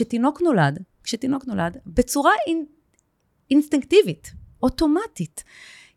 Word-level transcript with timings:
כשתינוק 0.00 0.42
נולד, 0.42 0.82
כשתינוק 1.04 1.44
נולד, 1.46 1.76
בצורה 1.86 2.32
אינ, 2.46 2.64
אינסטינקטיבית, 3.50 4.32
אוטומטית, 4.62 5.44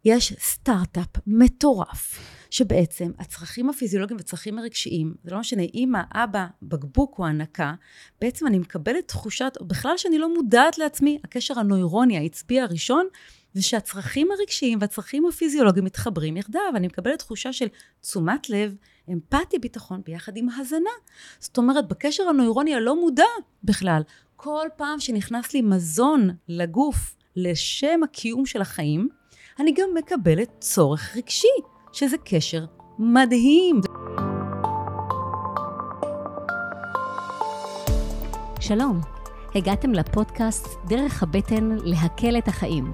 יש 0.06 0.34
סטארט-אפ 0.40 1.08
מטורף, 1.28 2.20
שבעצם 2.50 3.12
הצרכים 3.20 3.70
הפיזיולוגיים 3.70 4.18
והצרכים 4.18 4.60
הרגשיים, 4.60 5.14
זה 5.24 5.32
לא 5.32 5.40
משנה, 5.40 5.62
אימא, 5.62 6.02
אבא, 6.14 6.46
בקבוק 6.62 7.20
או 7.20 7.26
הנקה, 7.26 7.74
בעצם 8.22 8.48
אני 8.48 8.60
מקבלת 8.60 9.08
תחושת, 9.08 9.54
בכלל 9.62 9.98
שאני 9.98 10.18
לא 10.18 10.34
מודעת 10.34 10.78
לעצמי, 10.78 11.20
הקשר 11.24 11.60
הנוירוני 11.60 12.18
העצבי 12.18 12.60
הראשון, 12.60 13.08
זה 13.54 13.62
שהצרכים 13.62 14.28
הרגשיים 14.32 14.80
והצרכים 14.82 15.26
הפיזיולוגיים 15.26 15.86
מתחברים 15.86 16.38
יחדיו, 16.38 16.62
אני 16.76 16.88
מקבלת 16.88 17.20
תחושה 17.20 17.54
של 17.54 17.68
תשומת 18.02 18.50
לב, 18.50 18.76
אמפתיה, 19.12 19.60
ביטחון, 19.60 20.02
ביחד 20.06 20.38
עם 20.38 20.50
הזנה. 20.50 20.90
זאת 21.40 21.58
אומרת, 21.58 21.88
בקשר 21.88 22.24
הנוירוני 22.30 22.76
הלא 22.76 22.96
מודע 22.96 23.24
בכלל, 23.64 24.02
כל 24.36 24.68
פעם 24.78 25.00
שנכנס 25.00 25.54
לי 25.54 25.62
מזון 25.62 26.30
לגוף 26.48 27.16
לשם 27.36 28.04
הקיום 28.04 28.46
של 28.46 28.62
החיים, 28.62 29.10
אני 29.60 29.74
גם 29.74 29.90
מקבלת 29.96 30.50
צורך 30.60 31.16
רגשי, 31.16 31.48
שזה 31.94 32.18
קשר 32.18 32.66
מדהים. 33.00 33.82
שלום, 38.60 39.00
הגעתם 39.56 39.94
לפודקאסט 39.94 40.68
דרך 40.88 41.24
הבטן 41.24 41.70
להקל 41.84 42.38
את 42.38 42.48
החיים. 42.48 42.94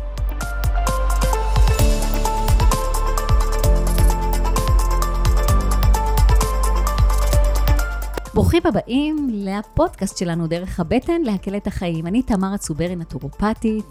ברוכים 8.33 8.61
הבאים 8.65 9.29
לפודקאסט 9.31 10.17
שלנו 10.17 10.47
דרך 10.47 10.79
הבטן 10.79 11.21
להקל 11.21 11.57
את 11.57 11.67
החיים. 11.67 12.07
אני 12.07 12.21
תמרה 12.21 12.57
צוברי, 12.57 12.95
נטורופטית. 12.95 13.85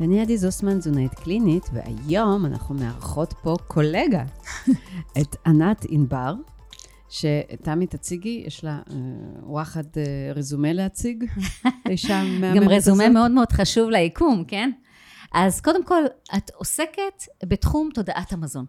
ואני 0.00 0.20
עדי 0.20 0.38
זוסמן, 0.38 0.78
תזונאית 0.78 1.14
קלינית, 1.14 1.70
והיום 1.72 2.46
אנחנו 2.46 2.74
מארחות 2.74 3.34
פה 3.42 3.56
קולגה, 3.68 4.24
את 5.20 5.36
ענת 5.46 5.86
ענבר, 5.88 6.34
שתמי 7.08 7.86
תציגי, 7.86 8.44
יש 8.46 8.64
לה 8.64 8.80
אה, 8.90 8.96
וואחד 9.42 9.84
אה, 9.96 10.32
רזומה 10.34 10.72
להציג, 10.72 11.24
אישה 11.90 12.22
מהממת 12.40 12.62
גם 12.62 12.68
רזומה 12.68 13.08
מאוד 13.08 13.30
מאוד 13.30 13.52
חשוב 13.52 13.90
ליקום, 13.90 14.44
כן? 14.48 14.70
אז 15.34 15.60
קודם 15.60 15.84
כל, 15.84 16.02
את 16.36 16.50
עוסקת 16.54 17.22
בתחום 17.44 17.88
תודעת 17.94 18.32
המזון. 18.32 18.64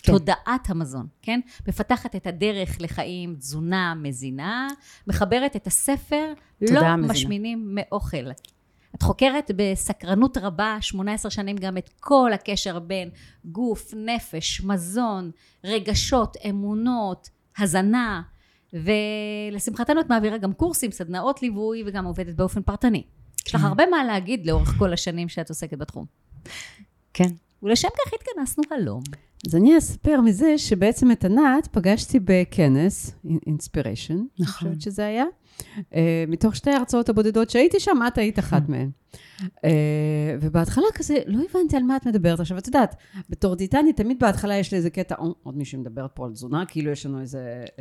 כן. 0.00 0.12
תודעת 0.12 0.70
המזון, 0.70 1.06
כן? 1.22 1.40
מפתחת 1.68 2.16
את 2.16 2.26
הדרך 2.26 2.76
לחיים 2.80 3.34
תזונה 3.34 3.94
מזינה, 3.94 4.68
מחברת 5.06 5.56
את 5.56 5.66
הספר 5.66 6.32
לא 6.60 6.68
מזינה. 6.68 6.96
משמינים 6.96 7.74
מאוכל. 7.74 8.30
את 8.94 9.02
חוקרת 9.02 9.50
בסקרנות 9.56 10.36
רבה, 10.36 10.76
18 10.80 11.30
שנים 11.30 11.56
גם 11.56 11.78
את 11.78 11.90
כל 12.00 12.32
הקשר 12.34 12.78
בין 12.78 13.10
גוף, 13.44 13.94
נפש, 13.96 14.60
מזון, 14.60 15.30
רגשות, 15.64 16.36
אמונות, 16.50 17.28
הזנה, 17.58 18.22
ולשמחתנו 18.72 20.00
את 20.00 20.08
מעבירה 20.08 20.38
גם 20.38 20.52
קורסים, 20.52 20.92
סדנאות 20.92 21.42
ליווי 21.42 21.82
וגם 21.86 22.04
עובדת 22.04 22.34
באופן 22.34 22.62
פרטני. 22.62 23.02
יש 23.46 23.54
לך 23.54 23.60
כן. 23.60 23.66
הרבה 23.66 23.86
מה 23.86 24.04
להגיד 24.04 24.46
לאורך 24.46 24.68
כל 24.78 24.92
השנים 24.92 25.28
שאת 25.28 25.48
עוסקת 25.48 25.78
בתחום. 25.78 26.06
כן. 27.14 27.28
ולשם 27.62 27.88
כך 27.88 28.12
התכנסנו 28.14 28.64
הלום. 28.70 29.02
אז 29.46 29.56
אני 29.56 29.78
אספר 29.78 30.20
מזה 30.20 30.58
שבעצם 30.58 31.12
את 31.12 31.24
ענת 31.24 31.66
פגשתי 31.72 32.20
בכנס, 32.24 33.14
אינספיריישן, 33.46 34.14
נכון. 34.14 34.28
אני 34.38 34.46
חושבת 34.46 34.80
שזה 34.80 35.06
היה, 35.06 35.24
uh, 35.68 35.94
מתוך 36.28 36.56
שתי 36.56 36.70
ההרצאות 36.70 37.08
הבודדות 37.08 37.50
שהייתי 37.50 37.80
שם, 37.80 37.98
את 38.08 38.18
היית 38.18 38.38
אחת 38.38 38.62
מהן. 38.68 38.90
Uh, 39.42 39.50
ובהתחלה 40.40 40.86
כזה, 40.94 41.14
לא 41.26 41.38
הבנתי 41.50 41.76
על 41.76 41.82
מה 41.82 41.96
את 41.96 42.06
מדברת. 42.06 42.40
עכשיו, 42.40 42.58
את 42.58 42.66
יודעת, 42.66 42.96
בתור 43.30 43.54
דיאטנית, 43.54 43.96
תמיד 43.96 44.18
בהתחלה 44.18 44.56
יש 44.56 44.72
לי 44.72 44.78
איזה 44.78 44.90
קטע, 44.90 45.14
או, 45.18 45.34
עוד 45.42 45.56
מישהי 45.56 45.78
מדברת 45.78 46.10
פה 46.14 46.26
על 46.26 46.32
תזונה, 46.32 46.66
כאילו 46.66 46.90
יש 46.90 47.06
לנו 47.06 47.20
איזה 47.20 47.64
uh, 47.66 47.80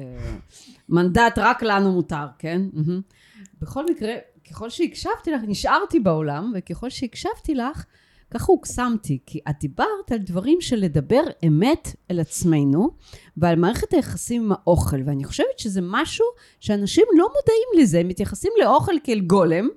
מנדט, 0.90 1.38
רק 1.38 1.64
לנו 1.64 1.92
מותר, 1.92 2.26
כן? 2.40 2.62
Mm-hmm. 2.74 3.42
בכל 3.62 3.86
מקרה, 3.86 4.14
ככל 4.50 4.70
שהקשבתי 4.70 5.32
לך, 5.32 5.42
נשארתי 5.48 6.00
בעולם, 6.00 6.52
וככל 6.56 6.90
שהקשבתי 6.90 7.56
לך, 7.56 7.86
ככה 8.34 8.52
הוקסמתי, 8.52 9.20
כי 9.26 9.40
את 9.50 9.56
דיברת 9.60 10.12
על 10.12 10.18
דברים 10.18 10.62
של 10.62 10.76
לדבר 10.76 11.22
אמת 11.48 11.96
אל 12.12 12.20
עצמנו, 12.20 12.90
ועל 13.38 13.56
מערכת 13.56 13.94
היחסים 13.94 14.44
עם 14.44 14.52
האוכל, 14.52 14.98
ואני 15.06 15.24
חושבת 15.24 15.60
שזה 15.60 15.80
משהו 15.84 16.26
שאנשים 16.60 17.06
לא 17.18 17.28
מודעים 17.28 17.84
לזה, 17.84 18.00
הם 18.00 18.08
מתייחסים 18.08 18.52
לאוכל 18.62 18.94
כאל 19.04 19.20
גולם, 19.20 19.70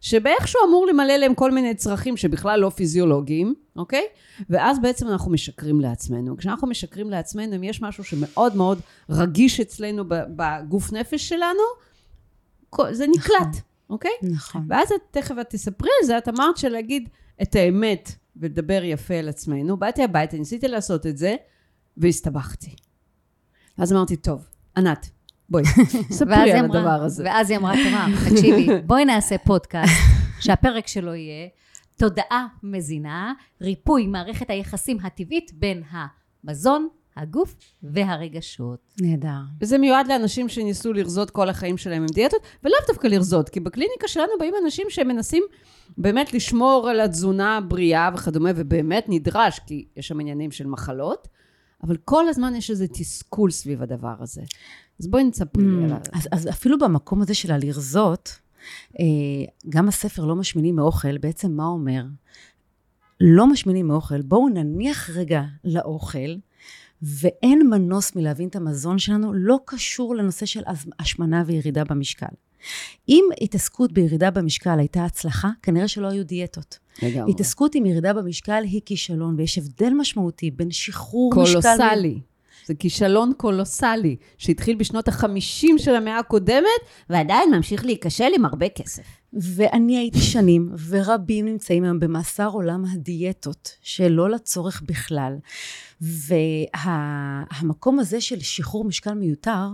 שבאיכשהו 0.00 0.60
אמור 0.68 0.86
למלא 0.86 1.16
להם 1.16 1.34
כל 1.34 1.50
מיני 1.50 1.74
צרכים 1.74 2.16
שבכלל 2.16 2.60
לא 2.60 2.70
פיזיולוגיים, 2.70 3.54
אוקיי? 3.76 4.04
ואז 4.50 4.78
בעצם 4.80 5.08
אנחנו 5.08 5.30
משקרים 5.30 5.80
לעצמנו. 5.80 6.36
כשאנחנו 6.36 6.68
משקרים 6.68 7.10
לעצמנו, 7.10 7.56
אם 7.56 7.64
יש 7.64 7.82
משהו 7.82 8.04
שמאוד 8.04 8.56
מאוד 8.56 8.80
רגיש 9.10 9.60
אצלנו 9.60 10.04
בגוף 10.08 10.92
נפש 10.92 11.28
שלנו, 11.28 11.62
זה 12.90 13.06
נקלט, 13.06 13.40
נכון. 13.40 13.60
אוקיי? 13.90 14.10
נכון. 14.22 14.66
ואז 14.68 14.92
את 14.92 15.00
תכף 15.10 15.34
את 15.40 15.50
תספרי 15.50 15.90
על 16.00 16.06
זה, 16.06 16.18
את 16.18 16.28
אמרת 16.28 16.56
שלהגיד, 16.56 17.08
את 17.42 17.54
האמת 17.54 18.12
ולדבר 18.36 18.80
יפה 18.84 19.14
על 19.14 19.28
עצמנו. 19.28 19.76
באתי 19.76 20.02
הביתה, 20.04 20.36
ניסיתי 20.36 20.68
לעשות 20.68 21.06
את 21.06 21.16
זה, 21.16 21.34
והסתבכתי. 21.96 22.76
אז 23.78 23.92
אמרתי, 23.92 24.16
טוב, 24.16 24.46
ענת, 24.76 25.10
בואי, 25.48 25.64
ספרי 26.18 26.52
על 26.52 26.64
אמרה, 26.64 26.78
הדבר 26.78 27.04
הזה. 27.04 27.24
ואז 27.24 27.50
היא 27.50 27.58
אמרה, 27.58 27.74
תמר, 27.74 28.30
תקשיבי, 28.30 28.68
בואי 28.86 29.04
נעשה 29.04 29.38
פודקאסט, 29.38 29.92
שהפרק 30.40 30.86
שלו 30.86 31.14
יהיה 31.14 31.48
תודעה 31.96 32.46
מזינה, 32.62 33.32
ריפוי 33.60 34.06
מערכת 34.06 34.50
היחסים 34.50 34.98
הטבעית 35.02 35.50
בין 35.54 35.82
המזון, 35.90 36.88
הגוף 37.20 37.56
והרגשות. 37.82 38.78
נהדר. 39.00 39.40
וזה 39.60 39.78
מיועד 39.78 40.06
לאנשים 40.08 40.48
שניסו 40.48 40.92
לרזות 40.92 41.30
כל 41.30 41.48
החיים 41.48 41.78
שלהם 41.78 42.02
עם 42.02 42.08
דיאטות, 42.14 42.40
ולאו 42.64 42.78
דווקא 42.88 43.06
לרזות, 43.06 43.48
כי 43.48 43.60
בקליניקה 43.60 44.08
שלנו 44.08 44.32
באים 44.38 44.54
אנשים 44.64 44.86
שמנסים 44.88 45.42
באמת 45.98 46.34
לשמור 46.34 46.88
על 46.90 47.00
התזונה 47.00 47.56
הבריאה 47.56 48.10
וכדומה, 48.14 48.50
ובאמת 48.56 49.04
נדרש, 49.08 49.60
כי 49.66 49.84
יש 49.96 50.08
שם 50.08 50.20
עניינים 50.20 50.50
של 50.50 50.66
מחלות, 50.66 51.28
אבל 51.82 51.96
כל 51.96 52.28
הזמן 52.28 52.54
יש 52.54 52.70
איזה 52.70 52.86
תסכול 52.88 53.50
סביב 53.50 53.82
הדבר 53.82 54.14
הזה. 54.20 54.42
אז 55.00 55.06
בואי 55.06 55.24
נספרי 55.24 55.64
mm, 55.64 55.84
עליו. 55.84 55.98
אז, 56.12 56.28
אז 56.32 56.48
אפילו 56.48 56.78
במקום 56.78 57.22
הזה 57.22 57.34
של 57.34 57.52
הלרזות, 57.52 58.38
אה, 59.00 59.04
גם 59.68 59.88
הספר 59.88 60.24
לא 60.24 60.36
משמינים 60.36 60.76
מאוכל, 60.76 61.18
בעצם 61.18 61.52
מה 61.52 61.66
אומר? 61.66 62.02
לא 63.20 63.46
משמינים 63.46 63.88
מאוכל, 63.88 64.22
בואו 64.22 64.48
נניח 64.48 65.10
רגע 65.10 65.42
לאוכל, 65.64 66.36
ואין 67.02 67.68
מנוס 67.70 68.16
מלהבין 68.16 68.48
את 68.48 68.56
המזון 68.56 68.98
שלנו, 68.98 69.32
לא 69.34 69.58
קשור 69.64 70.14
לנושא 70.14 70.46
של 70.46 70.62
השמנה 70.98 71.42
וירידה 71.46 71.84
במשקל. 71.84 72.26
אם 73.08 73.24
התעסקות 73.40 73.92
בירידה 73.92 74.30
במשקל 74.30 74.78
הייתה 74.78 75.04
הצלחה, 75.04 75.48
כנראה 75.62 75.88
שלא 75.88 76.06
היו 76.06 76.24
דיאטות. 76.24 76.78
לגמרי. 77.02 77.32
התעסקות 77.32 77.74
עם 77.74 77.86
ירידה 77.86 78.12
במשקל 78.12 78.62
היא 78.64 78.80
כישלון, 78.84 79.34
ויש 79.38 79.58
הבדל 79.58 79.92
משמעותי 79.96 80.50
בין 80.50 80.70
שחרור 80.70 81.32
קולוסלי. 81.32 81.58
משקל... 81.58 81.76
קולוסלי. 81.76 82.20
זה 82.66 82.74
כישלון 82.74 83.32
קולוסלי, 83.36 84.16
שהתחיל 84.38 84.76
בשנות 84.76 85.08
ה-50 85.08 85.78
של 85.78 85.94
המאה 85.94 86.18
הקודמת, 86.18 86.80
ועדיין 87.10 87.54
ממשיך 87.54 87.84
להיכשל 87.84 88.28
עם 88.34 88.44
הרבה 88.44 88.68
כסף. 88.68 89.19
ואני 89.32 89.98
הייתי 89.98 90.20
שנים, 90.20 90.68
ורבים 90.88 91.46
נמצאים 91.46 91.84
היום 91.84 92.00
במאסר 92.00 92.48
עולם 92.48 92.84
הדיאטות, 92.92 93.76
שלא 93.82 94.30
לצורך 94.30 94.82
בכלל. 94.86 95.36
והמקום 96.00 97.94
וה, 97.94 98.00
הזה 98.00 98.20
של 98.20 98.40
שחרור 98.40 98.84
משקל 98.84 99.14
מיותר, 99.14 99.68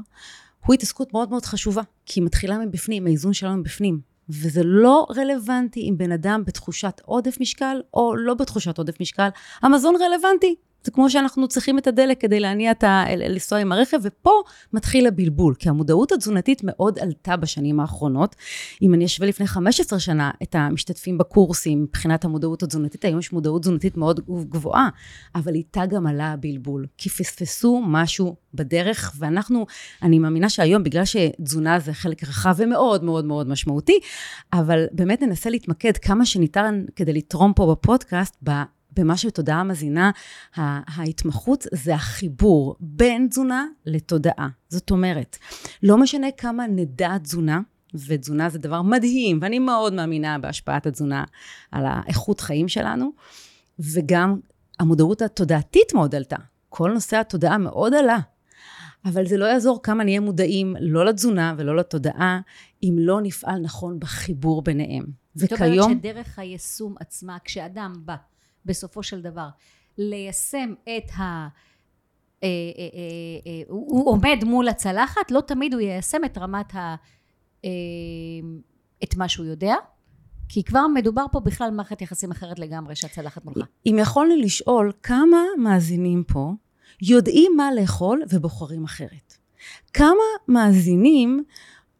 הוא 0.67 0.75
התעסקות 0.75 1.13
מאוד 1.13 1.31
מאוד 1.31 1.45
חשובה, 1.45 1.83
כי 2.07 2.21
היא 2.21 2.27
מתחילה 2.27 2.59
מבפנים, 2.59 3.07
האיזון 3.07 3.33
שלנו 3.33 3.57
מבפנים. 3.57 4.01
וזה 4.29 4.61
לא 4.65 5.07
רלוונטי 5.17 5.81
אם 5.81 5.95
בן 5.99 6.13
אדם 6.13 6.43
בתחושת 6.47 7.01
עודף 7.05 7.37
משקל 7.41 7.81
או 7.95 8.17
לא 8.17 8.35
בתחושת 8.35 8.79
עודף 8.79 9.01
משקל, 9.01 9.29
המזון 9.63 9.95
רלוונטי. 9.97 10.55
זה 10.87 10.91
כמו 10.91 11.11
שאנחנו 11.11 11.49
צריכים 11.49 11.79
את 11.79 11.87
הדלק 11.87 12.21
כדי 12.21 12.41
להניע 12.41 12.71
את 12.71 12.85
ה... 12.85 13.05
לנסוע 13.17 13.59
עם 13.59 13.73
הרכב, 13.73 13.99
ופה 14.03 14.43
מתחיל 14.73 15.07
הבלבול, 15.07 15.55
כי 15.59 15.69
המודעות 15.69 16.13
התזונתית 16.13 16.61
מאוד 16.65 16.99
עלתה 16.99 17.37
בשנים 17.37 17.81
האחרונות. 17.81 18.37
אם 18.83 18.95
אני 18.95 19.05
אשווה 19.05 19.29
לפני 19.29 19.47
15 19.47 19.99
שנה 19.99 20.31
את 20.43 20.55
המשתתפים 20.55 21.19
בקורסים 21.19 21.83
מבחינת 21.83 22.25
המודעות 22.25 22.63
התזונתית, 22.63 23.05
היום 23.05 23.19
יש 23.19 23.33
מודעות 23.33 23.63
תזונתית 23.63 23.97
מאוד 23.97 24.21
גבוהה, 24.49 24.89
אבל 25.35 25.55
איתה 25.55 25.87
גם 25.87 26.07
עלה 26.07 26.33
הבלבול, 26.33 26.87
כי 26.99 27.09
פספסו 27.09 27.83
משהו 27.87 28.37
בדרך, 28.55 29.13
ואנחנו, 29.19 29.67
אני 30.03 30.19
מאמינה 30.19 30.49
שהיום, 30.49 30.83
בגלל 30.83 31.05
שתזונה 31.05 31.81
זה 31.81 31.93
חלק 31.93 32.25
רחב 32.25 32.55
ומאוד 32.57 33.05
מאוד 33.05 33.25
מאוד 33.25 33.49
משמעותי, 33.49 33.99
אבל 34.53 34.85
באמת 34.93 35.23
ננסה 35.23 35.51
להתמקד 35.51 35.97
כמה 35.97 36.27
שניתן 36.27 36.85
כדי 36.97 37.13
לתרום 37.13 37.53
פה 37.53 37.75
בפודקאסט, 37.75 38.37
במה 38.97 39.17
שבתודעה 39.17 39.65
מזינה, 39.65 40.11
ההתמחות 40.57 41.67
זה 41.73 41.95
החיבור 41.95 42.77
בין 42.81 43.27
תזונה 43.31 43.67
לתודעה. 43.87 44.49
זאת 44.69 44.91
אומרת, 44.91 45.37
לא 45.83 45.99
משנה 45.99 46.27
כמה 46.37 46.67
נדע 46.67 47.19
תזונה, 47.19 47.61
ותזונה 48.07 48.49
זה 48.51 48.59
דבר 48.59 48.83
מדהים, 48.83 49.39
ואני 49.43 49.59
מאוד 49.59 49.93
מאמינה 49.93 50.39
בהשפעת 50.39 50.87
התזונה 50.87 51.25
על 51.73 51.85
האיכות 51.87 52.41
חיים 52.41 52.69
שלנו, 52.69 53.13
וגם 53.79 54.41
המודעות 54.79 55.23
התודעתית 55.23 55.95
מאוד 55.95 56.15
עלתה. 56.15 56.37
כל 56.69 56.91
נושא 56.93 57.17
התודעה 57.17 57.59
מאוד 57.59 57.95
עלה. 57.95 58.19
אבל 59.05 59.27
זה 59.27 59.37
לא 59.37 59.45
יעזור 59.45 59.83
כמה 59.83 60.05
נהיה 60.05 60.21
מודעים, 60.21 60.77
לא 60.81 61.05
לתזונה 61.05 61.55
ולא 61.59 61.77
לתודעה, 61.77 62.41
אם 62.83 62.97
לא 62.99 63.21
נפעל 63.21 63.61
נכון 63.61 64.01
בחיבור 64.01 64.63
ביניהם. 64.63 65.05
וכיום... 65.37 65.75
זאת 65.75 65.85
אומרת 65.85 65.99
שדרך 65.99 66.39
היישום 66.39 66.95
עצמה, 67.01 67.37
כשאדם 67.45 67.93
בא 68.05 68.17
בסופו 68.67 69.03
של 69.03 69.23
דבר 69.23 69.49
ליישם 69.99 70.75
את 70.83 71.11
ה... 71.17 71.23
אה, 71.23 71.49
אה, 72.43 72.49
אה, 73.47 73.63
הוא 73.69 74.11
עומד 74.11 74.45
מול 74.45 74.69
הצלחת, 74.69 75.31
לא 75.31 75.41
תמיד 75.41 75.75
הוא 75.75 75.81
יישם 75.81 76.25
את 76.25 76.39
רמת 76.39 76.75
ה... 76.75 76.95
את 79.05 79.17
מה 79.17 79.29
שהוא 79.29 79.47
יודע, 79.47 79.75
כי 80.49 80.65
כבר 80.65 80.87
מדובר 80.87 81.25
פה 81.33 81.41
בכלל 81.41 81.71
מערכת 81.71 82.03
יחסים 82.03 82.31
אחרת 82.31 82.59
לגמרי 82.59 82.97
שהצלחת 82.97 83.45
מולך. 83.45 83.67
אם 83.87 83.97
יכולנו 84.01 84.37
לשאול 84.37 84.93
כמה 85.03 85.43
מאזינים 85.59 86.25
פה 86.25 86.53
יודעים 87.03 87.53
מה 87.57 87.75
לאכול 87.75 88.23
ובוחרים 88.33 88.85
אחרת. 88.85 89.37
כמה 89.93 90.25
מאזינים 90.49 91.45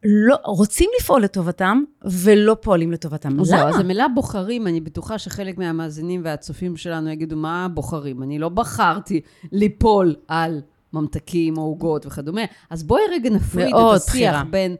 לא, 0.09 0.37
רוצים 0.43 0.89
לפעול 0.99 1.23
לטובתם 1.23 1.83
ולא 2.05 2.57
פועלים 2.61 2.91
לטובתם. 2.91 3.33
למה? 3.33 3.43
זהו, 3.43 3.67
אז 3.67 3.79
המילה 3.79 4.07
בוחרים, 4.07 4.67
אני 4.67 4.81
בטוחה 4.81 5.17
שחלק 5.17 5.57
מהמאזינים 5.57 6.21
והצופים 6.23 6.77
שלנו 6.77 7.09
יגידו, 7.09 7.35
מה 7.35 7.67
בוחרים? 7.73 8.23
אני 8.23 8.39
לא 8.39 8.49
בחרתי 8.49 9.21
ליפול 9.51 10.15
על 10.27 10.61
ממתקים 10.93 11.57
או 11.57 11.61
עוגות 11.61 12.05
וכדומה. 12.05 12.41
אז 12.69 12.83
בואי 12.83 13.01
רגע 13.11 13.29
נפריד 13.29 13.67
את 13.67 13.95
השיח 13.95 14.09
בחירה. 14.09 14.43
בין 14.49 14.75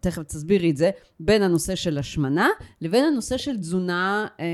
תכף 0.00 0.22
תסבירי 0.22 0.70
את 0.70 0.76
זה, 0.76 0.90
בין 1.20 1.42
הנושא 1.42 1.74
של 1.74 1.98
השמנה 1.98 2.48
לבין 2.80 3.04
הנושא 3.04 3.36
של 3.36 3.56
תזונה 3.56 4.26
אה, 4.40 4.46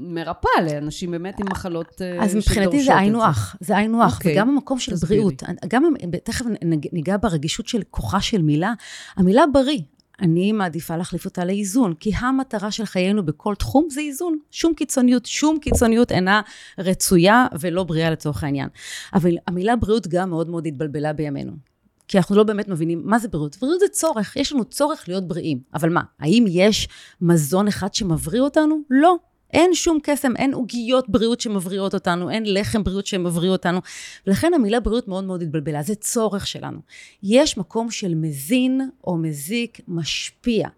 מרפאה 0.00 0.62
לאנשים 0.66 1.10
באמת 1.10 1.40
עם 1.40 1.46
מחלות 1.50 1.86
אה, 1.86 1.94
שדורשות 1.94 2.24
את 2.24 2.30
זה. 2.30 2.38
אז 2.38 2.48
מבחינתי 2.48 2.84
זה 2.84 2.96
היינו 2.96 3.24
הך, 3.24 3.56
זה 3.60 3.76
היינו 3.76 4.02
הך, 4.02 4.20
okay. 4.20 4.24
וגם 4.26 4.48
המקום 4.48 4.78
של 4.78 4.92
תסבירי. 4.92 5.22
בריאות. 5.22 5.42
גם, 5.68 5.84
תכף 6.24 6.44
ניגע 6.92 7.16
ברגישות 7.22 7.68
של 7.68 7.82
כוחה 7.90 8.20
של 8.20 8.42
מילה. 8.42 8.72
המילה 9.16 9.42
בריא, 9.52 9.80
אני 10.20 10.52
מעדיפה 10.52 10.96
להחליף 10.96 11.24
אותה 11.24 11.44
לאיזון, 11.44 11.94
כי 11.94 12.12
המטרה 12.16 12.70
של 12.70 12.84
חיינו 12.84 13.26
בכל 13.26 13.54
תחום 13.54 13.86
זה 13.90 14.00
איזון. 14.00 14.38
שום 14.50 14.74
קיצוניות, 14.74 15.26
שום 15.26 15.58
קיצוניות 15.58 16.12
אינה 16.12 16.40
רצויה 16.78 17.46
ולא 17.60 17.84
בריאה 17.84 18.10
לצורך 18.10 18.44
העניין. 18.44 18.68
אבל 19.14 19.30
המילה 19.46 19.76
בריאות 19.76 20.08
גם 20.08 20.30
מאוד 20.30 20.50
מאוד 20.50 20.66
התבלבלה 20.66 21.12
בימינו. 21.12 21.69
כי 22.10 22.18
אנחנו 22.18 22.36
לא 22.36 22.42
באמת 22.42 22.68
מבינים 22.68 23.02
מה 23.04 23.18
זה 23.18 23.28
בריאות. 23.28 23.56
בריאות 23.60 23.80
זה 23.80 23.88
צורך, 23.88 24.36
יש 24.36 24.52
לנו 24.52 24.64
צורך 24.64 25.04
להיות 25.08 25.28
בריאים. 25.28 25.60
אבל 25.74 25.88
מה, 25.88 26.00
האם 26.18 26.44
יש 26.48 26.88
מזון 27.20 27.68
אחד 27.68 27.94
שמבריא 27.94 28.40
אותנו? 28.40 28.78
לא. 28.90 29.16
אין 29.52 29.74
שום 29.74 29.98
קסם, 30.02 30.36
אין 30.36 30.54
עוגיות 30.54 31.08
בריאות 31.08 31.40
שמבריאות 31.40 31.94
אותנו, 31.94 32.30
אין 32.30 32.54
לחם 32.54 32.84
בריאות 32.84 33.06
שמבריא 33.06 33.50
אותנו. 33.50 33.80
ולכן 34.26 34.54
המילה 34.54 34.80
בריאות 34.80 35.08
מאוד 35.08 35.24
מאוד 35.24 35.42
התבלבלה, 35.42 35.82
זה 35.82 35.94
צורך 35.94 36.46
שלנו. 36.46 36.80
יש 37.22 37.58
מקום 37.58 37.90
של 37.90 38.14
מזין 38.14 38.90
או 39.04 39.16
מזיק 39.16 39.80
משפיע. 39.88 40.68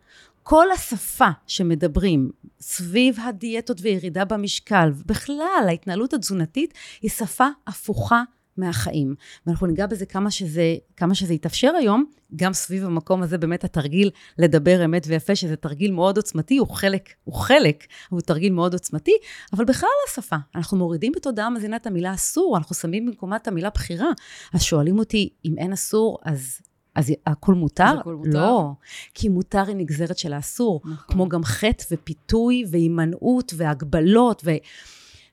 כל 0.42 0.70
השפה 0.70 1.28
שמדברים 1.46 2.30
סביב 2.60 3.18
הדיאטות 3.20 3.76
וירידה 3.80 4.24
במשקל, 4.24 4.90
ובכלל 4.94 5.64
ההתנהלות 5.68 6.14
התזונתית, 6.14 6.74
היא 7.02 7.10
שפה 7.10 7.46
הפוכה 7.66 8.22
מהחיים. 8.56 9.14
ואנחנו 9.46 9.66
ניגע 9.66 9.86
בזה 9.86 10.06
כמה 10.06 10.30
שזה, 10.30 10.76
כמה 10.96 11.14
שזה 11.14 11.34
יתאפשר 11.34 11.72
היום, 11.78 12.04
גם 12.36 12.52
סביב 12.52 12.84
המקום 12.84 13.22
הזה 13.22 13.38
באמת 13.38 13.64
התרגיל 13.64 14.10
לדבר 14.38 14.84
אמת 14.84 15.04
ויפה, 15.06 15.36
שזה 15.36 15.56
תרגיל 15.56 15.92
מאוד 15.92 16.16
עוצמתי, 16.16 16.56
הוא 16.56 16.68
חלק, 16.68 17.08
הוא 17.24 17.34
חלק, 17.34 17.86
הוא 18.08 18.20
תרגיל 18.20 18.52
מאוד 18.52 18.72
עוצמתי, 18.72 19.12
אבל 19.52 19.64
בכלל 19.64 19.88
השפה, 20.08 20.36
אנחנו 20.54 20.76
מורידים 20.78 21.12
בתודעה 21.16 21.50
מזינה 21.50 21.76
את 21.76 21.86
המילה 21.86 22.14
אסור, 22.14 22.56
אנחנו 22.56 22.74
שמים 22.74 23.06
במקומה 23.06 23.36
את 23.36 23.48
המילה 23.48 23.70
בחירה. 23.70 24.08
אז 24.52 24.62
שואלים 24.62 24.98
אותי, 24.98 25.28
אם 25.44 25.54
אין 25.58 25.72
אסור, 25.72 26.18
אז 26.24 26.58
אז 26.94 27.12
הכל 27.26 27.54
מותר? 27.54 27.84
אז 27.84 27.98
הכל 27.98 28.14
מותר? 28.14 28.30
לא, 28.30 28.70
כי 29.14 29.28
מותר 29.28 29.64
היא 29.68 29.76
נגזרת 29.76 30.18
של 30.18 30.32
האסור, 30.32 30.80
נכון. 30.84 30.96
כמו 31.08 31.28
גם 31.28 31.44
חטא 31.44 31.84
ופיתוי 31.90 32.64
והימנעות 32.70 33.52
והגבלות 33.56 34.42
ו... 34.44 34.50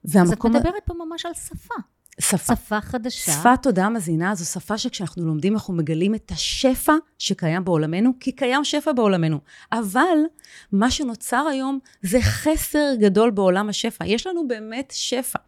והמקום... 0.06 0.52
אז 0.52 0.62
את 0.62 0.66
מדברת 0.66 0.84
פה 0.86 0.94
ממש 0.94 1.26
על 1.26 1.34
שפה. 1.34 1.76
שפה. 2.22 2.56
שפה 2.56 2.82
חדשה. 2.82 3.32
שפת 3.32 3.60
תודעה 3.62 3.90
מזינה 3.90 4.36
זו 4.36 4.46
שפה 4.46 4.78
שכשאנחנו 4.78 5.26
לומדים 5.26 5.54
אנחנו 5.54 5.74
מגלים 5.74 6.16
את 6.16 6.32
השפע 6.32 6.94
שקיים 7.20 7.66
בעולמנו, 7.66 8.12
כי 8.20 8.32
קיים 8.32 8.64
שפע 8.64 8.92
בעולמנו. 8.92 9.40
אבל 9.72 10.18
מה 10.72 10.92
שנוצר 10.92 11.46
היום 11.52 11.80
זה 12.02 12.22
חסר 12.22 12.94
גדול 13.00 13.32
בעולם 13.32 13.70
השפע. 13.70 14.06
יש 14.06 14.28
לנו 14.28 14.48
באמת 14.48 14.94
שפע. 14.96 15.40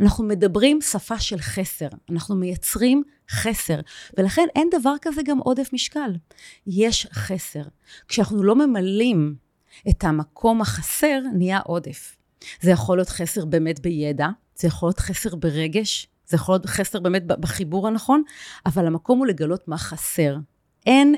אנחנו 0.00 0.24
מדברים 0.24 0.80
שפה 0.80 1.18
של 1.18 1.38
חסר, 1.38 1.88
אנחנו 2.10 2.34
מייצרים 2.36 3.02
חסר, 3.30 3.80
ולכן 4.18 4.46
אין 4.54 4.68
דבר 4.80 4.94
כזה 5.02 5.22
גם 5.24 5.38
עודף 5.38 5.70
משקל. 5.72 6.16
יש 6.66 7.06
חסר. 7.12 7.62
כשאנחנו 8.08 8.42
לא 8.42 8.54
ממלאים 8.54 9.34
את 9.88 10.04
המקום 10.04 10.60
החסר, 10.60 11.20
נהיה 11.34 11.58
עודף. 11.58 12.16
זה 12.60 12.70
יכול 12.70 12.98
להיות 12.98 13.08
חסר 13.08 13.44
באמת 13.44 13.80
בידע, 13.80 14.28
זה 14.56 14.68
יכול 14.68 14.86
להיות 14.86 14.98
חסר 15.00 15.34
ברגש, 15.34 16.06
זה 16.30 16.36
יכול 16.36 16.54
להיות 16.54 16.66
חסר 16.66 17.00
באמת 17.00 17.26
בחיבור 17.26 17.88
הנכון, 17.88 18.22
אבל 18.66 18.86
המקום 18.86 19.18
הוא 19.18 19.26
לגלות 19.26 19.68
מה 19.68 19.78
חסר. 19.78 20.36
אין 20.86 21.14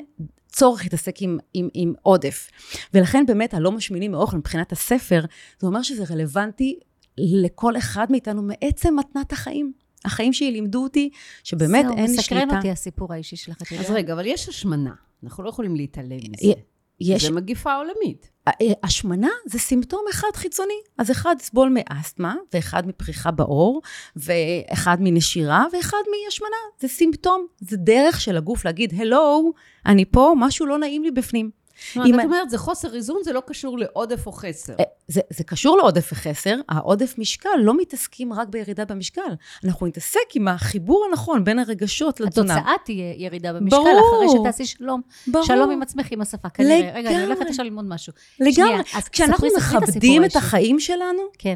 צורך 0.46 0.82
להתעסק 0.82 1.22
עם, 1.22 1.38
עם, 1.54 1.68
עם 1.74 1.92
עודף. 2.02 2.50
ולכן 2.94 3.26
באמת 3.26 3.54
הלא 3.54 3.72
משמינים 3.72 4.12
מאוכל 4.12 4.36
מבחינת 4.36 4.72
הספר, 4.72 5.24
זה 5.58 5.66
אומר 5.66 5.82
שזה 5.82 6.04
רלוונטי 6.10 6.78
לכל 7.18 7.76
אחד 7.76 8.06
מאיתנו 8.10 8.42
מעצם 8.42 8.96
מתנת 8.98 9.32
החיים. 9.32 9.72
החיים 10.04 10.32
שלי 10.32 10.52
לימדו 10.52 10.82
אותי 10.82 11.10
שבאמת 11.44 11.84
אין 11.84 11.86
לי 11.88 11.94
שליטה. 11.94 12.06
זהו, 12.08 12.18
מסקרן 12.18 12.56
אותי 12.56 12.70
הסיפור 12.70 13.12
האישי 13.12 13.36
שלך, 13.36 13.72
אז 13.80 13.90
רגע, 13.90 14.12
אבל 14.12 14.26
יש 14.26 14.48
השמנה. 14.48 14.94
אנחנו 15.24 15.44
לא 15.44 15.48
יכולים 15.48 15.76
להתעלם 15.76 16.16
מזה. 16.16 16.52
יש... 17.02 17.24
זה 17.24 17.30
מגיפה 17.30 17.74
עולמית. 17.74 18.30
אה, 18.48 18.52
השמנה 18.82 19.28
זה 19.46 19.58
סימפטום 19.58 20.04
אחד 20.10 20.28
חיצוני. 20.34 20.74
אז 20.98 21.10
אחד 21.10 21.36
יסבול 21.40 21.68
מאסתמה, 21.74 22.34
ואחד 22.54 22.86
מפריחה 22.86 23.30
בעור, 23.30 23.82
ואחד 24.16 24.96
מנשירה, 25.00 25.66
ואחד 25.72 25.98
מהשמנה. 26.10 26.56
זה 26.80 26.88
סימפטום, 26.88 27.46
זה 27.60 27.76
דרך 27.76 28.20
של 28.20 28.36
הגוף 28.36 28.64
להגיד, 28.64 28.94
הלו, 29.00 29.52
אני 29.86 30.04
פה, 30.04 30.32
משהו 30.36 30.66
לא 30.66 30.78
נעים 30.78 31.04
לי 31.04 31.10
בפנים. 31.10 31.50
אם 31.96 32.20
את 32.20 32.24
אומרת, 32.24 32.50
זה 32.50 32.58
חוסר 32.58 32.94
איזון, 32.94 33.20
זה 33.24 33.32
לא 33.32 33.42
קשור 33.46 33.78
לעודף 33.78 34.26
או 34.26 34.32
חסר. 34.32 34.72
אה, 34.80 34.84
זה, 35.08 35.20
זה 35.30 35.44
קשור 35.44 35.76
לעודף 35.76 36.10
וחסר. 36.12 36.56
העודף 36.68 37.14
משקל, 37.18 37.48
לא 37.58 37.76
מתעסקים 37.76 38.32
רק 38.32 38.48
בירידה 38.48 38.84
במשקל. 38.84 39.20
אנחנו 39.64 39.86
נתעסק 39.86 40.20
עם 40.34 40.48
החיבור 40.48 41.06
הנכון 41.10 41.44
בין 41.44 41.58
הרגשות 41.58 42.20
לתזונה. 42.20 42.54
התוצאה 42.56 42.74
תהיה 42.84 43.14
ירידה 43.16 43.52
במשקל, 43.52 43.76
ברור. 43.76 44.24
אחרי 44.24 44.38
שתעשי 44.40 44.64
שלום. 44.64 45.00
ברור. 45.26 45.44
שלום 45.44 45.70
עם 45.70 45.82
עצמך, 45.82 46.06
עם 46.10 46.20
השפה, 46.20 46.48
כנראה. 46.48 46.78
לגמרי. 46.78 46.92
רגע, 46.92 47.10
אני 47.10 47.22
הולכת 47.24 47.46
עכשיו 47.48 47.64
ללמוד 47.64 47.84
משהו. 47.88 48.12
לגמרי. 48.40 48.54
שנייה, 48.54 48.82
כשאנחנו 49.12 49.48
מכבדים 49.56 50.24
את 50.24 50.36
החיים 50.36 50.80
שלנו, 50.80 51.22
כן. 51.38 51.54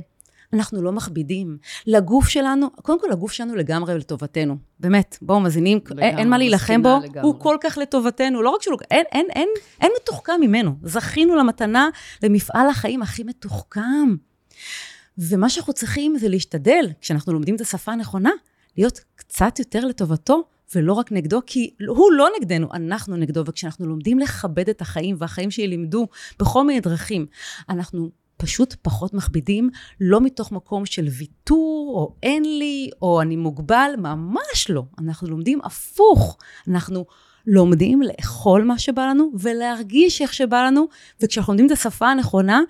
אנחנו 0.52 0.82
לא 0.82 0.92
מכבידים. 0.92 1.58
לגוף 1.86 2.28
שלנו, 2.28 2.70
קודם 2.82 3.00
כל 3.00 3.12
הגוף 3.12 3.32
שלנו 3.32 3.54
לגמרי 3.54 3.98
לטובתנו. 3.98 4.56
באמת, 4.80 5.18
בואו, 5.22 5.40
מאזינים, 5.40 5.80
אין, 5.98 6.18
אין 6.18 6.30
מה 6.30 6.38
להילחם 6.38 6.82
בו, 6.82 7.00
לגמרי. 7.02 7.20
הוא 7.20 7.40
כל 7.40 7.56
כך 7.60 7.78
לטובתנו. 7.78 8.42
לא 8.42 8.50
רק 8.50 8.62
שהוא, 8.62 8.78
אין, 8.90 9.04
אין, 9.12 9.26
אין, 9.34 9.48
אין 9.80 9.92
מתוחכם 10.02 10.40
ממנו. 10.40 10.74
זכינו 10.82 11.36
למתנה, 11.36 11.88
למפעל 12.22 12.68
החיים 12.68 13.02
הכי 13.02 13.24
מתוחכם. 13.24 14.14
ומה 15.18 15.48
שאנחנו 15.48 15.72
צריכים 15.72 16.18
זה 16.18 16.28
להשתדל, 16.28 16.86
כשאנחנו 17.00 17.32
לומדים 17.32 17.56
את 17.56 17.60
השפה 17.60 17.92
הנכונה, 17.92 18.30
להיות 18.76 19.00
קצת 19.14 19.58
יותר 19.58 19.84
לטובתו, 19.84 20.42
ולא 20.74 20.92
רק 20.92 21.12
נגדו, 21.12 21.40
כי 21.46 21.70
הוא 21.88 22.12
לא 22.12 22.28
נגדנו, 22.38 22.68
אנחנו 22.72 23.16
נגדו. 23.16 23.42
וכשאנחנו 23.46 23.86
לומדים 23.86 24.18
לכבד 24.18 24.68
את 24.68 24.80
החיים, 24.80 25.16
והחיים 25.18 25.50
שלי 25.50 25.66
לימדו 25.66 26.06
בכל 26.38 26.66
מיני 26.66 26.80
דרכים, 26.80 27.26
אנחנו 27.68 28.10
פשוט 28.36 28.74
פחות 28.82 29.14
מכבידים, 29.14 29.70
לא 30.00 30.20
מתוך 30.20 30.52
מקום 30.52 30.86
של 30.86 31.06
ויתור, 31.08 31.92
או 31.96 32.14
אין 32.22 32.58
לי, 32.58 32.90
או 33.02 33.22
אני 33.22 33.36
מוגבל, 33.36 33.90
ממש 33.98 34.70
לא. 34.70 34.82
אנחנו 34.98 35.28
לומדים 35.28 35.60
הפוך. 35.64 36.38
אנחנו 36.68 37.06
לומדים 37.46 38.02
לאכול 38.02 38.64
מה 38.64 38.78
שבא 38.78 39.06
לנו, 39.06 39.30
ולהרגיש 39.38 40.22
איך 40.22 40.34
שבא 40.34 40.66
לנו, 40.66 40.86
וכשאנחנו 41.20 41.52
לומדים 41.52 41.66
את 41.66 41.70
השפה 41.70 42.08
הנכונה, 42.08 42.60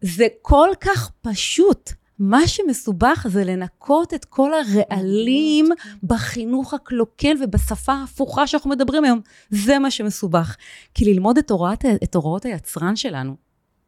זה 0.00 0.26
כל 0.42 0.68
כך 0.80 1.10
פשוט. 1.20 1.90
מה 2.18 2.48
שמסובך 2.48 3.26
זה 3.28 3.44
לנקות 3.44 4.14
את 4.14 4.24
כל 4.24 4.50
הרעלים 4.54 5.68
בחינוך 6.02 6.74
הקלוקל 6.74 7.36
ובשפה 7.40 7.92
ההפוכה 7.92 8.46
שאנחנו 8.46 8.70
מדברים 8.70 9.04
היום. 9.04 9.20
זה 9.50 9.78
מה 9.78 9.90
שמסובך. 9.90 10.56
כי 10.94 11.04
ללמוד 11.04 11.38
את, 11.38 11.50
הוראת, 11.50 11.84
את 12.04 12.14
הוראות 12.14 12.44
היצרן 12.44 12.96
שלנו, 12.96 13.36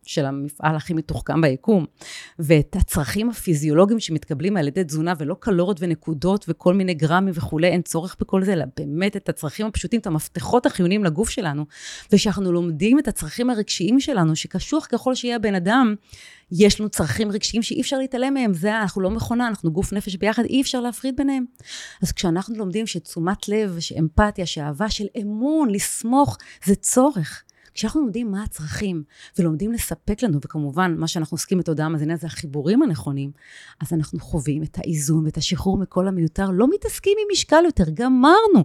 של 0.07 0.27
המפעל 0.27 0.77
הכי 0.77 0.95
מתוחכם 0.95 1.41
ביקום, 1.41 1.85
ואת 2.39 2.77
הצרכים 2.77 3.31
הפיזיולוגיים 3.31 4.01
שמתקבלים 4.01 4.57
על 4.57 4.69
ידי 4.69 4.85
תזונה, 4.85 5.13
ולא 5.19 5.37
קלוריות 5.41 5.77
ונקודות 5.81 6.45
וכל 6.49 6.75
מיני 6.75 6.95
גרמים 6.95 7.35
וכולי, 7.37 7.69
אין 7.69 7.83
צורך 7.83 8.17
בכל 8.21 8.45
זה, 8.45 8.53
אלא 8.53 8.65
באמת 8.77 9.17
את 9.17 9.29
הצרכים 9.29 9.67
הפשוטים, 9.67 10.01
את 10.01 10.07
המפתחות 10.07 10.67
החיוניים 10.67 11.05
לגוף 11.05 11.31
שלנו, 11.31 11.65
ושאנחנו 12.13 12.53
לומדים 12.53 12.99
את 12.99 13.09
הצרכים 13.09 13.51
הרגשיים 13.51 14.01
שלנו, 14.01 14.37
שקשוח 14.37 14.87
ככל 14.87 15.15
שיהיה 15.15 15.37
הבן 15.37 15.55
אדם, 15.55 15.95
יש 16.53 16.81
לנו 16.81 16.89
צרכים 16.89 17.31
רגשיים 17.31 17.63
שאי 17.63 17.81
אפשר 17.81 17.99
להתעלם 17.99 18.35
מהם, 18.35 18.55
זה, 18.55 18.81
אנחנו 18.81 19.01
לא 19.01 19.11
מכונה, 19.11 19.49
אנחנו 19.49 19.73
גוף 19.73 19.93
נפש 19.93 20.17
ביחד, 20.17 20.45
אי 20.45 20.61
אפשר 20.61 20.81
להפריד 20.81 21.17
ביניהם. 21.17 21.45
אז 22.03 22.13
כשאנחנו 22.13 22.55
לומדים 22.57 22.87
שתשומת 22.87 23.49
לב, 23.49 23.77
שאמפתיה, 23.81 24.47
שאהבה, 24.47 24.91
של 24.91 25.07
אמון, 25.23 25.71
לסמוך, 25.71 26.39
זה 26.65 26.75
צורך. 26.75 27.44
כשאנחנו 27.75 28.01
לומדים 28.01 28.31
מה 28.31 28.43
הצרכים 28.43 29.03
ולומדים 29.39 29.73
לספק 29.73 30.23
לנו, 30.23 30.39
וכמובן, 30.45 30.95
מה 30.99 31.09
שאנחנו 31.09 31.35
עוסקים 31.35 31.59
בתודעה 31.59 31.87
המאזינה 31.87 32.17
זה 32.17 32.27
החיבורים 32.27 32.83
הנכונים, 32.83 33.31
אז 33.81 33.93
אנחנו 33.93 34.21
חווים 34.21 34.63
את 34.63 34.79
האיזון 34.79 35.25
ואת 35.25 35.37
השחרור 35.37 35.79
מכל 35.79 36.09
המיותר, 36.09 36.51
לא 36.51 36.69
מתעסקים 36.75 37.17
עם 37.21 37.27
משקל 37.33 37.63
יותר, 37.65 37.85
גמרנו. 37.95 38.65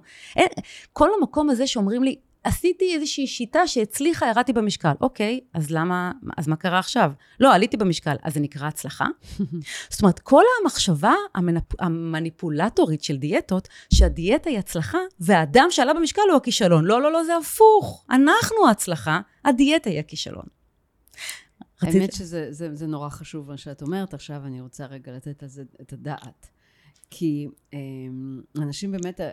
כל 0.93 1.09
המקום 1.17 1.49
הזה 1.49 1.67
שאומרים 1.67 2.03
לי, 2.03 2.15
עשיתי 2.43 2.95
איזושהי 2.95 3.27
שיטה 3.27 3.67
שהצליחה, 3.67 4.27
ירדתי 4.27 4.53
במשקל. 4.53 4.91
אוקיי, 5.01 5.39
אז 5.53 5.71
למה, 5.71 6.11
אז 6.37 6.47
מה 6.47 6.55
קרה 6.55 6.79
עכשיו? 6.79 7.11
לא, 7.39 7.53
עליתי 7.53 7.77
במשקל, 7.77 8.15
אז 8.23 8.33
זה 8.33 8.39
נקרא 8.39 8.67
הצלחה? 8.67 9.05
זאת 9.91 10.01
אומרת, 10.01 10.19
כל 10.19 10.43
המחשבה 10.61 11.13
המנפ... 11.35 11.63
המניפולטורית 11.79 13.03
של 13.03 13.17
דיאטות, 13.17 13.67
שהדיאטה 13.93 14.49
היא 14.49 14.59
הצלחה, 14.59 14.97
והאדם 15.19 15.67
שעלה 15.69 15.93
במשקל 15.93 16.21
הוא 16.29 16.37
הכישלון. 16.37 16.85
לא, 16.85 17.01
לא, 17.01 17.11
לא, 17.11 17.23
זה 17.23 17.37
הפוך. 17.37 18.05
אנחנו 18.09 18.67
ההצלחה, 18.67 19.21
הדיאטה 19.45 19.89
היא 19.89 19.99
הכישלון. 19.99 20.45
האמת 21.81 22.13
שזה 22.13 22.47
זה, 22.49 22.75
זה 22.75 22.87
נורא 22.87 23.09
חשוב 23.09 23.47
מה 23.47 23.57
שאת 23.57 23.81
אומרת 23.81 24.13
עכשיו, 24.13 24.41
אני 24.45 24.61
רוצה 24.61 24.85
רגע 24.85 25.11
לתת 25.11 25.43
על 25.43 25.49
זה 25.49 25.63
את 25.81 25.93
הדעת. 25.93 26.47
כי 27.09 27.47
אה, 27.73 27.79
אנשים 28.57 28.91
באמת... 28.91 29.21
אה, 29.21 29.27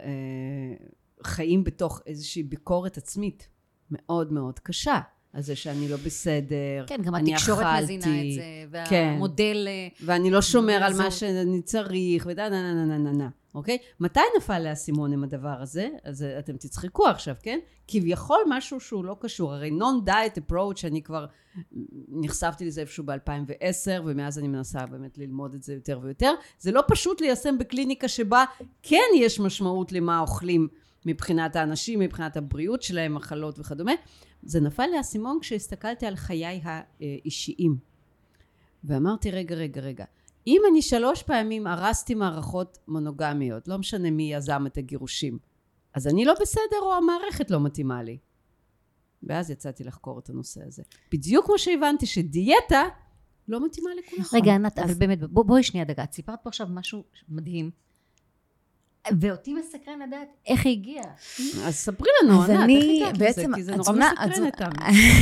חיים 1.22 1.64
בתוך 1.64 2.02
איזושהי 2.06 2.42
ביקורת 2.42 2.96
עצמית 2.96 3.48
מאוד 3.90 4.32
מאוד 4.32 4.58
קשה. 4.58 5.00
על 5.32 5.42
זה 5.42 5.56
שאני 5.56 5.88
לא 5.88 5.96
בסדר, 5.96 6.84
כן, 6.86 7.02
גם 7.02 7.14
התקשורת 7.14 7.66
מזינה 7.82 8.20
את 8.20 8.32
זה, 8.34 8.42
כן. 8.88 9.12
והמודל... 9.12 9.68
כן, 9.98 10.04
ואני 10.06 10.30
לא 10.30 10.42
שומר 10.42 10.72
על 10.82 10.94
מה 10.94 11.10
שאני 11.10 11.62
צריך, 11.62 12.26
ודה 12.26 12.48
נה 12.48 12.74
נה 12.74 12.84
נה 12.84 12.98
נה 12.98 13.12
נה, 13.12 13.28
אוקיי? 13.54 13.78
מתי 14.00 14.20
נפל 14.36 14.66
האסימון 14.66 15.12
עם 15.12 15.24
הדבר 15.24 15.56
הזה? 15.60 15.88
אז 16.04 16.24
אתם 16.38 16.56
תצחקו 16.56 17.06
עכשיו, 17.06 17.34
כן? 17.42 17.58
כביכול 17.88 18.40
משהו 18.48 18.80
שהוא 18.80 19.04
לא 19.04 19.16
קשור. 19.20 19.54
הרי 19.54 19.70
non-diet 19.70 20.38
approach, 20.38 20.86
אני 20.86 21.02
כבר 21.02 21.26
נחשפתי 22.08 22.64
לזה 22.64 22.80
איפשהו 22.80 23.04
ב-2010, 23.04 24.02
ומאז 24.04 24.38
אני 24.38 24.48
מנסה 24.48 24.86
באמת 24.86 25.18
ללמוד 25.18 25.54
את 25.54 25.62
זה 25.62 25.74
יותר 25.74 26.00
ויותר. 26.02 26.34
זה 26.58 26.72
לא 26.72 26.82
פשוט 26.88 27.20
ליישם 27.20 27.58
בקליניקה 27.58 28.08
שבה 28.08 28.44
כן 28.82 29.06
יש 29.16 29.40
משמעות 29.40 29.92
למה 29.92 30.20
אוכלים. 30.20 30.68
מבחינת 31.06 31.56
האנשים, 31.56 32.00
מבחינת 32.00 32.36
הבריאות 32.36 32.82
שלהם, 32.82 33.14
מחלות 33.14 33.58
וכדומה. 33.58 33.92
זה 34.42 34.60
נפל 34.60 34.86
לי 34.86 34.96
האסימון 34.96 35.38
כשהסתכלתי 35.40 36.06
על 36.06 36.16
חיי 36.16 36.62
האישיים. 36.64 37.76
ואמרתי, 38.84 39.30
רגע, 39.30 39.54
רגע, 39.54 39.80
רגע, 39.80 40.04
אם 40.46 40.62
אני 40.70 40.82
שלוש 40.82 41.22
פעמים 41.22 41.66
הרסתי 41.66 42.14
מערכות 42.14 42.78
מונוגמיות, 42.88 43.68
לא 43.68 43.78
משנה 43.78 44.10
מי 44.10 44.34
יזם 44.34 44.66
את 44.66 44.78
הגירושים, 44.78 45.38
אז 45.94 46.06
אני 46.06 46.24
לא 46.24 46.34
בסדר 46.40 46.80
או 46.82 46.94
המערכת 46.94 47.50
לא 47.50 47.60
מתאימה 47.60 48.02
לי. 48.02 48.18
ואז 49.22 49.50
יצאתי 49.50 49.84
לחקור 49.84 50.18
את 50.18 50.30
הנושא 50.30 50.60
הזה. 50.66 50.82
בדיוק 51.12 51.46
כמו 51.46 51.58
שהבנתי 51.58 52.06
שדיאטה 52.06 52.82
לא 53.48 53.64
מתאימה 53.64 53.90
לכולם. 53.98 54.42
רגע, 54.42 54.54
ענת. 54.54 54.78
אבל 54.78 54.94
באמת, 54.94 55.20
בוא, 55.20 55.44
בואי 55.44 55.62
שנייה 55.62 55.84
דקה. 55.84 56.04
סיפרת 56.12 56.38
פה 56.42 56.48
עכשיו 56.48 56.66
משהו 56.70 57.04
מדהים. 57.28 57.70
ואותי 59.20 59.54
מסקרן 59.54 59.98
לדעת 60.06 60.28
איך 60.46 60.66
היא 60.66 60.72
הגיעה. 60.72 61.04
אז 61.64 61.74
ספרי 61.74 62.08
לנו, 62.22 62.42
ענת, 62.42 62.70
איך 62.70 63.08
הגעת 63.14 63.38
לזה? 63.38 63.46
כי 63.54 63.62
זה 63.62 63.76
נורא 63.76 63.92
מסקרן 63.92 64.46
אותם. 64.46 64.70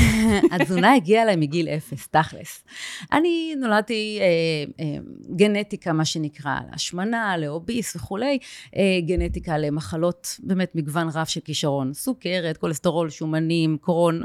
התזונה 0.53 0.95
הגיעה 0.95 1.23
אליי 1.23 1.37
מגיל 1.37 1.69
אפס, 1.69 2.09
תכלס. 2.09 2.65
אני 3.13 3.55
נולדתי 3.57 4.19
אה, 4.21 4.85
אה, 4.85 4.99
גנטיקה, 5.37 5.93
מה 5.93 6.05
שנקרא, 6.05 6.61
להשמנה, 6.71 7.37
לאוביס 7.37 7.97
וכולי, 7.97 8.39
אה, 8.77 8.83
גנטיקה 9.07 9.59
למחלות, 9.59 10.37
באמת 10.43 10.75
מגוון 10.75 11.09
רב 11.15 11.27
של 11.27 11.41
כישרון, 11.41 11.93
סוכרת, 11.93 12.57
כולסטרול, 12.57 13.11
שומנים, 13.11 13.77
קורון, 13.81 14.23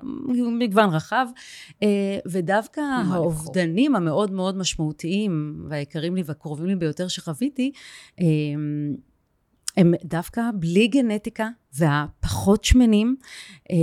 מגוון 0.60 0.90
רחב, 0.90 1.26
אה, 1.84 2.20
ודווקא 2.26 2.82
האובדנים 3.12 3.96
המאוד 3.96 4.32
מאוד 4.32 4.58
משמעותיים, 4.58 5.64
והיקרים 5.70 6.16
לי 6.16 6.22
והקרובים 6.26 6.66
לי 6.66 6.76
ביותר 6.76 7.08
שחוויתי, 7.08 7.72
אה, 8.20 8.26
הם 9.78 9.94
דווקא 10.04 10.42
בלי 10.60 10.88
גנטיקה 10.88 11.50
והפחות 11.74 12.64
שמנים, 12.64 13.16
אה, 13.72 13.76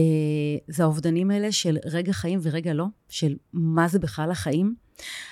זה 0.68 0.82
האובדנים 0.82 1.30
האלה 1.30 1.52
של 1.52 1.76
רגע 1.84 2.12
חיים 2.12 2.38
ורגע 2.42 2.74
לא, 2.74 2.86
של 3.08 3.36
מה 3.52 3.88
זה 3.88 3.98
בכלל 3.98 4.30
החיים. 4.30 4.74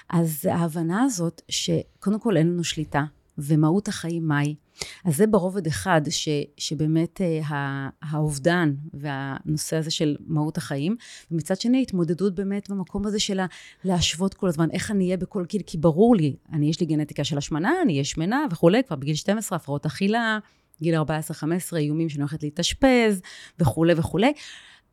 אז 0.08 0.46
ההבנה 0.50 1.02
הזאת 1.02 1.42
שקודם 1.48 2.20
כל 2.20 2.36
אין 2.36 2.46
לנו 2.46 2.64
שליטה, 2.64 3.04
ומהות 3.38 3.88
החיים 3.88 4.28
מהי. 4.28 4.54
אז 5.04 5.16
זה 5.16 5.26
ברובד 5.26 5.66
אחד, 5.66 6.00
ש, 6.10 6.28
שבאמת 6.56 7.20
אה, 7.20 7.88
האובדן 8.02 8.74
והנושא 8.94 9.76
הזה 9.76 9.90
של 9.90 10.16
מהות 10.26 10.56
החיים, 10.56 10.96
ומצד 11.30 11.60
שני 11.60 11.82
התמודדות 11.82 12.34
באמת 12.34 12.70
במקום 12.70 13.06
הזה 13.06 13.20
של 13.20 13.40
להשוות 13.84 14.34
כל 14.34 14.48
הזמן, 14.48 14.70
איך 14.70 14.90
אני 14.90 15.04
אהיה 15.04 15.16
בכל 15.16 15.44
גיל, 15.48 15.62
כי 15.66 15.78
ברור 15.78 16.16
לי, 16.16 16.36
אני 16.52 16.70
יש 16.70 16.80
לי 16.80 16.86
גנטיקה 16.86 17.24
של 17.24 17.38
השמנה, 17.38 17.72
אני 17.82 17.92
אהיה 17.92 18.04
שמנה 18.04 18.46
וכולי, 18.50 18.82
כבר 18.86 18.96
בגיל 18.96 19.14
12, 19.14 19.56
הפרעות 19.56 19.86
אכילה, 19.86 20.38
גיל 20.82 20.94
14-15, 20.94 21.76
איומים 21.76 22.08
שאני 22.08 22.22
הולכת 22.22 22.42
להתאשפז 22.42 23.20
וכולי 23.58 23.94
וכולי. 23.96 24.32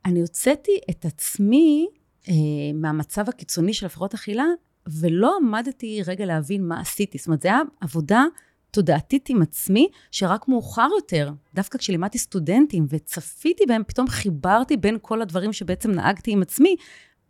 אני 0.05 0.21
הוצאתי 0.21 0.79
את 0.89 1.05
עצמי 1.05 1.88
אה, 2.29 2.33
מהמצב 2.73 3.29
הקיצוני 3.29 3.73
של 3.73 3.85
הפרעות 3.85 4.13
אכילה, 4.13 4.45
ולא 4.88 5.38
עמדתי 5.41 6.01
רגע 6.07 6.25
להבין 6.25 6.67
מה 6.67 6.79
עשיתי. 6.79 7.17
זאת 7.17 7.27
אומרת, 7.27 7.41
זו 7.41 7.50
הייתה 7.50 7.61
עבודה 7.81 8.25
תודעתית 8.72 9.30
עם 9.30 9.42
עצמי, 9.42 9.88
שרק 10.12 10.48
מאוחר 10.48 10.88
יותר, 10.96 11.32
דווקא 11.54 11.78
כשלימדתי 11.78 12.18
סטודנטים 12.18 12.86
וצפיתי 12.90 13.66
בהם, 13.66 13.84
פתאום 13.88 14.08
חיברתי 14.08 14.78
בין 14.78 14.98
כל 15.01 15.22
הדברים 15.22 15.54
שבעצם 15.54 15.92
נהגתי 15.92 16.32
עם 16.32 16.42
עצמי, 16.42 16.75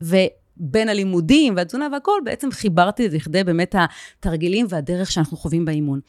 ובין 0.02 0.90
הלימודים 0.90 1.56
והתזונה 1.56 1.88
והכל, 1.92 2.20
בעצם 2.26 2.52
חיברתי 2.52 3.06
את 3.06 3.12
זה 3.12 3.18
לכדי 3.18 3.44
באמת 3.44 3.76
התרגילים 4.20 4.66
והדרך 4.70 5.12
שאנחנו 5.12 5.38
חווים 5.38 5.66
באימון. 5.66 6.00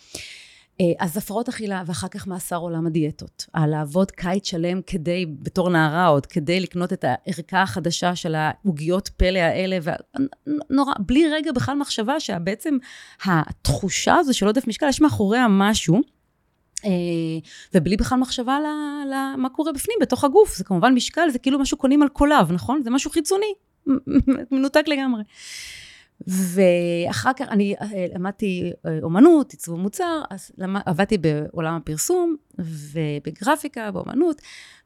אה, 0.81 0.87
אז 0.99 1.17
הפרעות 1.17 1.49
אכילה, 1.49 1.83
ואחר 1.87 2.09
כך 2.09 2.27
מאסר 2.27 2.57
עולם 2.57 2.87
הדיאטות. 2.87 3.47
לעבוד 3.67 4.11
קיץ 4.11 4.47
שלם 4.47 4.81
כדי, 4.87 5.27
בתור 5.27 5.71
נערה 5.71 6.07
עוד, 6.07 6.27
כדי 6.27 6.61
לקנות 6.61 6.93
את 6.93 7.05
הערכה 7.09 7.63
החדשה 7.63 8.17
של 8.17 8.35
העוגיות 8.35 9.09
פלא 9.09 9.39
האלה, 9.39 9.79
ונורא, 9.83 10.93
בלי 10.99 11.29
רגע 11.29 11.53
בכלל 11.53 11.77
מחשבה 11.77 12.21
שבעצם 12.21 12.77
התחושה 13.25 14.15
הזו 14.15 14.35
של 14.35 14.47
עודף 14.47 14.67
משקל, 14.67 14.89
יש 14.89 15.01
מאחוריה 15.01 15.47
משהו. 15.51 16.01
אה, 16.85 16.91
ובלי 17.75 17.97
בכלל 17.97 18.19
מחשבה 18.19 18.59
למה 19.13 19.49
קורה 19.49 19.73
בפנים, 19.73 19.97
בתוך 20.01 20.25
הגוף. 20.25 20.57
זה 20.57 20.65
כמובן 20.65 20.95
משקל, 20.95 21.31
זה 21.31 21.39
כאילו 21.39 21.59
משהו 21.59 21.77
קונים 21.77 22.03
על 22.03 22.09
קולב, 22.09 22.53
נכון? 22.53 22.83
זה 22.85 22.91
משהו 22.91 23.11
חיצוני, 23.11 23.53
מנותק 24.51 24.85
לגמרי. 24.87 25.23
ואחר 26.27 27.31
כך 27.37 27.49
אני 27.49 27.75
אה, 27.81 28.07
למדתי 28.15 28.73
אה, 28.87 28.99
אומנות, 29.03 29.53
עיצוב 29.53 29.79
מוצר, 29.79 30.23
אז 30.31 30.51
למד, 30.59 30.81
עבדתי 30.87 31.19
בעולם 31.19 31.75
הפרסום 31.75 32.37
ובגרפיקה, 32.59 33.91
באומנות, 33.91 34.43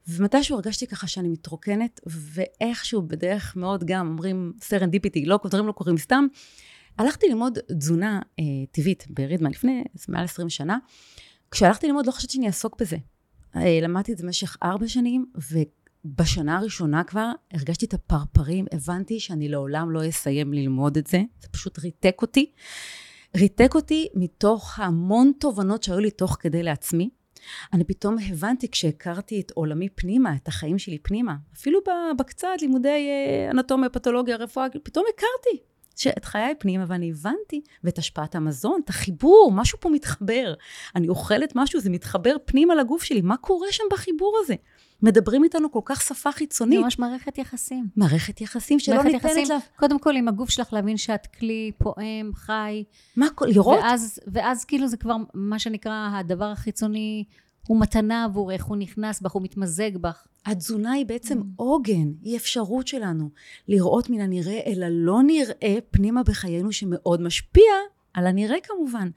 ומתישהו 0.09 0.57
הרגשתי 0.57 0.87
ככה 0.87 1.07
שאני 1.07 1.29
מתרוקנת, 1.29 2.01
ואיכשהו 2.07 3.03
בדרך 3.03 3.57
מאוד 3.57 3.85
גם 3.85 4.09
אומרים 4.09 4.53
serendipity, 4.61 5.25
לא, 5.25 5.39
דברים 5.47 5.67
לא 5.67 5.73
קורים 5.73 5.99
סתם. 5.99 6.27
הלכתי 6.99 7.29
ללמוד 7.29 7.59
תזונה 7.79 8.21
אה, 8.39 8.45
טבעית 8.71 9.07
ברידמן 9.11 9.51
לפני 9.51 9.85
מעל 10.09 10.25
20 10.25 10.49
שנה. 10.49 10.79
כשהלכתי 11.51 11.87
ללמוד 11.87 12.07
לא 12.07 12.13
חשבתי 12.13 12.33
שאני 12.33 12.47
אעסוק 12.47 12.81
בזה. 12.81 12.97
אה, 13.57 13.79
למדתי 13.83 14.13
את 14.13 14.19
זה 14.19 14.25
במשך 14.25 14.57
ארבע 14.63 14.89
שנים, 14.89 15.27
בשנה 16.05 16.59
הראשונה 16.59 17.05
כבר 17.05 17.31
הרגשתי 17.53 17.87
את 17.87 17.95
הפרפרים, 17.95 18.65
הבנתי 18.73 19.21
שאני 19.21 19.49
לעולם 19.49 19.91
לא 19.91 20.09
אסיים 20.09 20.53
ללמוד 20.53 20.97
את 20.97 21.07
זה, 21.07 21.23
זה 21.41 21.49
פשוט 21.49 21.79
ריתק 21.79 22.23
אותי. 22.23 22.53
ריתק 23.37 23.75
אותי 23.75 24.09
מתוך 24.15 24.79
המון 24.79 25.33
תובנות 25.41 25.83
שהיו 25.83 25.99
לי 25.99 26.11
תוך 26.11 26.37
כדי 26.41 26.63
לעצמי. 26.63 27.11
אני 27.73 27.85
פתאום 27.85 28.17
הבנתי 28.31 28.71
כשהכרתי 28.71 29.41
את 29.41 29.51
עולמי 29.51 29.89
פנימה, 29.89 30.37
את 30.37 30.49
החיים 30.49 30.79
שלי 30.79 30.99
פנימה, 30.99 31.37
אפילו 31.55 31.81
בקצת 32.19 32.49
לימודי 32.61 33.09
אה, 33.09 33.51
אנטומיה, 33.51 33.89
פתולוגיה, 33.89 34.37
רפואה, 34.37 34.67
פתאום 34.83 35.05
הכרתי 35.15 35.63
שאת 35.97 36.25
חיי 36.25 36.55
פנימה, 36.59 36.85
ואני 36.89 37.11
הבנתי, 37.11 37.61
ואת 37.85 37.99
השפעת 37.99 38.35
המזון, 38.35 38.81
את 38.85 38.89
החיבור, 38.89 39.53
משהו 39.55 39.81
פה 39.81 39.89
מתחבר. 39.89 40.55
אני 40.95 41.09
אוכלת 41.09 41.53
משהו, 41.57 41.81
זה 41.81 41.91
מתחבר 41.91 42.37
פנימה 42.45 42.75
לגוף 42.75 43.03
שלי, 43.03 43.21
מה 43.21 43.37
קורה 43.37 43.69
שם 43.71 43.85
בחיבור 43.91 44.39
הזה? 44.43 44.55
מדברים 45.03 45.45
איתנו 45.45 45.73
כל 45.73 45.81
כך 45.85 46.03
שפה 46.03 46.33
חיצונית. 46.33 46.81
ממש 46.81 46.99
מערכת 46.99 47.39
יחסים. 47.39 47.87
מערכת 47.97 48.41
יחסים 48.41 48.79
שלא 48.79 48.95
מערכת 48.95 49.13
ניתנת 49.13 49.31
יחסים, 49.31 49.49
לה... 49.49 49.59
קודם 49.77 49.99
כל 49.99 50.17
עם 50.17 50.29
הגוף 50.29 50.51
שלך 50.51 50.73
להבין 50.73 50.97
שאת 50.97 51.27
כלי 51.27 51.73
פועם, 51.79 52.31
חי. 52.35 52.85
מה, 53.17 53.27
לראות? 53.41 53.79
ואז, 53.79 54.21
ואז 54.27 54.65
כאילו 54.65 54.89
זה 54.89 54.97
כבר 54.97 55.17
מה 55.35 55.59
שנקרא 55.59 56.09
הדבר 56.13 56.45
החיצוני 56.45 57.25
הוא 57.67 57.81
מתנה 57.81 58.25
עבורך, 58.25 58.65
הוא 58.65 58.77
נכנס 58.77 59.21
בך, 59.21 59.33
הוא 59.33 59.43
מתמזג 59.43 59.97
בך. 59.97 60.27
התזונה 60.47 60.93
היא 60.93 61.07
בעצם 61.07 61.41
עוגן, 61.57 62.13
היא 62.23 62.37
אפשרות 62.37 62.89
שלנו 62.89 63.31
לראות 63.69 64.11
מן 64.11 64.21
הנראה 64.21 64.61
אל 64.67 64.83
הלא 64.83 65.23
נראה 65.23 65.77
פנימה 65.91 66.23
בחיינו 66.23 66.73
שמאוד 66.73 67.23
משפיע 67.23 67.73
על 68.15 68.27
הנראה 68.27 68.57
כמובן. 68.63 69.09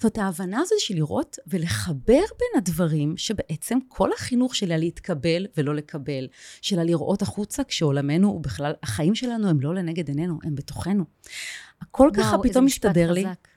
זאת 0.00 0.18
ההבנה 0.18 0.60
הזאת 0.60 0.78
של 0.80 0.94
לראות 0.94 1.36
ולחבר 1.46 2.22
בין 2.38 2.58
הדברים 2.58 3.16
שבעצם 3.16 3.78
כל 3.88 4.10
החינוך 4.12 4.54
שלה 4.54 4.76
להתקבל 4.76 5.46
ולא 5.56 5.74
לקבל, 5.74 6.28
שלה 6.62 6.84
לראות 6.84 7.22
החוצה 7.22 7.64
כשעולמנו 7.64 8.28
הוא 8.28 8.40
בכלל, 8.40 8.72
החיים 8.82 9.14
שלנו 9.14 9.48
הם 9.48 9.60
לא 9.60 9.74
לנגד 9.74 10.08
עינינו, 10.08 10.38
הם 10.42 10.54
בתוכנו. 10.54 11.04
הכל 11.80 12.10
ככה 12.14 12.36
וואו, 12.36 12.42
פתאום 12.42 12.64
מסתדר 12.64 13.12
לי. 13.12 13.24
חזק. 13.24 13.48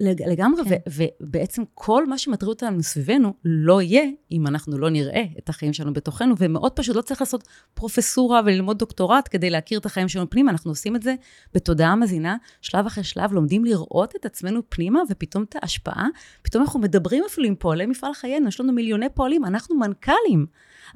לג- 0.00 0.22
לגמרי, 0.22 0.64
כן. 0.64 0.76
ו- 0.90 1.04
ובעצם 1.20 1.62
כל 1.74 2.06
מה 2.06 2.18
שמטריד 2.18 2.48
אותנו 2.48 2.82
סביבנו 2.82 3.34
לא 3.44 3.82
יהיה 3.82 4.04
אם 4.32 4.46
אנחנו 4.46 4.78
לא 4.78 4.90
נראה 4.90 5.22
את 5.38 5.48
החיים 5.48 5.72
שלנו 5.72 5.92
בתוכנו, 5.92 6.34
ומאוד 6.38 6.72
פשוט 6.72 6.96
לא 6.96 7.02
צריך 7.02 7.20
לעשות 7.20 7.48
פרופסורה 7.74 8.40
וללמוד 8.44 8.78
דוקטורט 8.78 9.28
כדי 9.30 9.50
להכיר 9.50 9.78
את 9.78 9.86
החיים 9.86 10.08
שלנו 10.08 10.30
פנימה, 10.30 10.50
אנחנו 10.50 10.70
עושים 10.70 10.96
את 10.96 11.02
זה 11.02 11.14
בתודעה 11.54 11.96
מזינה, 11.96 12.36
שלב 12.60 12.86
אחרי 12.86 13.04
שלב, 13.04 13.32
לומדים 13.32 13.64
לראות 13.64 14.16
את 14.16 14.26
עצמנו 14.26 14.60
פנימה, 14.68 15.00
ופתאום 15.10 15.42
את 15.42 15.56
ההשפעה, 15.62 16.06
פתאום 16.42 16.62
אנחנו 16.62 16.80
מדברים 16.80 17.24
אפילו 17.26 17.46
עם 17.46 17.54
פועלי 17.54 17.86
מפעל 17.86 18.14
חיינו, 18.14 18.48
יש 18.48 18.60
לנו 18.60 18.72
מיליוני 18.72 19.08
פועלים, 19.14 19.44
אנחנו 19.44 19.76
מנכ"לים, 19.76 20.46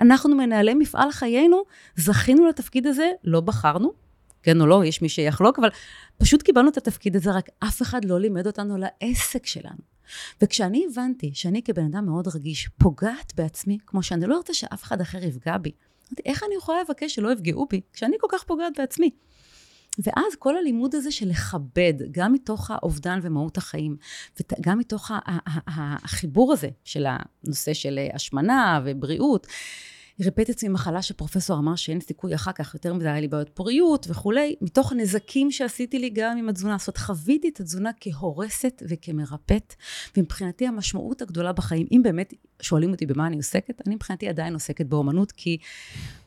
אנחנו 0.01 0.37
מנהלי 0.37 0.75
מפעל 0.75 1.11
חיינו, 1.11 1.63
זכינו 1.97 2.47
לתפקיד 2.47 2.87
הזה, 2.87 3.11
לא 3.25 3.41
בחרנו, 3.41 4.08
כן 4.43 4.61
או 4.61 4.67
לא, 4.67 4.85
יש 4.85 5.03
מי 5.03 5.09
שיחלוק, 5.09 5.59
אבל 5.59 5.69
פשוט 6.19 6.43
קיבלנו 6.43 6.69
את 6.69 6.77
התפקיד 6.77 7.17
הזה, 7.17 7.33
רק 7.33 7.49
אף 7.59 7.83
אחד 7.83 8.05
לא 8.05 8.21
לימד 8.21 8.47
אותנו 8.47 8.77
לעסק 8.77 9.47
שלנו. 9.47 9.99
וכשאני 10.43 10.87
הבנתי 10.91 11.31
שאני 11.35 11.63
כבן 11.63 11.85
אדם 11.85 12.07
מאוד 12.07 12.29
רגיש, 12.35 12.69
פוגעת 12.79 13.33
בעצמי, 13.37 13.79
כמו 13.87 14.03
שאני 14.03 14.27
לא 14.27 14.37
רוצה 14.37 14.55
שאף 14.55 14.83
אחד 14.83 15.01
אחר 15.01 15.25
יפגע 15.25 15.59
בי, 15.59 15.73
אמרתי, 16.09 16.23
איך 16.27 16.43
אני 16.43 16.55
יכולה 16.55 16.79
לבקש 16.83 17.15
שלא 17.15 17.33
יפגעו 17.33 17.67
בי, 17.71 17.81
כשאני 17.93 18.17
כל 18.21 18.27
כך 18.31 18.45
פוגעת 18.45 18.73
בעצמי? 18.79 19.11
ואז 19.99 20.35
כל 20.39 20.57
הלימוד 20.57 20.95
הזה 20.95 21.13
של 21.13 21.29
לכבד, 21.29 21.95
גם 22.11 22.33
מתוך 22.33 22.71
האובדן 22.71 23.19
ומהות 23.23 23.59
החיים, 23.59 23.97
וגם 24.41 24.79
מתוך 24.79 25.11
החיבור 25.67 26.53
הזה 26.53 26.69
של 26.85 27.07
הנושא 27.09 27.75
של 27.75 27.99
השמנה 28.15 28.81
ובריאות, 28.85 29.47
את 30.27 30.49
עצמי 30.49 30.69
מחלה 30.69 31.03
שפרופסור 31.03 31.59
אמר 31.59 31.77
שאין 31.77 32.01
סיכוי 32.01 32.35
אחר 32.35 32.53
כך, 32.53 32.75
יותר 32.75 32.95
מדי 32.95 33.09
היה 33.09 33.21
לי 33.21 33.29
בעיות 33.29 33.51
פוריות 33.55 34.07
וכולי, 34.11 34.57
מתוך 34.61 34.93
הנזקים 34.93 35.51
שעשיתי 35.51 35.99
לי 35.99 36.11
גם 36.11 36.39
עם 36.39 36.49
התזונה. 36.49 36.77
זאת 36.79 36.89
אומרת, 36.89 36.99
חוויתי 36.99 37.49
את 37.49 37.61
התזונה 37.61 37.91
כהורסת 38.01 38.83
וכמרפאת, 38.89 39.75
ומבחינתי 40.17 40.67
המשמעות 40.67 41.23
הגדולה 41.23 41.53
בחיים, 41.53 41.87
אם 41.93 42.01
באמת 42.05 42.35
שואלים 42.63 42.91
אותי 42.91 43.07
במה 43.07 43.27
אני 43.27 43.37
עוסקת, 43.37 43.83
אני 43.87 43.95
מבחינתי 43.95 44.29
עדיין 44.29 44.55
עוסקת 44.55 44.87
באומנות, 44.87 45.33
כי 45.33 45.59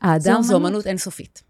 האדם 0.02 0.42
זו 0.42 0.54
אומנות. 0.54 0.88
אינסופית. 0.88 1.44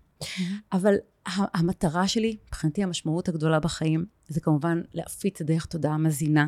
אבל 0.74 0.96
ה- 1.26 1.58
המטרה 1.60 2.08
שלי, 2.08 2.38
מבחינתי 2.48 2.84
המשמעות 2.84 3.30
הגדולה 3.30 3.60
בחיים, 3.60 4.06
זה 4.28 4.40
כמובן 4.40 4.82
להפיץ 4.94 5.42
דרך 5.42 5.66
תודעה 5.66 5.98
מזינה. 5.98 6.48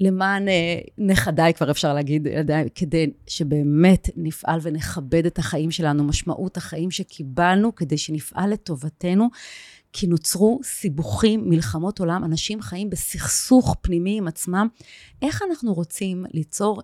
למען 0.00 0.48
אה, 0.48 0.78
נכדיי, 0.98 1.54
כבר 1.54 1.70
אפשר 1.70 1.94
להגיד, 1.94 2.26
ילדיי, 2.26 2.68
כדי 2.74 3.10
שבאמת 3.26 4.10
נפעל 4.16 4.60
ונכבד 4.62 5.26
את 5.26 5.38
החיים 5.38 5.70
שלנו, 5.70 6.04
משמעות 6.04 6.56
החיים 6.56 6.90
שקיבלנו, 6.90 7.74
כדי 7.74 7.98
שנפעל 7.98 8.50
לטובתנו, 8.50 9.28
כי 9.92 10.06
נוצרו 10.06 10.60
סיבוכים, 10.62 11.50
מלחמות 11.50 11.98
עולם, 11.98 12.24
אנשים 12.24 12.62
חיים 12.62 12.90
בסכסוך 12.90 13.76
פנימי 13.80 14.18
עם 14.18 14.28
עצמם. 14.28 14.68
איך 15.22 15.42
אנחנו 15.50 15.74
רוצים 15.74 16.24
ליצור 16.34 16.82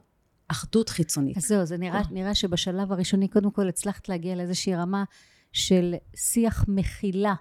אחדות 0.48 0.88
חיצונית? 0.88 1.36
אז 1.36 1.46
זהו, 1.46 1.64
זה 1.66 1.76
נראה, 1.76 2.02
נראה 2.10 2.34
שבשלב 2.34 2.92
הראשוני, 2.92 3.28
קודם 3.28 3.50
כל 3.50 3.68
הצלחת 3.68 4.08
להגיע 4.08 4.34
לאיזושהי 4.34 4.74
רמה 4.74 5.04
של 5.52 5.94
שיח 6.16 6.64
מכילה 6.68 7.34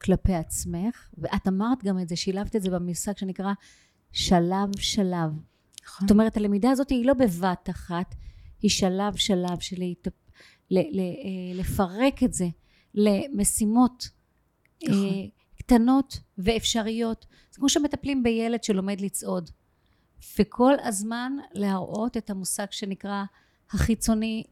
כלפי 0.00 0.34
עצמך, 0.34 1.08
ואת 1.18 1.48
אמרת 1.48 1.84
גם 1.84 1.98
את 1.98 2.08
זה, 2.08 2.16
שילבת 2.16 2.56
את 2.56 2.62
זה 2.62 2.70
במושג 2.70 3.16
שנקרא 3.16 3.52
שלב 4.12 4.78
שלב. 4.78 5.30
נכון? 5.84 6.06
זאת 6.06 6.10
אומרת, 6.10 6.36
הלמידה 6.36 6.70
הזאת 6.70 6.90
היא 6.90 7.06
לא 7.06 7.14
בבת 7.14 7.70
אחת, 7.70 8.14
היא 8.62 8.70
שלב 8.70 9.16
שלב 9.16 9.58
של 9.60 9.76
להת... 9.78 10.08
ל... 10.70 10.78
ל... 10.78 11.00
אה, 11.00 11.54
לפרק 11.54 12.22
את 12.22 12.32
זה 12.34 12.46
למשימות 12.94 14.08
נכון. 14.88 15.04
אה, 15.04 15.10
קטנות 15.58 16.20
ואפשריות. 16.38 17.26
זה 17.50 17.56
כמו 17.58 17.68
שמטפלים 17.68 18.22
בילד 18.22 18.64
שלומד 18.64 19.00
לצעוד. 19.00 19.50
וכל 20.38 20.74
הזמן 20.84 21.32
להראות 21.52 22.16
את 22.16 22.30
המושג 22.30 22.66
שנקרא 22.70 23.24
החיצוני 23.72 24.44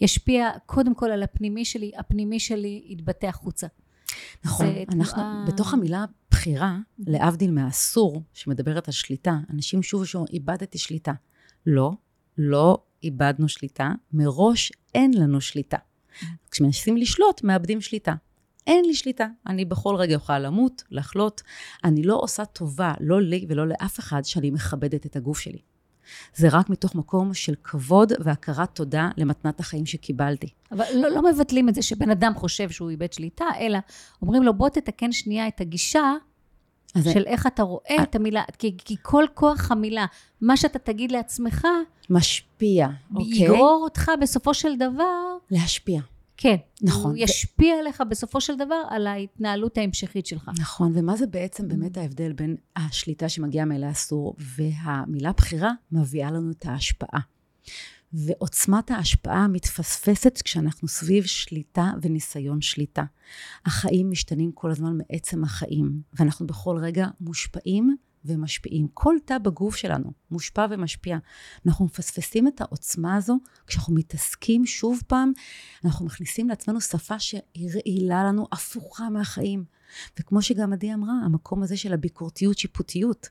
ישפיע 0.00 0.50
קודם 0.66 0.94
כל 0.94 1.10
על 1.10 1.22
הפנימי 1.22 1.64
שלי, 1.64 1.92
הפנימי 1.98 2.40
שלי 2.40 2.82
יתבטא 2.88 3.26
החוצה. 3.26 3.66
נכון, 4.44 4.66
אנחנו, 4.66 5.22
תנועה- 5.22 5.44
בתוך 5.48 5.74
המילה 5.74 6.04
בחירה, 6.48 6.78
להבדיל 6.98 7.50
מהאסור, 7.50 8.22
שמדברת 8.34 8.88
על 8.88 8.92
שליטה, 8.92 9.38
אנשים 9.50 9.82
שוב 9.82 10.00
ושוב, 10.00 10.26
איבדתי 10.32 10.78
שליטה. 10.78 11.12
לא, 11.66 11.92
לא 12.38 12.82
איבדנו 13.02 13.48
שליטה, 13.48 13.92
מראש 14.12 14.72
אין 14.94 15.14
לנו 15.14 15.40
שליטה. 15.40 15.76
כשמנסים 16.50 16.96
לשלוט, 16.96 17.44
מאבדים 17.44 17.80
שליטה. 17.80 18.14
אין 18.66 18.84
לי 18.84 18.94
שליטה, 18.94 19.26
אני 19.46 19.64
בכל 19.64 19.94
רגע 19.94 20.14
יכולה 20.14 20.38
למות, 20.38 20.82
לחלות. 20.90 21.42
אני 21.84 22.02
לא 22.02 22.18
עושה 22.22 22.44
טובה, 22.44 22.94
לא 23.00 23.22
לי 23.22 23.46
ולא 23.48 23.68
לאף 23.68 23.98
אחד, 23.98 24.24
שאני 24.24 24.50
מכבדת 24.50 25.06
את 25.06 25.16
הגוף 25.16 25.38
שלי. 25.38 25.60
זה 26.34 26.48
רק 26.52 26.70
מתוך 26.70 26.94
מקום 26.94 27.34
של 27.34 27.54
כבוד 27.64 28.12
והכרת 28.20 28.74
תודה 28.74 29.10
למתנת 29.16 29.60
החיים 29.60 29.86
שקיבלתי. 29.86 30.48
אבל 30.72 30.84
לא, 30.94 31.08
לא 31.08 31.22
מבטלים 31.32 31.68
את 31.68 31.74
זה 31.74 31.82
שבן 31.82 32.10
אדם 32.10 32.32
חושב 32.34 32.70
שהוא 32.70 32.90
איבד 32.90 33.12
שליטה, 33.12 33.44
אלא 33.60 33.78
אומרים 34.22 34.42
לו 34.42 34.54
בוא 34.54 34.68
תתקן 34.68 35.12
שנייה 35.12 35.48
את 35.48 35.60
הגישה 35.60 36.12
של 37.04 37.24
איך 37.26 37.46
אתה 37.46 37.62
רואה 37.62 37.96
את 38.02 38.14
המילה, 38.14 38.42
כי, 38.58 38.76
כי 38.78 38.96
כל 39.02 39.24
כוח 39.34 39.70
המילה, 39.70 40.06
מה 40.40 40.56
שאתה 40.56 40.78
תגיד 40.78 41.12
לעצמך, 41.12 41.66
משפיע, 42.10 42.88
אוקיי? 43.14 43.44
יגרור 43.44 43.80
אותך 43.84 44.10
בסופו 44.20 44.54
של 44.54 44.76
דבר, 44.76 45.36
להשפיע. 45.50 46.00
כן, 46.40 46.56
נכון. 46.82 47.10
הוא 47.10 47.18
ישפיע 47.18 47.78
עליך 47.78 48.02
בסופו 48.08 48.40
של 48.40 48.56
דבר 48.56 48.82
על 48.88 49.06
ההתנהלות 49.06 49.78
ההמשכית 49.78 50.26
שלך. 50.26 50.50
נכון, 50.58 50.92
ומה 50.94 51.16
זה 51.16 51.26
בעצם 51.26 51.68
באמת 51.68 51.96
ההבדל 51.96 52.32
בין 52.32 52.56
השליטה 52.76 53.28
שמגיעה 53.28 53.64
מאלה 53.64 53.90
אסור 53.90 54.34
והמילה 54.38 55.32
בחירה 55.32 55.70
מביאה 55.92 56.30
לנו 56.30 56.50
את 56.50 56.66
ההשפעה. 56.66 57.20
ועוצמת 58.12 58.90
ההשפעה 58.90 59.48
מתפספסת 59.48 60.42
כשאנחנו 60.44 60.88
סביב 60.88 61.24
שליטה 61.24 61.90
וניסיון 62.02 62.60
שליטה. 62.60 63.04
החיים 63.66 64.10
משתנים 64.10 64.52
כל 64.52 64.70
הזמן 64.70 64.98
מעצם 64.98 65.44
החיים, 65.44 66.02
ואנחנו 66.12 66.46
בכל 66.46 66.76
רגע 66.82 67.06
מושפעים 67.20 67.96
ומשפיעים. 68.24 68.88
כל 68.94 69.14
תא 69.24 69.38
בגוף 69.38 69.76
שלנו 69.76 70.12
מושפע 70.30 70.66
ומשפיע. 70.70 71.18
אנחנו 71.66 71.84
מפספסים 71.84 72.48
את 72.48 72.60
העוצמה 72.60 73.16
הזו 73.16 73.38
כשאנחנו 73.66 73.94
מתעסקים 73.94 74.66
שוב 74.66 75.02
פעם, 75.06 75.32
אנחנו 75.84 76.06
מכניסים 76.06 76.48
לעצמנו 76.48 76.80
שפה 76.80 77.18
שהיא 77.18 77.70
רעילה 77.74 78.24
לנו, 78.24 78.46
הפוכה 78.52 79.10
מהחיים. 79.10 79.64
וכמו 80.20 80.42
שגם 80.42 80.72
עדי 80.72 80.94
אמרה, 80.94 81.12
המקום 81.24 81.62
הזה 81.62 81.76
של 81.76 81.92
הביקורתיות, 81.92 82.58
שיפוטיות. 82.58 83.28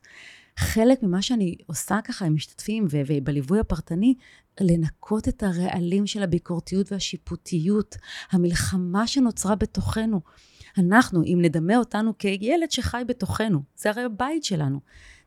חלק 0.57 1.03
ממה 1.03 1.21
שאני 1.21 1.55
עושה 1.65 1.99
ככה 2.03 2.25
עם 2.25 2.35
משתתפים 2.35 2.87
ובליווי 2.89 3.59
הפרטני, 3.59 4.15
לנקות 4.61 5.27
את 5.27 5.43
הרעלים 5.43 6.07
של 6.07 6.23
הביקורתיות 6.23 6.91
והשיפוטיות, 6.91 7.95
המלחמה 8.31 9.07
שנוצרה 9.07 9.55
בתוכנו. 9.55 10.21
אנחנו, 10.77 11.23
אם 11.23 11.39
נדמה 11.41 11.77
אותנו 11.77 12.17
כילד 12.17 12.71
שחי 12.71 13.01
בתוכנו, 13.07 13.59
זה 13.75 13.89
הרי 13.89 14.03
הבית 14.03 14.43
שלנו. 14.43 14.79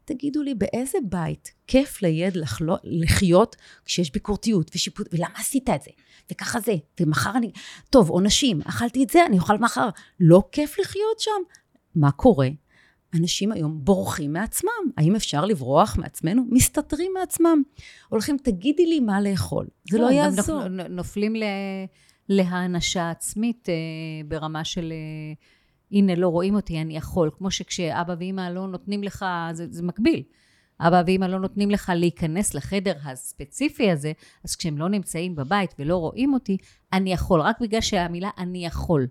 תגידו 0.04 0.42
לי, 0.42 0.54
באיזה 0.54 0.98
בית 1.04 1.52
כיף 1.66 2.02
לילד 2.02 2.36
לחיות 2.84 3.56
כשיש 3.84 4.12
ביקורתיות 4.12 4.70
ושיפוט, 4.74 5.08
ולמה 5.12 5.34
עשית 5.36 5.70
את 5.70 5.82
זה? 5.82 5.90
וככה 6.32 6.60
זה, 6.60 6.74
ומחר 7.00 7.32
אני... 7.36 7.52
טוב, 7.90 8.10
עונשים, 8.10 8.60
אכלתי 8.64 9.04
את 9.04 9.10
זה, 9.10 9.26
אני 9.26 9.38
אוכל 9.38 9.58
מחר. 9.58 9.88
לא 10.20 10.42
כיף 10.52 10.78
לחיות 10.78 11.20
שם? 11.20 11.30
מה 11.94 12.10
קורה? 12.10 12.48
אנשים 13.14 13.52
היום 13.52 13.84
בורחים 13.84 14.32
מעצמם. 14.32 14.70
האם 14.96 15.16
אפשר 15.16 15.44
לברוח 15.44 15.96
מעצמנו? 15.98 16.42
מסתתרים 16.50 17.12
מעצמם. 17.18 17.62
הולכים, 18.08 18.36
תגידי 18.42 18.86
לי 18.86 19.00
מה 19.00 19.20
לאכול. 19.20 19.66
זה 19.90 19.98
לא, 19.98 20.04
לא 20.04 20.10
יעזור. 20.10 20.68
נופלים 20.68 21.34
להענשה 22.28 23.10
עצמית 23.10 23.68
אה, 23.68 23.74
ברמה 24.28 24.64
של... 24.64 24.92
אה, 24.92 25.34
הנה, 25.92 26.14
לא 26.14 26.28
רואים 26.28 26.54
אותי, 26.54 26.80
אני 26.80 26.96
יכול. 26.96 27.30
כמו 27.38 27.50
שכשאבא 27.50 28.14
ואימא 28.18 28.48
לא 28.48 28.68
נותנים 28.68 29.02
לך, 29.02 29.24
זה, 29.52 29.66
זה 29.70 29.82
מקביל. 29.82 30.22
אבא 30.80 31.02
ואימא 31.06 31.24
לא 31.24 31.40
נותנים 31.40 31.70
לך 31.70 31.92
להיכנס 31.94 32.54
לחדר 32.54 32.92
הספציפי 33.04 33.90
הזה, 33.90 34.12
אז 34.44 34.56
כשהם 34.56 34.78
לא 34.78 34.88
נמצאים 34.88 35.36
בבית 35.36 35.74
ולא 35.78 35.96
רואים 35.96 36.34
אותי, 36.34 36.56
אני 36.92 37.12
יכול. 37.12 37.40
רק 37.40 37.60
בגלל 37.60 37.80
שהמילה 37.80 38.30
אני 38.38 38.66
יכול. 38.66 39.06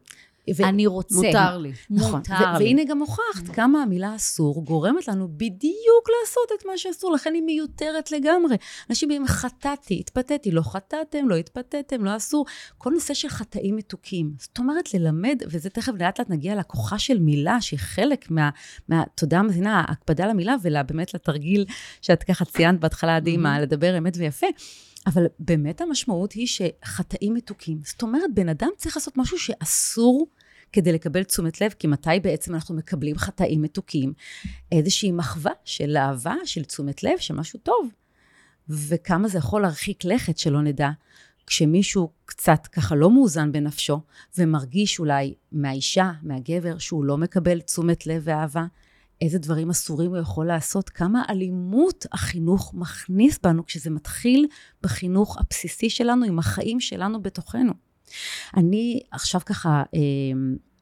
ו- 0.57 0.63
אני 0.63 0.87
רוצה. 0.87 1.15
מותר 1.15 1.57
לי. 1.57 1.71
נכון. 1.89 2.21
מותר 2.29 2.57
לי. 2.57 2.65
והנה 2.65 2.83
גם 2.83 2.99
הוכחת 2.99 3.47
כמה 3.53 3.83
המילה 3.83 4.15
אסור 4.15 4.65
גורמת 4.65 5.07
לנו 5.07 5.27
בדיוק 5.27 6.09
לעשות 6.21 6.59
את 6.59 6.65
מה 6.65 6.77
שאסור, 6.77 7.11
לכן 7.11 7.33
היא 7.33 7.43
מיותרת 7.43 8.11
לגמרי. 8.11 8.55
אנשים 8.89 9.09
אומרים, 9.09 9.27
חטאתי, 9.27 9.99
התפתיתי, 9.99 10.51
לא 10.51 10.61
חטאתם, 10.61 11.29
לא 11.29 11.35
התפתיתם, 11.35 12.05
לא 12.05 12.15
אסור. 12.15 12.45
כל 12.77 12.89
נושא 12.93 13.13
של 13.13 13.29
חטאים 13.29 13.75
מתוקים. 13.75 14.33
זאת 14.39 14.57
אומרת, 14.57 14.93
ללמד, 14.93 15.41
וזה 15.47 15.69
תכף 15.69 15.93
לאט 15.99 16.19
לאט 16.19 16.29
נגיע 16.29 16.55
לכוחה 16.55 16.99
של 16.99 17.19
מילה, 17.19 17.61
שהיא 17.61 17.79
חלק 17.79 18.31
מה... 18.31 18.49
מהתודה 18.89 19.39
המזינה, 19.39 19.83
ההקפדה 19.87 20.27
למילה, 20.27 20.55
ובאמת 20.63 21.13
לתרגיל 21.13 21.65
שאת 22.01 22.23
ככה 22.23 22.45
ציינת 22.45 22.79
בהתחלה, 22.79 23.15
עדי, 23.15 23.37
מה 23.37 23.59
לדבר 23.59 23.97
אמת 23.97 24.13
ויפה. 24.17 24.47
אבל 25.07 25.25
באמת 25.39 25.81
המשמעות 25.81 26.31
היא 26.31 26.47
שחטאים 26.47 27.33
מתוקים. 27.33 27.79
זאת 27.83 28.01
אומרת, 28.01 28.33
בן 28.33 28.49
אדם 28.49 28.69
צריך 28.77 28.97
לעשות 28.97 29.17
משהו 29.17 29.39
שאסור 29.39 30.27
כדי 30.73 30.91
לקבל 30.91 31.23
תשומת 31.23 31.61
לב, 31.61 31.71
כי 31.79 31.87
מתי 31.87 32.19
בעצם 32.23 32.55
אנחנו 32.55 32.75
מקבלים 32.75 33.17
חטאים 33.17 33.61
מתוקים? 33.61 34.13
איזושהי 34.71 35.11
מחווה 35.11 35.51
של 35.65 35.97
אהבה, 35.97 36.35
של 36.45 36.63
תשומת 36.63 37.03
לב, 37.03 37.17
של 37.17 37.33
משהו 37.33 37.59
טוב. 37.59 37.89
וכמה 38.69 39.27
זה 39.27 39.37
יכול 39.37 39.61
להרחיק 39.61 40.05
לכת, 40.05 40.37
שלא 40.37 40.61
נדע, 40.61 40.89
כשמישהו 41.45 42.11
קצת 42.25 42.67
ככה 42.67 42.95
לא 42.95 43.11
מאוזן 43.11 43.51
בנפשו, 43.51 44.01
ומרגיש 44.37 44.99
אולי 44.99 45.33
מהאישה, 45.51 46.11
מהגבר, 46.23 46.77
שהוא 46.77 47.05
לא 47.05 47.17
מקבל 47.17 47.61
תשומת 47.61 48.07
לב 48.07 48.21
ואהבה, 48.25 48.65
איזה 49.21 49.39
דברים 49.39 49.69
אסורים 49.69 50.09
הוא 50.09 50.17
יכול 50.17 50.47
לעשות, 50.47 50.89
כמה 50.89 51.23
אלימות 51.29 52.05
החינוך 52.11 52.73
מכניס 52.73 53.39
בנו 53.43 53.65
כשזה 53.65 53.89
מתחיל 53.89 54.47
בחינוך 54.83 55.37
הבסיסי 55.37 55.89
שלנו, 55.89 56.25
עם 56.25 56.39
החיים 56.39 56.79
שלנו 56.79 57.21
בתוכנו. 57.21 57.88
אני 58.57 58.99
עכשיו 59.11 59.41
ככה 59.45 59.83
אה, 59.95 59.99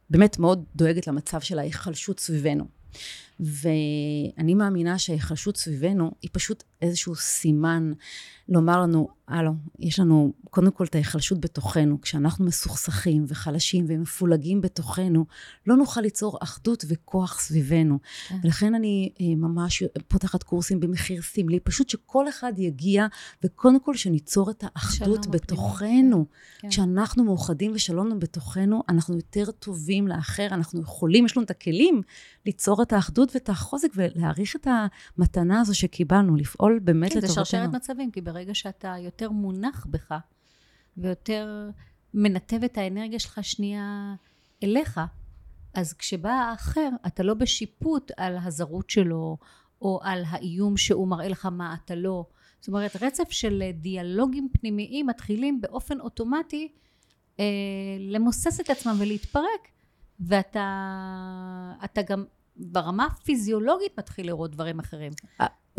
באמת 0.09 0.39
מאוד 0.39 0.63
דואגת 0.75 1.07
למצב 1.07 1.41
של 1.41 1.59
ההיחלשות 1.59 2.19
סביבנו. 2.19 2.65
ואני 3.39 4.53
מאמינה 4.53 4.99
שההיחלשות 4.99 5.57
סביבנו 5.57 6.11
היא 6.21 6.29
פשוט 6.33 6.63
איזשהו 6.81 7.15
סימן 7.15 7.93
לומר 8.49 8.81
לנו, 8.81 9.07
הלו, 9.27 9.51
יש 9.79 9.99
לנו 9.99 10.33
קודם 10.49 10.71
כל 10.71 10.85
את 10.85 10.95
ההיחלשות 10.95 11.39
בתוכנו. 11.39 12.01
כשאנחנו 12.01 12.45
מסוכסכים 12.45 13.25
וחלשים 13.27 13.85
ומפולגים 13.87 14.61
בתוכנו, 14.61 15.25
לא 15.67 15.75
נוכל 15.75 16.01
ליצור 16.01 16.37
אחדות 16.41 16.85
וכוח 16.87 17.39
סביבנו. 17.39 17.99
כן. 18.27 18.37
ולכן 18.43 18.75
אני 18.75 19.11
אה, 19.21 19.35
ממש 19.35 19.83
פותחת 20.07 20.43
קורסים 20.43 20.79
במחיר 20.79 21.21
סמלי, 21.21 21.59
פשוט 21.59 21.89
שכל 21.89 22.29
אחד 22.29 22.53
יגיע, 22.57 23.07
וקודם 23.43 23.79
כל 23.79 23.95
שניצור 23.95 24.49
את 24.49 24.63
האחדות 24.63 25.27
בתוכנו. 25.27 26.25
כן. 26.59 26.69
כשאנחנו 26.69 27.23
מאוחדים 27.23 27.71
ושלום 27.75 28.19
בתוכנו, 28.19 28.83
אנחנו 28.89 29.15
יותר 29.15 29.51
טובים 29.51 30.07
לאחר, 30.07 30.47
אנחנו 30.51 30.81
יכולים, 30.81 31.25
יש 31.25 31.37
לנו 31.37 31.45
את 31.45 31.51
הכלים 31.51 32.01
ליצור 32.45 32.81
את 32.81 32.93
האחדות 32.93 33.31
ואת 33.35 33.49
החוזק 33.49 33.89
ולהעריך 33.95 34.55
את 34.55 34.67
המתנה 35.17 35.61
הזו 35.61 35.75
שקיבלנו, 35.75 36.35
לפעול 36.35 36.79
באמת 36.83 37.11
כן, 37.11 37.17
לטובתנו. 37.17 37.35
כן, 37.35 37.43
זה 37.43 37.49
שרשרת 37.51 37.75
מצבים, 37.75 38.11
כי 38.11 38.21
ברגע 38.37 38.55
שאתה 38.55 38.95
יותר 38.99 39.31
מונח 39.31 39.87
בך, 39.89 40.13
ויותר 40.97 41.69
מנתב 42.13 42.63
את 42.63 42.77
האנרגיה 42.77 43.19
שלך 43.19 43.39
שנייה 43.43 44.15
אליך, 44.63 44.99
אז 45.73 45.93
כשבא 45.93 46.29
האחר, 46.29 46.89
אתה 47.07 47.23
לא 47.23 47.33
בשיפוט 47.33 48.11
על 48.17 48.37
הזרות 48.43 48.89
שלו, 48.89 49.37
או 49.81 49.99
על 50.03 50.23
האיום 50.27 50.77
שהוא 50.77 51.07
מראה 51.07 51.27
לך 51.27 51.45
מה 51.45 51.75
אתה 51.83 51.95
לא. 51.95 52.25
זאת 52.59 52.67
אומרת, 52.67 52.95
רצף 53.01 53.31
של 53.31 53.63
דיאלוגים 53.73 54.49
פנימיים 54.51 55.07
מתחילים 55.07 55.61
באופן 55.61 55.99
אוטומטי 55.99 56.71
אה, 57.39 57.45
למוסס 57.99 58.59
את 58.59 58.69
עצמם 58.69 58.95
ולהתפרק, 58.99 59.67
ואתה 60.19 62.01
גם 62.09 62.25
ברמה 62.55 63.05
הפיזיולוגית 63.05 63.99
מתחיל 63.99 64.27
לראות 64.27 64.51
דברים 64.51 64.79
אחרים. 64.79 65.11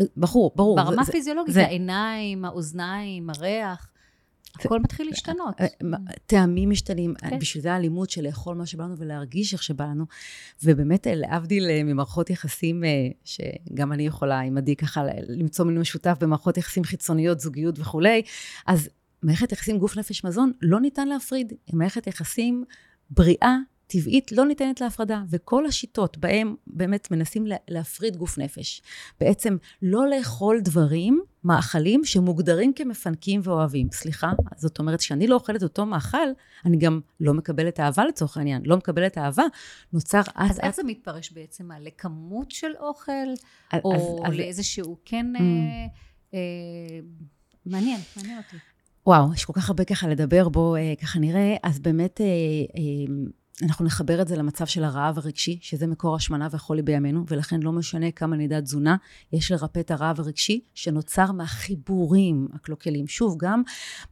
אה, 0.01 0.05
ברור, 0.17 0.51
ברור. 0.55 0.75
ברמה 0.83 1.01
הפיזיולוגית, 1.01 1.53
זה... 1.53 1.65
העיניים, 1.65 2.45
האוזניים, 2.45 3.29
הריח. 3.29 3.89
הכל 4.55 4.79
מתחיל 4.79 5.07
להשתנות. 5.07 5.61
אה, 5.61 5.67
טעמים 6.25 6.69
משתנים, 6.69 7.13
כן. 7.17 7.39
בשביל 7.39 7.63
זה 7.63 7.73
האלימות 7.73 8.09
של 8.09 8.23
לאכול 8.23 8.55
מה 8.55 8.65
שבא 8.65 8.83
לנו 8.83 8.97
ולהרגיש 8.97 9.53
איך 9.53 9.63
שבא 9.63 9.85
לנו. 9.85 10.05
ובאמת, 10.63 11.07
אה, 11.07 11.15
להבדיל 11.15 11.83
ממערכות 11.83 12.29
יחסים, 12.29 12.83
שגם 13.23 13.91
אני 13.91 14.05
יכולה 14.05 14.39
עם 14.39 14.57
עדי 14.57 14.75
ככה 14.75 15.03
למצוא 15.27 15.65
מין 15.65 15.79
משותף 15.79 16.17
במערכות 16.19 16.57
יחסים 16.57 16.83
חיצוניות, 16.83 17.39
זוגיות 17.39 17.79
וכולי, 17.79 18.21
אז 18.67 18.89
מערכת 19.23 19.51
יחסים 19.51 19.77
גוף 19.77 19.97
נפש 19.97 20.23
מזון 20.23 20.51
לא 20.61 20.79
ניתן 20.79 21.07
להפריד. 21.07 21.53
היא 21.67 21.75
מערכת 21.75 22.07
יחסים 22.07 22.63
בריאה, 23.09 23.57
טבעית 23.91 24.31
לא 24.31 24.45
ניתנת 24.45 24.81
להפרדה, 24.81 25.23
וכל 25.29 25.65
השיטות 25.65 26.17
בהן 26.17 26.55
באמת 26.67 27.11
מנסים 27.11 27.45
להפריד 27.67 28.17
גוף 28.17 28.37
נפש. 28.37 28.81
בעצם 29.19 29.57
לא 29.81 30.09
לאכול 30.09 30.59
דברים, 30.61 31.21
מאכלים, 31.43 32.05
שמוגדרים 32.05 32.73
כמפנקים 32.73 33.41
ואוהבים. 33.43 33.87
סליחה, 33.91 34.31
זאת 34.57 34.79
אומרת 34.79 35.01
שאני 35.01 35.27
לא 35.27 35.35
אוכלת 35.35 35.63
אותו 35.63 35.85
מאכל, 35.85 36.27
אני 36.65 36.77
גם 36.77 36.99
לא 37.19 37.33
מקבלת 37.33 37.79
אהבה 37.79 38.05
לצורך 38.05 38.37
העניין. 38.37 38.61
לא 38.65 38.77
מקבלת 38.77 39.17
אהבה, 39.17 39.43
נוצר 39.93 40.21
אז... 40.35 40.51
אז 40.51 40.59
איך 40.59 40.75
זה 40.75 40.83
מתפרש 40.83 41.31
בעצם? 41.31 41.65
מה, 41.67 41.79
לכמות 41.79 42.51
של 42.51 42.71
אוכל? 42.79 43.11
אז, 43.71 43.81
או 43.83 44.21
אז, 44.25 44.33
לאיזשהו 44.33 44.97
כן... 45.05 45.35
Mm. 45.35 45.39
אה, 45.39 45.45
אה, 46.33 46.99
מעניין, 47.65 47.99
מעניין 48.17 48.37
אותי. 48.37 48.57
וואו, 49.07 49.33
יש 49.33 49.45
כל 49.45 49.53
כך 49.53 49.69
הרבה 49.69 49.83
ככה 49.83 50.07
לדבר, 50.07 50.49
בואו 50.49 50.75
אה, 50.75 50.93
ככה 51.01 51.19
נראה. 51.19 51.55
אז 51.63 51.79
באמת, 51.79 52.21
אה, 52.21 52.25
אה, 52.25 53.13
אנחנו 53.63 53.85
נחבר 53.85 54.21
את 54.21 54.27
זה 54.27 54.35
למצב 54.35 54.65
של 54.65 54.83
הרעב 54.83 55.17
הרגשי, 55.17 55.59
שזה 55.61 55.87
מקור 55.87 56.15
השמנה 56.15 56.47
והחולי 56.51 56.81
בימינו, 56.81 57.23
ולכן 57.27 57.59
לא 57.59 57.71
משנה 57.71 58.11
כמה 58.11 58.35
נדע 58.35 58.61
תזונה, 58.61 58.95
יש 59.33 59.51
לרפא 59.51 59.79
את 59.79 59.91
הרעב 59.91 60.19
הרגשי 60.19 60.61
שנוצר 60.73 61.31
מהחיבורים 61.31 62.47
הקלוקלים. 62.53 63.07
שוב, 63.07 63.35
גם 63.39 63.61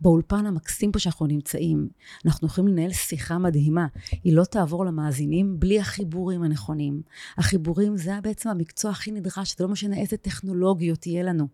באולפן 0.01 0.45
המקסים 0.45 0.91
פה 0.91 0.99
שאנחנו 0.99 1.27
נמצאים, 1.27 1.89
אנחנו 2.25 2.47
יכולים 2.47 2.67
לנהל 2.67 2.91
שיחה 2.91 3.37
מדהימה. 3.37 3.87
היא 4.23 4.33
לא 4.33 4.43
תעבור 4.43 4.85
למאזינים 4.85 5.59
בלי 5.59 5.79
החיבורים 5.79 6.43
הנכונים. 6.43 7.01
החיבורים 7.37 7.97
זה 7.97 8.13
בעצם 8.23 8.49
המקצוע 8.49 8.91
הכי 8.91 9.11
נדרש, 9.11 9.55
זה 9.57 9.63
לא 9.63 9.69
משנה 9.69 9.97
איזה 9.97 10.17
טכנולוגיות 10.17 11.07
יהיה 11.07 11.23
לנו. 11.23 11.47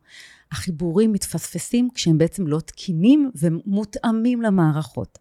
החיבורים 0.53 1.11
מתפספסים 1.11 1.89
כשהם 1.93 2.17
בעצם 2.17 2.47
לא 2.47 2.59
תקינים 2.59 3.31
ומותאמים 3.35 4.41
למערכות. 4.41 5.19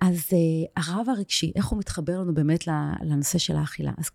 אז 0.00 0.18
uh, 0.18 0.82
הרעב 0.82 1.08
הרגשי, 1.08 1.52
איך 1.56 1.66
הוא 1.66 1.78
מתחבר 1.78 2.20
לנו 2.20 2.34
באמת 2.34 2.66
לנושא 3.02 3.38
של 3.38 3.56
האכילה? 3.56 3.92
אז 3.98 4.10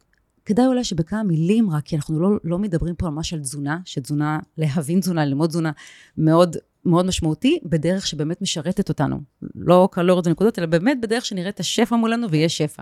כדאי 0.45 0.65
אולי 0.65 0.83
שבכמה 0.83 1.23
מילים 1.23 1.69
רק, 1.69 1.85
כי 1.85 1.95
אנחנו 1.95 2.19
לא, 2.19 2.29
לא 2.43 2.59
מדברים 2.59 2.95
פה 2.95 3.09
ממש 3.09 3.33
על 3.33 3.39
תזונה, 3.39 3.79
שתזונה, 3.85 4.39
להבין 4.57 4.99
תזונה, 4.99 5.25
ללמוד 5.25 5.49
תזונה, 5.49 5.71
מאוד 6.17 6.55
מאוד 6.85 7.05
משמעותי, 7.05 7.59
בדרך 7.63 8.07
שבאמת 8.07 8.41
משרתת 8.41 8.89
אותנו. 8.89 9.21
לא 9.55 9.89
קלוריות 9.91 10.27
ונקודות, 10.27 10.59
אלא 10.59 10.67
באמת 10.67 10.97
בדרך 11.01 11.25
שנראה 11.25 11.49
את 11.49 11.59
השפע 11.59 11.95
מולנו 11.95 12.29
ויש 12.29 12.57
שפע. 12.57 12.81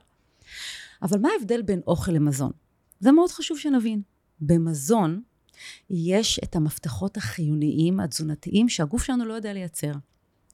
אבל 1.02 1.20
מה 1.20 1.30
ההבדל 1.38 1.62
בין 1.62 1.82
אוכל 1.88 2.12
למזון? 2.12 2.52
זה 3.00 3.12
מאוד 3.12 3.32
חשוב 3.32 3.58
שנבין. 3.58 4.02
במזון, 4.40 5.22
יש 5.90 6.40
את 6.44 6.56
המפתחות 6.56 7.18
החיוניים, 7.18 8.00
התזונתיים, 8.00 8.70
שהגוף 8.70 9.04
שלנו 9.04 9.26
לא 9.26 9.34
יודע 9.34 9.54
לייצר. 9.54 9.92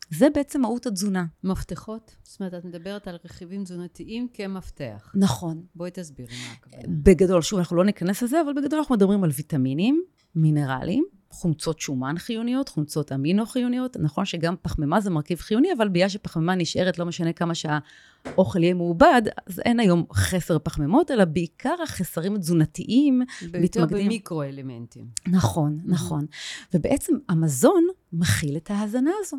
זה 0.10 0.28
בעצם 0.36 0.62
מהות 0.62 0.86
התזונה. 0.86 1.26
מפתחות? 1.44 2.16
זאת 2.24 2.40
אומרת, 2.40 2.54
את 2.54 2.66
מדברת 2.66 3.08
על 3.08 3.18
רכיבים 3.26 3.64
תזונתיים 3.64 4.28
כמפתח. 4.34 5.12
נכון. 5.16 5.66
בואי 5.76 5.92
תסבירי 5.94 6.36
מה 6.48 6.54
הכוונה. 6.54 6.84
בגדול, 7.04 7.42
שוב, 7.42 7.60
אנחנו 7.60 7.76
לא 7.76 7.86
ניכנס 7.86 8.24
לזה, 8.24 8.42
אבל 8.42 8.54
בגדול 8.54 8.80
אנחנו 8.80 8.96
מדברים 8.96 9.24
על 9.24 9.30
ויטמינים, 9.34 10.04
מינרלים, 10.36 11.06
חומצות 11.32 11.80
שומן 11.80 12.16
חיוניות, 12.18 12.70
חומצות 12.70 13.12
אמינו 13.12 13.46
חיוניות. 13.46 13.98
נכון 14.00 14.26
שגם 14.26 14.56
פחמימה 14.62 15.02
זה 15.02 15.10
מרכיב 15.10 15.40
חיוני, 15.40 15.74
אבל 15.78 15.90
בגלל 15.90 16.10
שפחמימה 16.10 16.56
נשארת, 16.56 17.00
לא 17.00 17.06
משנה 17.06 17.34
כמה 17.34 17.54
שהאוכל 17.56 18.64
יהיה 18.64 18.74
מעובד, 18.74 19.22
אז 19.48 19.60
אין 19.60 19.80
היום 19.80 20.06
חסר 20.14 20.60
פחמימות, 20.60 21.12
אלא 21.12 21.26
בעיקר 21.26 21.76
החסרים 21.84 22.36
התזונתיים 22.36 23.22
ביותר 23.52 23.82
מתמקדים. 23.82 24.06
במיקרו-אלמנטים. 24.06 25.06
נכון, 25.28 25.80
נכון. 25.86 26.26
ובעצם 26.74 27.14
המזון 27.30 27.88
מכיל 28.14 28.58
את 28.58 28.72
ההזנה 28.72 29.12
הזו. 29.22 29.38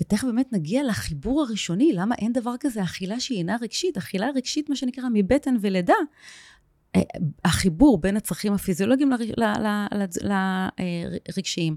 ותכף 0.00 0.24
באמת 0.24 0.52
נגיע 0.52 0.84
לחיבור 0.84 1.42
הראשוני, 1.42 1.92
למה 1.92 2.14
אין 2.14 2.32
דבר 2.32 2.54
כזה 2.60 2.82
אכילה 2.82 3.20
שהיא 3.20 3.38
אינה 3.38 3.56
רגשית, 3.60 3.96
אכילה 3.96 4.28
רגשית, 4.34 4.70
מה 4.70 4.76
שנקרא, 4.76 5.04
מבטן 5.12 5.56
ולידה. 5.60 5.94
אה, 6.96 7.00
החיבור 7.44 7.98
בין 7.98 8.16
הצרכים 8.16 8.52
הפיזיולוגיים 8.52 9.10
לרגשיים. 10.22 11.76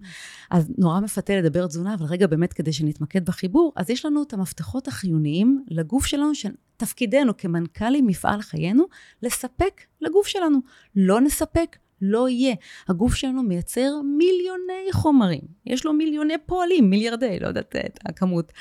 אז 0.52 0.72
נורא 0.78 1.00
מפתה 1.00 1.36
לדבר 1.36 1.68
תזונה, 1.68 1.94
אבל 1.94 2.06
רגע 2.06 2.28
באמת 2.28 2.54
כדי 2.54 2.74
שנתמקד 2.74 3.26
בחיבור, 3.26 3.74
אז 3.76 3.90
יש 3.90 4.06
לנו 4.06 4.24
את 4.24 4.34
המפתחות 4.34 4.88
החיוניים 4.88 5.66
לגוף 5.70 6.06
שלנו, 6.06 6.32
שתפקידנו 6.36 7.38
כמנכ"לים 7.38 8.08
מפעל 8.08 8.42
חיינו, 8.42 8.84
לספק 9.24 9.82
לגוף 10.02 10.28
שלנו. 10.28 10.60
לא 10.96 11.22
נספק, 11.22 11.78
לא 12.02 12.30
יהיה. 12.30 12.56
הגוף 12.88 13.16
שלנו 13.16 13.44
מייצר 13.44 14.02
מיליוני 14.18 14.92
חומרים. 14.92 15.42
יש 15.66 15.86
לו 15.86 15.94
מיליוני 15.94 16.34
פועלים, 16.46 16.90
מיליארדי, 16.90 17.40
לא 17.40 17.48
יודעת 17.48 17.76
את 17.76 18.00
הכמות. 18.06 18.52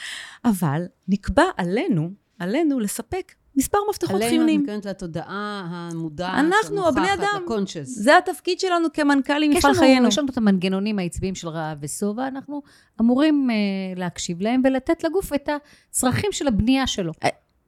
אבל 0.45 0.83
נקבע 1.09 1.45
עלינו, 1.57 2.11
עלינו 2.39 2.81
לספק 2.81 3.33
מספר 3.59 3.79
מפתחות 3.91 4.21
חיוניים. 4.21 4.41
עלינו 4.43 4.55
את 4.55 4.61
מתכוונת 4.61 4.87
לתודעה 4.87 5.67
המודעת, 5.71 6.35
אנחנו, 6.39 6.89
הבני 6.89 7.15
אדם. 7.15 7.43
זה 7.85 8.19
התפקיד 8.19 8.61
שלנו 8.61 8.89
כמנכ"לים 8.93 9.51
מפעל 9.51 9.75
חיינו. 9.75 10.09
יש 10.09 10.19
לנו 10.19 10.29
את 10.29 10.37
המנגנונים 10.37 10.99
העצביים 10.99 11.35
של 11.35 11.49
רעב 11.49 11.79
ושובע, 11.81 12.29
אנחנו 12.29 12.63
אמורים 13.01 13.49
אה, 13.51 13.57
להקשיב 13.97 14.41
להם 14.41 14.63
ולתת 14.65 15.05
לגוף 15.05 15.33
את 15.33 15.49
הצרכים 15.91 16.33
של 16.33 16.49
הבנייה 16.49 16.87
שלו. 16.87 17.13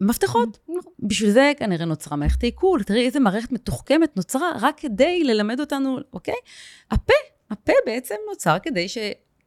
מפתחות. 0.01 0.59
בשביל 0.99 1.31
זה 1.31 1.53
כנראה 1.57 1.85
נוצרה 1.85 2.17
מערכת 2.17 2.43
העיכול. 2.43 2.83
תראי 2.83 3.07
איזה 3.07 3.21
מערכת 3.21 3.53
מתוחכמת 3.53 4.17
נוצרה 4.17 4.51
רק 4.61 4.81
כדי 4.81 5.25
ללמד 5.25 5.61
אותנו, 5.61 5.99
אוקיי? 6.13 6.35
הפה, 6.91 7.13
הפה 7.51 7.73
בעצם 7.87 8.15
נוצר 8.31 8.57
כדי 8.63 8.89
ש... 8.89 8.99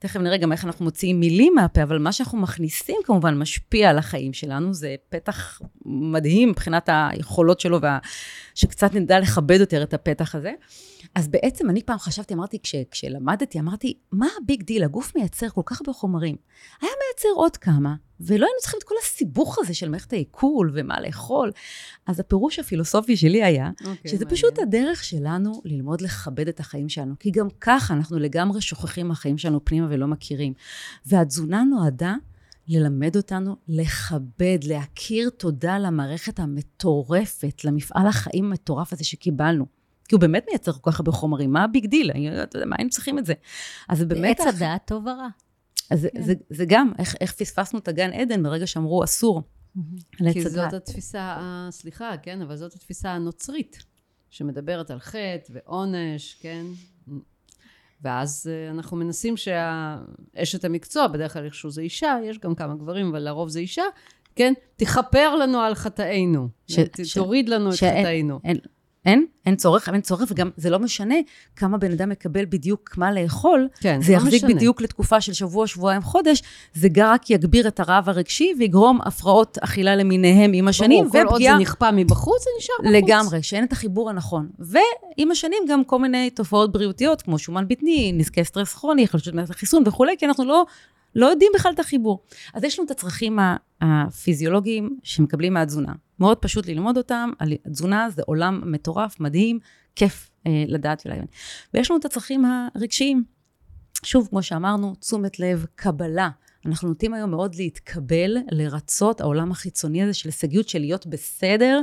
תכף 0.03 0.19
נראה 0.19 0.37
גם 0.37 0.51
איך 0.51 0.65
אנחנו 0.65 0.85
מוציאים 0.85 1.19
מילים 1.19 1.55
מהפה, 1.55 1.83
אבל 1.83 1.97
מה 1.97 2.11
שאנחנו 2.11 2.37
מכניסים 2.37 2.95
כמובן 3.03 3.37
משפיע 3.37 3.89
על 3.89 3.97
החיים 3.97 4.33
שלנו, 4.33 4.73
זה 4.73 4.95
פתח 5.09 5.61
מדהים 5.85 6.49
מבחינת 6.49 6.89
היכולות 6.91 7.59
שלו, 7.59 7.81
וה... 7.81 7.97
שקצת 8.55 8.93
נדע 8.93 9.19
לכבד 9.19 9.59
יותר 9.59 9.83
את 9.83 9.93
הפתח 9.93 10.35
הזה. 10.35 10.51
אז 11.15 11.27
בעצם 11.27 11.69
אני 11.69 11.83
פעם 11.83 11.97
חשבתי, 11.97 12.33
אמרתי, 12.33 12.59
כש, 12.63 12.75
כשלמדתי, 12.91 13.59
אמרתי, 13.59 13.97
מה 14.11 14.27
ה 14.41 14.47
big 14.47 14.63
deal? 14.63 14.83
הגוף 14.83 15.15
מייצר 15.15 15.49
כל 15.49 15.61
כך 15.65 15.81
הרבה 15.81 15.93
חומרים. 15.93 16.35
היה 16.81 16.91
מייצר 17.07 17.29
עוד 17.35 17.57
כמה, 17.57 17.95
ולא 18.19 18.45
היינו 18.45 18.59
צריכים 18.61 18.77
את 18.77 18.83
כל 18.83 18.95
הסיבוך 19.03 19.59
הזה 19.59 19.73
של 19.73 19.89
מערכת 19.89 20.13
העיכול 20.13 20.71
ומה 20.73 21.01
לאכול. 21.01 21.51
אז 22.05 22.19
הפירוש 22.19 22.59
הפילוסופי 22.59 23.17
שלי 23.17 23.43
היה, 23.43 23.69
אוקיי, 23.79 23.95
שזה 24.11 24.25
מעניין. 24.25 24.29
פשוט 24.29 24.59
הדרך 24.59 25.03
שלנו 25.03 25.61
ללמוד 25.65 26.01
לכבד 26.01 26.47
את 26.47 26.59
החיים 26.59 26.89
שלנו. 26.89 27.15
כי 27.19 27.31
גם 27.31 27.47
ככה 27.61 27.93
אנחנו 27.93 28.19
לגמרי 28.19 28.61
שוכחים 28.61 29.07
מהחיים 29.07 29.37
שלנו 29.37 29.65
פנימה 29.65 29.87
ולא 29.89 30.07
מכירים. 30.07 30.53
והתזונה 31.05 31.63
נועדה 31.63 32.15
ללמד 32.67 33.15
אותנו 33.15 33.55
לכבד, 33.67 34.57
להכיר 34.63 35.29
תודה 35.29 35.79
למערכת 35.79 36.39
המטורפת, 36.39 37.65
למפעל 37.65 38.07
החיים 38.07 38.45
המטורף 38.45 38.93
הזה 38.93 39.03
שקיבלנו. 39.03 39.82
כי 40.07 40.15
הוא 40.15 40.21
באמת 40.21 40.45
מייצר 40.49 40.71
כל 40.71 40.91
כך 40.91 40.99
הרבה 40.99 41.11
חומרים, 41.11 41.51
מה 41.53 41.63
ה 41.63 41.69
big 41.69 41.85
deal? 41.85 42.11
אני- 42.15 42.43
אתה 42.43 42.57
יודע, 42.57 42.65
מה 42.65 42.75
היינו 42.79 42.89
צריכים 42.89 43.19
את 43.19 43.25
זה? 43.25 43.33
אז 43.89 43.97
זה 43.97 44.05
באמת... 44.05 44.39
עץ 44.39 44.47
הדעת 44.55 44.81
טוב 44.85 45.05
ורע. 45.05 45.27
אז 45.91 46.01
זה, 46.01 46.09
כן. 46.13 46.21
זה, 46.23 46.33
זה 46.49 46.65
גם, 46.67 46.91
איך, 46.99 47.15
איך 47.21 47.33
פספסנו 47.33 47.79
את 47.79 47.87
הגן 47.87 48.13
עדן 48.13 48.43
ברגע 48.43 48.67
שאמרו 48.67 49.03
אסור 49.03 49.41
עץ 50.19 50.33
כי 50.33 50.49
זאת. 50.49 50.73
התפיסה, 50.73 51.21
ה- 51.21 51.67
סליחה, 51.71 52.11
כן, 52.23 52.41
אבל 52.41 52.55
זאת 52.55 52.73
התפיסה 52.73 53.09
הנוצרית, 53.11 53.77
שמדברת 54.29 54.91
על 54.91 54.99
חטא 54.99 55.49
ועונש, 55.53 56.37
כן? 56.41 56.65
ואז 58.01 58.49
אה, 58.51 58.71
אנחנו 58.71 58.97
מנסים 58.97 59.35
שאשת 59.37 60.65
המקצוע, 60.65 61.07
בדרך 61.07 61.33
כלל 61.33 61.45
איכשהו 61.45 61.71
זה 61.71 61.81
אישה, 61.81 62.17
יש 62.23 62.39
גם 62.39 62.55
כמה 62.55 62.75
גברים, 62.75 63.07
אבל 63.09 63.19
לרוב 63.19 63.49
זה 63.49 63.59
אישה, 63.59 63.83
כן? 64.35 64.53
תכפר 64.75 65.35
לנו 65.35 65.59
על 65.59 65.75
חטאינו. 65.75 66.47
ש- 66.67 66.79
ש- 67.03 67.13
תוריד 67.13 67.49
לנו 67.49 67.69
את 67.69 67.75
שאין- 67.75 68.03
חטאינו. 68.05 68.39
אין, 68.43 68.57
אין, 69.05 69.25
אין 69.45 69.55
צורך, 69.55 69.89
אין 69.89 70.01
צורך, 70.01 70.23
וגם 70.31 70.49
זה 70.57 70.69
לא 70.69 70.79
משנה 70.79 71.15
כמה 71.55 71.77
בן 71.77 71.91
אדם 71.91 72.09
מקבל 72.09 72.45
בדיוק 72.45 72.97
מה 72.97 73.11
לאכול, 73.11 73.67
כן, 73.79 74.01
זה 74.01 74.11
לא 74.11 74.17
יחזיק 74.17 74.43
משנה. 74.43 74.55
בדיוק 74.55 74.81
לתקופה 74.81 75.21
של 75.21 75.33
שבוע, 75.33 75.67
שבועיים, 75.67 76.01
חודש, 76.01 76.43
זה 76.73 76.87
גם 76.91 77.13
רק 77.13 77.29
יגביר 77.29 77.67
את 77.67 77.79
הרעב 77.79 78.09
הרגשי 78.09 78.53
ויגרום 78.59 78.99
הפרעות 79.01 79.57
אכילה 79.61 79.95
למיניהם 79.95 80.51
עם 80.53 80.67
השנים, 80.67 81.09
ברור, 81.09 81.23
כל 81.23 81.29
עוד 81.29 81.41
זה 81.41 81.53
נכפה 81.59 81.91
מבחוץ, 81.91 82.43
זה 82.43 82.49
נשאר 82.59 82.75
בחוץ. 82.79 82.93
לגמרי, 82.93 83.43
שאין 83.43 83.63
את 83.63 83.71
החיבור 83.71 84.09
הנכון. 84.09 84.49
ועם 84.59 85.31
השנים 85.31 85.63
גם 85.69 85.83
כל 85.83 85.99
מיני 85.99 86.29
תופעות 86.29 86.71
בריאותיות, 86.71 87.21
כמו 87.21 87.39
שומן 87.39 87.67
בטני, 87.67 88.11
נזקי 88.13 88.43
סטרס 88.43 88.73
כרוני, 88.73 89.07
חלשות 89.07 89.33
מערכת 89.33 89.51
החיסון 89.51 89.83
וכולי, 89.85 90.15
כי 90.17 90.25
אנחנו 90.25 90.45
לא, 90.45 90.65
לא 91.15 91.25
יודעים 91.25 91.51
בכלל 91.55 91.71
את 91.73 91.79
החיבור. 91.79 92.23
אז 92.53 92.63
יש 92.63 92.79
לנו 92.79 92.85
את 92.85 92.91
הצרכים 92.91 93.39
הפיזיולוגיים 93.81 94.97
שמקבלים 95.03 95.53
מהתזונה. 95.53 95.93
מאוד 96.19 96.37
פשוט 96.37 96.67
ללמוד 96.67 96.97
אותם, 96.97 97.29
התזונה 97.65 98.09
זה 98.09 98.21
עולם 98.25 98.61
מטורף, 98.71 99.19
מדהים, 99.19 99.59
כיף 99.95 100.29
אה, 100.47 100.63
לדעת 100.67 101.03
ולהבין. 101.05 101.25
ויש 101.73 101.91
לנו 101.91 101.99
את 101.99 102.05
הצרכים 102.05 102.45
הרגשיים. 102.75 103.23
שוב, 104.03 104.27
כמו 104.29 104.43
שאמרנו, 104.43 104.95
תשומת 104.95 105.39
לב, 105.39 105.65
קבלה. 105.75 106.29
אנחנו 106.65 106.87
נוטים 106.87 107.13
היום 107.13 107.31
מאוד 107.31 107.55
להתקבל, 107.55 108.37
לרצות, 108.51 109.21
העולם 109.21 109.51
החיצוני 109.51 110.03
הזה 110.03 110.13
של 110.13 110.29
הישגיות, 110.29 110.69
של 110.69 110.79
להיות 110.79 111.07
בסדר, 111.07 111.81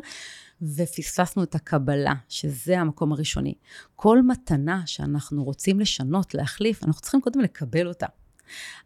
ופספסנו 0.62 1.43
את 1.43 1.55
הקבלה, 1.55 2.14
שזה 2.29 2.81
המקום 2.81 3.12
הראשוני. 3.12 3.55
כל 3.97 4.23
מתנה 4.23 4.83
שאנחנו 4.87 5.45
רוצים 5.45 5.81
לשנות, 5.81 6.35
להחליף, 6.35 6.85
אנחנו 6.85 7.03
צריכים 7.03 7.21
קודם 7.21 7.40
לקבל 7.40 7.87
אותה. 7.87 8.07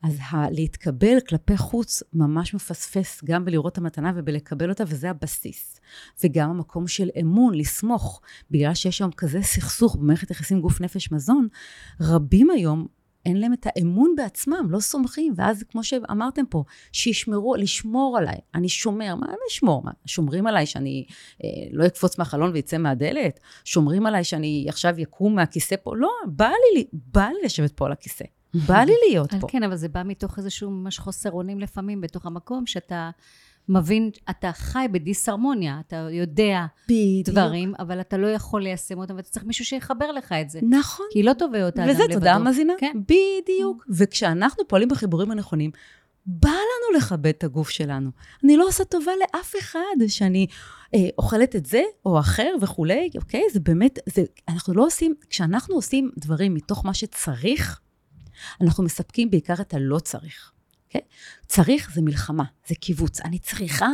אז 0.02 0.18
להתקבל 0.50 1.20
כלפי 1.28 1.56
חוץ 1.56 2.02
ממש 2.12 2.54
מפספס 2.54 3.24
גם 3.24 3.44
בלראות 3.44 3.72
את 3.72 3.78
המתנה 3.78 4.12
ובלקבל 4.14 4.70
אותה, 4.70 4.84
וזה 4.86 5.10
הבסיס. 5.10 5.80
וגם 6.24 6.50
המקום 6.50 6.88
של 6.88 7.08
אמון, 7.20 7.54
לסמוך. 7.54 8.20
בגלל 8.50 8.74
שיש 8.74 9.00
היום 9.00 9.12
כזה 9.12 9.42
סכסוך 9.42 9.96
במערכת 9.96 10.30
יחסים 10.30 10.60
גוף 10.60 10.80
נפש 10.80 11.12
מזון, 11.12 11.48
רבים 12.00 12.50
היום 12.50 12.86
אין 13.26 13.40
להם 13.40 13.52
את 13.52 13.66
האמון 13.66 14.14
בעצמם, 14.16 14.66
לא 14.70 14.80
סומכים, 14.80 15.32
ואז 15.36 15.64
כמו 15.68 15.84
שאמרתם 15.84 16.46
פה, 16.50 16.64
שישמרו, 16.92 17.54
לשמור 17.54 18.18
עליי, 18.18 18.38
אני 18.54 18.68
שומר, 18.68 19.14
מה 19.14 19.26
לשמור? 19.46 19.82
מה, 19.84 19.90
שומרים 20.06 20.46
עליי 20.46 20.66
שאני 20.66 21.04
אה, 21.44 21.48
לא 21.72 21.86
אקפוץ 21.86 22.18
מהחלון 22.18 22.50
ויצא 22.52 22.78
מהדלת? 22.78 23.40
שומרים 23.64 24.06
עליי 24.06 24.24
שאני 24.24 24.66
עכשיו 24.68 25.00
יקום 25.00 25.34
מהכיסא 25.34 25.76
פה? 25.82 25.96
לא, 25.96 26.10
בא 26.26 26.50
לי, 26.74 26.84
בא 26.92 27.28
לי 27.28 27.44
לשבת 27.44 27.72
פה 27.72 27.86
על 27.86 27.92
הכיסא, 27.92 28.24
בא 28.68 28.78
לי 28.78 28.92
להיות 29.08 29.34
פה. 29.34 29.46
כן, 29.48 29.62
אבל 29.62 29.76
זה 29.76 29.88
בא 29.88 30.02
מתוך 30.04 30.38
איזשהו 30.38 30.70
ממש 30.70 30.98
חוסר 30.98 31.30
אונים 31.30 31.60
לפעמים 31.60 32.00
בתוך 32.00 32.26
המקום, 32.26 32.66
שאתה 32.66 33.10
מבין, 33.68 34.10
אתה 34.30 34.52
חי 34.52 34.86
בדיסהרמוניה, 34.92 35.80
אתה 35.86 35.96
יודע 35.96 36.66
בדיוק. 36.84 37.28
דברים, 37.28 37.74
אבל 37.78 38.00
אתה 38.00 38.16
לא 38.16 38.26
יכול 38.26 38.62
ליישם 38.62 38.98
אותם, 38.98 39.16
ואתה 39.16 39.28
צריך 39.30 39.44
מישהו 39.44 39.64
שיחבר 39.64 40.12
לך 40.12 40.32
את 40.32 40.50
זה. 40.50 40.60
נכון. 40.62 41.06
כי 41.12 41.22
לא 41.22 41.32
תובע 41.32 41.66
אותה 41.66 41.84
אדם 41.84 41.90
וזה 41.90 42.02
לבדו. 42.02 42.14
תודה 42.14 42.38
מאזינה? 42.38 42.72
כן. 42.78 42.96
בדיוק. 43.02 43.84
וכשאנחנו 43.90 44.68
פועלים 44.68 44.88
בחיבורים 44.88 45.30
הנכונים, 45.30 45.70
בא 46.26 46.48
לנו 46.48 46.98
לכבד 46.98 47.26
את 47.26 47.44
הגוף 47.44 47.70
שלנו. 47.70 48.10
אני 48.44 48.56
לא 48.56 48.66
עושה 48.68 48.84
טובה 48.84 49.12
לאף 49.20 49.54
אחד 49.58 50.06
שאני 50.08 50.46
אה, 50.94 51.08
אוכלת 51.18 51.56
את 51.56 51.66
זה 51.66 51.82
או 52.06 52.18
אחר 52.18 52.54
וכולי, 52.60 53.10
אוקיי? 53.16 53.42
זה 53.52 53.60
באמת, 53.60 53.98
זה, 54.06 54.22
אנחנו 54.48 54.74
לא 54.74 54.86
עושים, 54.86 55.14
כשאנחנו 55.30 55.74
עושים 55.74 56.10
דברים 56.16 56.54
מתוך 56.54 56.86
מה 56.86 56.94
שצריך, 56.94 57.80
אנחנו 58.60 58.84
מספקים 58.84 59.30
בעיקר 59.30 59.54
את 59.60 59.74
הלא 59.74 59.98
צריך. 59.98 60.52
Okay? 60.88 61.00
צריך 61.46 61.90
זה 61.94 62.02
מלחמה, 62.02 62.44
זה 62.68 62.74
קיבוץ. 62.74 63.20
אני 63.20 63.38
צריכה 63.38 63.90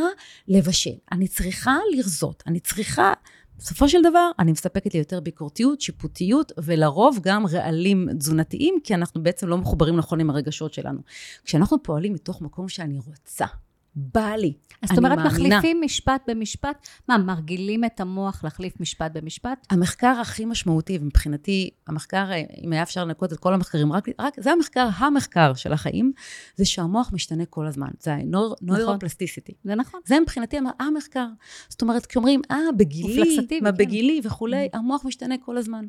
לבשל, 0.49 0.97
אני 1.13 1.29
צריכה 1.29 1.77
לרזות, 1.97 2.43
אני 2.47 2.61
צריכה... 2.61 3.13
בסופו 3.59 3.89
של 3.89 3.99
דבר, 4.03 4.31
אני 4.39 4.53
מספקת 4.53 4.95
לי 4.95 5.01
יותר 5.01 5.21
ביקורתיות, 5.21 5.81
שיפוטיות, 5.81 6.53
ולרוב 6.59 7.19
גם 7.23 7.47
רעלים 7.47 8.09
תזונתיים, 8.19 8.75
כי 8.85 8.95
אנחנו 8.95 9.23
בעצם 9.23 9.49
לא 9.49 9.59
מחוברים 9.59 9.97
נכון 9.97 10.21
עם 10.21 10.31
הרגשות 10.31 10.75
שלנו. 10.75 11.01
כשאנחנו 11.45 11.83
פועלים 11.83 12.13
מתוך 12.13 12.43
מקום 12.43 12.69
שאני 12.69 12.99
רוצה, 13.07 13.47
בא 13.95 14.35
לי, 14.39 14.53
אז 14.83 14.89
זאת 14.89 14.99
אומרת, 14.99 15.19
מאמינה. 15.19 15.29
מחליפים 15.31 15.81
משפט 15.85 16.23
במשפט? 16.27 16.89
מה, 17.09 17.19
מרגילים 17.19 17.85
את 17.85 18.01
המוח 18.01 18.45
להחליף 18.45 18.81
משפט 18.81 19.11
במשפט? 19.15 19.67
המחקר 19.71 20.15
הכי 20.21 20.45
משמעותי, 20.45 20.99
ומבחינתי, 21.01 21.71
המחקר, 21.87 22.27
אם 22.65 22.73
היה 22.73 22.83
אפשר 22.83 23.05
לנקות 23.05 23.33
את 23.33 23.39
כל 23.39 23.55
המחקרים, 23.55 23.93
רק, 23.93 24.09
רק 24.19 24.35
זה 24.41 24.53
המחקר, 24.53 24.89
המחקר 24.97 25.55
של 25.55 25.73
החיים, 25.73 26.13
זה 26.57 26.65
שהמוח 26.65 27.11
משתנה 27.13 27.45
כל 27.45 27.67
הזמן. 27.67 27.89
זה 28.01 28.15
ה-neuroplasticity. 28.15 29.53
זה 29.65 29.75
נכון. 29.75 30.01
זה 30.05 30.21
מבחינתי 30.21 30.57
המ- 30.59 30.67
המחקר. 30.81 31.27
זאת 31.69 31.83
אומרת, 31.83 32.07
כשאומרים, 32.07 32.43
אה, 32.51 32.57
בגילי, 32.77 33.37
מה 33.63 33.73
כן. 33.73 33.79
בגילי 33.79 34.21
וכולי, 34.25 34.69
המוח 34.73 35.05
משתנה 35.05 35.35
כל 35.45 35.57
הזמן. 35.57 35.87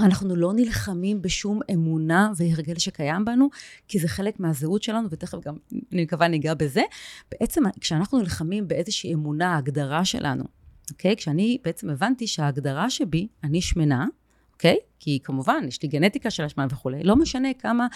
אנחנו 0.00 0.36
לא 0.36 0.52
נלחמים 0.52 1.22
בשום 1.22 1.60
אמונה 1.72 2.30
והרגל 2.36 2.78
שקיים 2.78 3.24
בנו, 3.24 3.48
כי 3.88 3.98
זה 3.98 4.08
חלק 4.08 4.40
מהזהות 4.40 4.82
שלנו, 4.82 5.08
ותכף 5.10 5.38
גם, 5.46 5.54
אני 5.92 6.02
מקווה, 6.02 6.28
ניגע 6.28 6.54
בזה. 6.54 6.82
בעצם, 7.30 7.62
כשאנחנו 7.80 8.18
נלחמים 8.18 8.68
באיזושהי 8.68 9.14
אמונה, 9.14 9.54
ההגדרה 9.54 10.04
שלנו, 10.04 10.44
אוקיי? 10.90 11.16
כשאני 11.16 11.58
בעצם 11.64 11.90
הבנתי 11.90 12.26
שההגדרה 12.26 12.90
שבי, 12.90 13.28
אני 13.44 13.60
שמנה, 13.60 14.06
אוקיי? 14.52 14.76
כי 15.00 15.18
כמובן, 15.24 15.64
יש 15.68 15.82
לי 15.82 15.88
גנטיקה 15.88 16.30
של 16.30 16.44
השמנה 16.44 16.66
וכולי, 16.70 17.02
לא 17.02 17.16
משנה 17.16 17.48
כמה... 17.58 17.86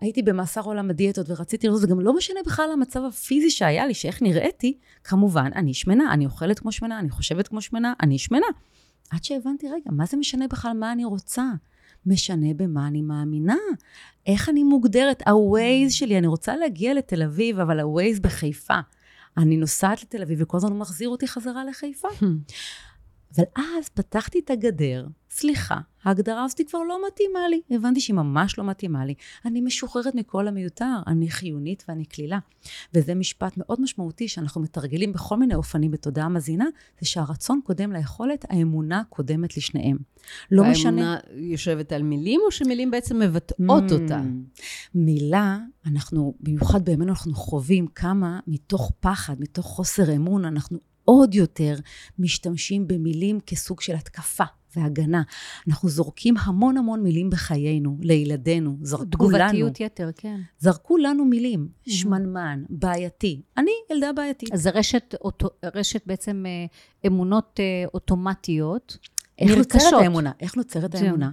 הייתי 0.00 0.22
במאסר 0.22 0.60
עולם 0.60 0.90
הדיאטות 0.90 1.30
ורציתי 1.30 1.66
לראות, 1.66 1.80
זה 1.80 1.86
גם 1.86 2.00
לא 2.00 2.16
משנה 2.16 2.40
בכלל 2.46 2.70
המצב 2.72 3.04
הפיזי 3.04 3.50
שהיה 3.50 3.86
לי, 3.86 3.94
שאיך 3.94 4.22
נראיתי, 4.22 4.78
כמובן, 5.04 5.50
אני 5.54 5.74
שמנה, 5.74 6.12
אני 6.12 6.26
אוכלת 6.26 6.58
כמו 6.58 6.72
שמנה, 6.72 6.98
אני 6.98 7.10
חושבת 7.10 7.48
כמו 7.48 7.60
שמנה, 7.60 7.92
אני 8.02 8.18
שמנה. 8.18 8.46
עד 9.10 9.24
שהבנתי, 9.24 9.66
רגע, 9.68 9.90
מה 9.90 10.06
זה 10.06 10.16
משנה 10.16 10.48
בכלל 10.48 10.72
מה 10.76 10.92
אני 10.92 11.04
רוצה? 11.04 11.44
משנה 12.06 12.54
במה 12.56 12.86
אני 12.86 13.02
מאמינה. 13.02 13.56
איך 14.26 14.48
אני 14.48 14.62
מוגדרת? 14.62 15.22
ה-Waze 15.26 15.90
שלי, 15.90 16.18
אני 16.18 16.26
רוצה 16.26 16.56
להגיע 16.56 16.94
לתל 16.94 17.22
אביב, 17.22 17.60
אבל 17.60 17.80
ה-Waze 17.80 18.20
בחיפה. 18.20 18.78
אני 19.36 19.56
נוסעת 19.56 20.02
לתל 20.02 20.22
אביב 20.22 20.38
וכל 20.42 20.56
הזמן 20.56 20.70
הוא 20.70 20.78
מחזיר 20.78 21.08
אותי 21.08 21.28
חזרה 21.28 21.64
לחיפה. 21.64 22.08
אבל 23.36 23.44
אז 23.56 23.88
פתחתי 23.88 24.38
את 24.38 24.50
הגדר, 24.50 25.06
סליחה, 25.30 25.78
ההגדרה 26.04 26.44
הזאת 26.44 26.60
כבר 26.68 26.82
לא 26.82 26.98
מתאימה 27.06 27.48
לי. 27.50 27.60
הבנתי 27.70 28.00
שהיא 28.00 28.14
ממש 28.14 28.58
לא 28.58 28.64
מתאימה 28.64 29.04
לי. 29.04 29.14
אני 29.44 29.60
משוחררת 29.60 30.14
מכל 30.14 30.48
המיותר, 30.48 30.96
אני 31.06 31.30
חיונית 31.30 31.84
ואני 31.88 32.04
קלילה. 32.04 32.38
וזה 32.94 33.14
משפט 33.14 33.52
מאוד 33.56 33.80
משמעותי 33.80 34.28
שאנחנו 34.28 34.60
מתרגלים 34.60 35.12
בכל 35.12 35.36
מיני 35.36 35.54
אופנים 35.54 35.90
בתודעה 35.90 36.28
מזינה, 36.28 36.66
זה 37.00 37.06
שהרצון 37.06 37.60
קודם 37.64 37.92
ליכולת, 37.92 38.44
האמונה 38.48 39.02
קודמת 39.08 39.56
לשניהם. 39.56 39.96
לא 40.50 40.64
משנה... 40.64 41.02
והאמונה 41.02 41.18
יושבת 41.34 41.92
על 41.92 42.02
מילים, 42.02 42.40
או 42.46 42.52
שמילים 42.52 42.90
בעצם 42.90 43.18
מבטאות 43.18 43.90
mm, 43.90 43.92
אותה? 43.92 44.20
מילה, 44.94 45.58
אנחנו, 45.86 46.34
במיוחד 46.40 46.84
בימינו 46.84 47.10
אנחנו 47.10 47.34
חווים 47.34 47.86
כמה 47.86 48.40
מתוך 48.46 48.92
פחד, 49.00 49.36
מתוך 49.40 49.66
חוסר 49.66 50.16
אמון, 50.16 50.44
אנחנו 50.44 50.78
עוד 51.08 51.34
יותר 51.34 51.74
משתמשים 52.18 52.88
במילים 52.88 53.40
כסוג 53.40 53.80
של 53.80 53.94
התקפה 53.94 54.44
והגנה. 54.76 55.22
אנחנו 55.68 55.88
זורקים 55.88 56.34
המון 56.36 56.76
המון 56.76 57.02
מילים 57.02 57.30
בחיינו, 57.30 57.98
לילדינו, 58.00 58.76
זרקו 58.82 59.04
תגובתיות 59.04 59.40
לנו. 59.40 59.52
תגובתיות 59.52 59.80
יתר, 59.80 60.10
כן. 60.16 60.40
זרקו 60.58 60.96
לנו 60.96 61.24
מילים, 61.24 61.68
mm-hmm. 61.68 61.90
שמנמן, 61.90 62.62
בעייתי. 62.70 63.42
אני 63.56 63.70
ילדה 63.90 64.12
בעייתית. 64.12 64.52
אז 64.52 64.62
זה 64.62 64.70
רשת, 64.70 65.14
אוטו, 65.20 65.48
רשת 65.74 66.06
בעצם 66.06 66.44
אה, 66.46 66.66
אמונות 67.06 67.60
אה, 67.60 67.88
אוטומטיות. 67.94 68.98
איך 69.38 69.58
נוצרת 69.58 69.92
האמונה? 69.92 70.32
איך 70.40 70.56
נוצרת 70.56 70.94
האמונה? 70.94 71.30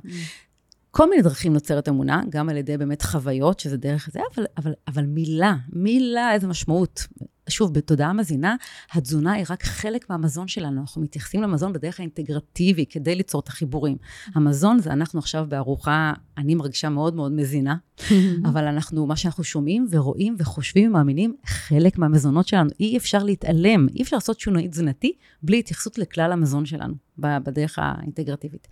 כל 0.91 1.09
מיני 1.09 1.21
דרכים 1.21 1.53
נוצרת 1.53 1.89
אמונה, 1.89 2.21
גם 2.29 2.49
על 2.49 2.57
ידי 2.57 2.77
באמת 2.77 3.01
חוויות, 3.01 3.59
שזה 3.59 3.77
דרך 3.77 4.09
זה, 4.11 4.19
אבל, 4.35 4.45
אבל, 4.57 4.73
אבל 4.87 5.05
מילה, 5.05 5.55
מילה, 5.73 6.33
איזה 6.33 6.47
משמעות. 6.47 7.07
שוב, 7.49 7.73
בתודעה 7.73 8.13
מזינה, 8.13 8.55
התזונה 8.91 9.33
היא 9.33 9.45
רק 9.49 9.63
חלק 9.63 10.09
מהמזון 10.09 10.47
שלנו. 10.47 10.81
אנחנו 10.81 11.01
מתייחסים 11.01 11.41
למזון 11.41 11.73
בדרך 11.73 11.99
האינטגרטיבי 11.99 12.85
כדי 12.85 13.15
ליצור 13.15 13.41
את 13.41 13.47
החיבורים. 13.47 13.97
המזון 14.35 14.79
זה 14.79 14.93
אנחנו 14.93 15.19
עכשיו 15.19 15.45
בארוחה, 15.49 16.13
אני 16.37 16.55
מרגישה 16.55 16.89
מאוד 16.89 17.15
מאוד 17.15 17.31
מזינה, 17.31 17.75
אבל 18.49 18.63
אנחנו, 18.67 19.05
מה 19.05 19.15
שאנחנו 19.15 19.43
שומעים 19.43 19.87
ורואים 19.91 20.35
וחושבים 20.39 20.89
ומאמינים, 20.89 21.35
חלק 21.45 21.97
מהמזונות 21.97 22.47
שלנו. 22.47 22.69
אי 22.79 22.97
אפשר 22.97 23.23
להתעלם, 23.23 23.87
אי 23.95 24.03
אפשר 24.03 24.17
לעשות 24.17 24.39
שינוי 24.39 24.67
תזונתי 24.67 25.13
בלי 25.43 25.59
התייחסות 25.59 25.97
לכלל 25.97 26.31
המזון 26.31 26.65
שלנו, 26.65 26.93
בדרך 27.17 27.79
האינטגרטיבית. 27.81 28.67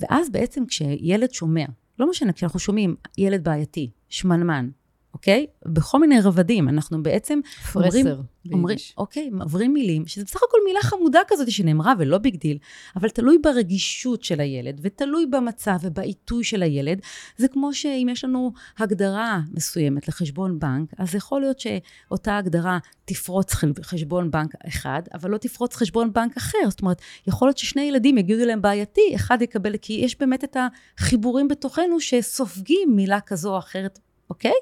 ואז 0.00 0.30
בעצם 0.30 0.66
כשילד 0.66 1.32
שומע, 1.32 1.64
לא 1.98 2.10
משנה, 2.10 2.32
כשאנחנו 2.32 2.58
שומעים 2.58 2.94
ילד 3.18 3.44
בעייתי, 3.44 3.90
שמנמן, 4.08 4.68
אוקיי? 5.14 5.46
בכל 5.66 6.00
מיני 6.00 6.20
רבדים, 6.20 6.68
אנחנו 6.68 7.02
בעצם 7.02 7.40
אומרים, 7.74 8.06
אומרים, 8.52 8.78
אוקיי, 8.98 9.30
עוברים 9.40 9.72
מילים, 9.72 10.06
שזה 10.06 10.24
בסך 10.24 10.40
הכל 10.48 10.58
מילה 10.66 10.80
חמודה 10.82 11.20
כזאת 11.28 11.50
שנאמרה 11.50 11.94
ולא 11.98 12.18
big 12.18 12.36
deal, 12.36 12.58
אבל 12.96 13.08
תלוי 13.08 13.38
ברגישות 13.38 14.24
של 14.24 14.40
הילד, 14.40 14.80
ותלוי 14.82 15.26
במצב 15.26 15.76
ובעיתוי 15.82 16.44
של 16.44 16.62
הילד. 16.62 17.00
זה 17.36 17.48
כמו 17.48 17.74
שאם 17.74 18.08
יש 18.10 18.24
לנו 18.24 18.52
הגדרה 18.78 19.40
מסוימת 19.52 20.08
לחשבון 20.08 20.58
בנק, 20.58 20.90
אז 20.98 21.14
יכול 21.14 21.40
להיות 21.40 21.60
שאותה 21.60 22.36
הגדרה 22.38 22.78
תפרוץ 23.04 23.54
חשבון 23.82 24.30
בנק 24.30 24.54
אחד, 24.68 25.02
אבל 25.14 25.30
לא 25.30 25.36
תפרוץ 25.36 25.76
חשבון 25.76 26.12
בנק 26.12 26.36
אחר. 26.36 26.58
זאת 26.68 26.80
אומרת, 26.82 27.00
יכול 27.26 27.48
להיות 27.48 27.58
ששני 27.58 27.82
ילדים 27.82 28.18
יגידו 28.18 28.44
להם 28.44 28.62
בעייתי, 28.62 29.12
אחד 29.14 29.42
יקבל, 29.42 29.76
כי 29.76 29.92
יש 29.92 30.18
באמת 30.20 30.44
את 30.44 30.56
החיבורים 30.98 31.48
בתוכנו 31.48 32.00
שסופגים 32.00 32.96
מילה 32.96 33.20
כזו 33.20 33.52
או 33.52 33.58
אחרת 33.58 33.98
אוקיי? 34.32 34.52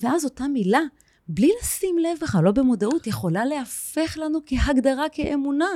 ואז 0.00 0.24
אותה 0.24 0.48
מילה, 0.48 0.80
בלי 1.28 1.50
לשים 1.60 1.98
לב 1.98 2.18
בכלל, 2.22 2.44
לא 2.44 2.52
במודעות, 2.52 3.06
יכולה 3.06 3.44
להפך 3.44 4.18
לנו 4.20 4.38
כהגדרה, 4.46 5.08
כאמונה. 5.12 5.68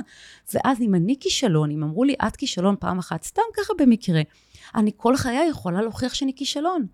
ואז 0.55 0.81
אם 0.81 0.95
אני 0.95 1.17
כישלון, 1.21 1.71
אם 1.71 1.83
אמרו 1.83 2.05
לי, 2.05 2.15
את 2.27 2.37
כישלון 2.37 2.77
פעם 2.81 2.99
אחת, 2.99 3.23
סתם 3.23 3.43
ככה 3.57 3.73
במקרה, 3.79 4.23
אני 4.75 4.91
כל 4.97 5.17
חיי 5.17 5.49
יכולה 5.49 5.83
להוכיח 5.83 6.15
שאני 6.15 6.33
כישלון. 6.37 6.87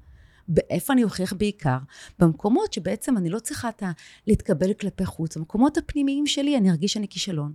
באיפה 0.49 0.93
אני 0.93 1.05
אוכיח 1.05 1.33
בעיקר? 1.33 1.79
במקומות 2.19 2.73
שבעצם 2.73 3.17
אני 3.17 3.31
לא 3.31 3.39
צריכה 3.39 3.69
את 3.69 3.83
ה... 3.83 3.91
להתקבל 4.27 4.73
כלפי 4.73 5.05
חוץ, 5.05 5.37
במקומות 5.37 5.79
הפנימיים 5.79 6.27
שלי 6.27 6.57
אני 6.57 6.71
ארגיש 6.71 6.93
שאני 6.93 7.09
כישלון. 7.09 7.53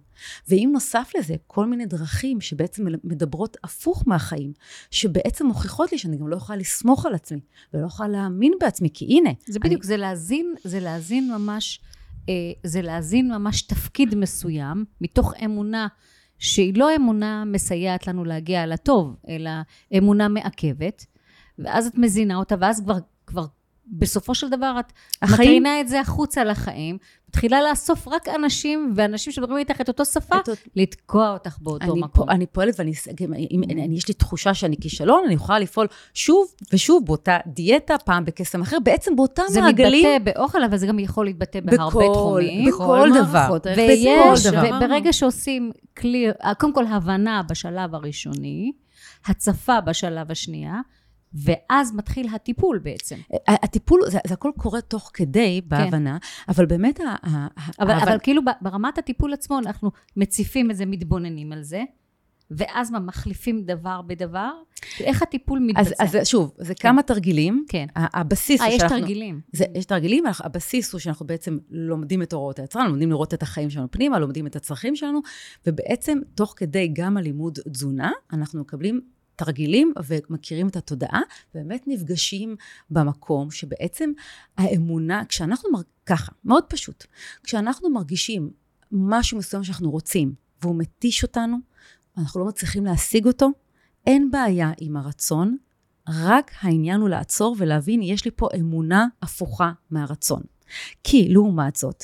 ואם 0.47 0.69
נוסף 0.73 1.11
לזה, 1.17 1.35
כל 1.47 1.65
מיני 1.65 1.85
דרכים 1.85 2.41
שבעצם 2.41 2.85
מדברות 3.03 3.57
הפוך 3.63 4.03
מהחיים, 4.07 4.53
שבעצם 4.91 5.45
מוכיחות 5.45 5.91
לי 5.91 5.97
שאני 5.97 6.17
גם 6.17 6.27
לא 6.27 6.35
יכולה 6.35 6.57
לסמוך 6.57 7.05
על 7.05 7.15
עצמי, 7.15 7.39
ולא 7.73 7.85
יכולה 7.85 8.09
להאמין 8.09 8.53
בעצמי, 8.59 8.89
כי 8.93 9.05
הנה. 9.05 9.31
זה 9.47 9.59
בדיוק, 9.59 9.81
אני... 9.81 9.87
זה 9.87 9.97
להזין, 9.97 10.55
זה 10.63 10.79
להזין 10.79 11.31
ממש, 11.31 11.79
אה, 12.29 12.33
זה 12.63 12.81
להזין 12.81 13.31
ממש 13.31 13.61
תפקיד 13.61 14.15
מסוים, 14.15 14.85
מתוך 15.01 15.33
אמונה. 15.45 15.87
שהיא 16.39 16.77
לא 16.77 16.95
אמונה 16.95 17.45
מסייעת 17.45 18.07
לנו 18.07 18.25
להגיע 18.25 18.65
לטוב, 18.65 19.15
אלא 19.29 19.49
אמונה 19.97 20.27
מעכבת, 20.27 21.05
ואז 21.59 21.87
את 21.87 21.97
מזינה 21.97 22.35
אותה, 22.35 22.55
ואז 22.59 22.81
כבר, 22.81 22.97
כבר 23.27 23.45
בסופו 23.87 24.35
של 24.35 24.49
דבר 24.49 24.75
את 24.79 24.93
החיים... 25.21 25.39
מקרינה 25.39 25.81
את 25.81 25.87
זה 25.87 25.99
החוצה 25.99 26.43
לחיים, 26.43 26.97
מתחילה 27.29 27.61
לאסוף 27.69 28.07
רק 28.07 28.27
אנשים, 28.27 28.93
ואנשים 28.95 29.33
שמדברים 29.33 29.57
איתך 29.57 29.81
את 29.81 29.87
אותו 29.87 30.05
שפה, 30.05 30.37
את... 30.37 30.49
לתקוע 30.75 31.33
אותך 31.33 31.57
באותו 31.61 31.85
אני 31.85 32.01
מקום. 32.01 32.27
פ... 32.27 32.29
אני 32.29 32.45
פועלת, 32.45 32.75
ואני, 32.79 32.93
אם, 33.51 33.63
אני, 33.63 33.97
יש 33.97 34.07
לי 34.07 34.13
תחושה 34.13 34.53
שאני 34.53 34.75
כישלון, 34.81 35.23
אני 35.25 35.33
יכולה 35.33 35.59
לפעול 35.59 35.87
שוב 36.13 36.47
ושוב 36.73 37.05
באותה 37.05 37.37
דיאטה, 37.47 37.97
פעם 37.97 38.25
בקסם 38.25 38.61
אחר, 38.61 38.77
בעצם 38.83 39.15
באותם 39.15 39.43
זה 39.49 39.61
מעגלים. 39.61 40.03
זה 40.03 40.15
מתבטא 40.15 40.39
באוכל, 40.39 40.63
אבל 40.63 40.77
זה 40.77 40.87
גם 40.87 40.99
יכול 40.99 41.25
להתבטא 41.25 41.59
בהרבה 41.59 41.85
בכל, 41.85 42.13
תחומים. 42.13 42.69
בכל 42.69 43.09
דבר. 43.15 43.57
ויש, 43.77 44.45
וברגע 44.45 45.13
שעושים 45.13 45.71
כלי, 45.97 46.27
קודם 46.59 46.73
כל 46.73 46.85
הבנה 46.85 47.41
בשלב 47.49 47.95
הראשוני, 47.95 48.71
הצפה 49.25 49.81
בשלב 49.81 50.31
השנייה, 50.31 50.79
ואז 51.33 51.95
מתחיל 51.95 52.27
הטיפול 52.35 52.79
בעצם. 52.83 53.15
הטיפול, 53.47 54.01
זה, 54.07 54.19
זה 54.27 54.33
הכל 54.33 54.51
קורה 54.57 54.81
תוך 54.81 55.11
כדי 55.13 55.61
כן. 55.63 55.69
בהבנה, 55.69 56.17
כן. 56.19 56.51
אבל 56.51 56.65
באמת... 56.65 56.99
ה, 56.99 57.03
ה, 57.03 57.47
אבל, 57.79 57.91
אבל... 57.91 58.01
אבל 58.01 58.17
כאילו 58.23 58.41
ברמת 58.61 58.97
הטיפול 58.97 59.33
עצמו, 59.33 59.59
אנחנו 59.59 59.91
מציפים 60.17 60.71
את 60.71 60.75
זה, 60.75 60.85
מתבוננים 60.85 61.51
על 61.51 61.63
זה, 61.63 61.83
ואז 62.51 62.91
מה, 62.91 62.99
מחליפים 62.99 63.63
דבר 63.63 64.01
בדבר? 64.01 64.51
איך 64.99 65.21
הטיפול 65.21 65.59
מתבצע? 65.59 66.03
אז, 66.03 66.15
אז 66.15 66.27
שוב, 66.27 66.53
זה 66.57 66.75
כן. 66.75 66.89
כמה 66.89 67.03
תרגילים. 67.03 67.65
כן. 67.69 67.85
הבסיס 67.95 68.61
아, 68.61 68.63
הוא 68.63 68.71
שאנחנו... 68.71 68.95
אה, 68.95 68.99
יש 68.99 69.01
תרגילים. 69.01 69.41
זה, 69.51 69.65
יש 69.75 69.85
תרגילים, 69.85 70.23
הבסיס 70.39 70.93
הוא 70.93 70.99
שאנחנו 70.99 71.27
בעצם 71.27 71.57
לומדים 71.69 72.21
את 72.21 72.33
הוראות 72.33 72.59
היצרן, 72.59 72.87
לומדים 72.87 73.09
לראות 73.09 73.33
את 73.33 73.43
החיים 73.43 73.69
שלנו 73.69 73.91
פנימה, 73.91 74.19
לומדים 74.19 74.47
את 74.47 74.55
הצרכים 74.55 74.95
שלנו, 74.95 75.19
ובעצם, 75.67 76.19
תוך 76.35 76.53
כדי 76.57 76.87
גם 76.93 77.17
הלימוד 77.17 77.59
תזונה, 77.73 78.11
אנחנו 78.33 78.61
מקבלים 78.61 79.01
תרגילים 79.35 79.93
ומכירים 80.07 80.67
את 80.67 80.75
התודעה, 80.75 81.21
באמת 81.53 81.83
נפגשים 81.87 82.55
במקום 82.89 83.51
שבעצם 83.51 84.11
האמונה, 84.57 85.23
כשאנחנו, 85.29 85.71
מר... 85.71 85.81
ככה, 86.05 86.31
מאוד 86.45 86.63
פשוט, 86.69 87.05
כשאנחנו 87.43 87.89
מרגישים 87.89 88.51
משהו 88.91 89.37
מסוים 89.37 89.63
שאנחנו 89.63 89.91
רוצים, 89.91 90.33
והוא 90.61 90.75
מתיש 90.75 91.23
אותנו, 91.23 91.57
אנחנו 92.17 92.39
לא 92.39 92.45
מצליחים 92.45 92.85
להשיג 92.85 93.27
אותו, 93.27 93.49
אין 94.07 94.31
בעיה 94.31 94.71
עם 94.77 94.97
הרצון, 94.97 95.57
רק 96.09 96.51
העניין 96.61 97.01
הוא 97.01 97.09
לעצור 97.09 97.55
ולהבין, 97.59 98.01
יש 98.01 98.25
לי 98.25 98.31
פה 98.35 98.47
אמונה 98.59 99.07
הפוכה 99.21 99.71
מהרצון. 99.89 100.41
כי 101.03 101.27
לעומת 101.29 101.75
זאת, 101.75 102.03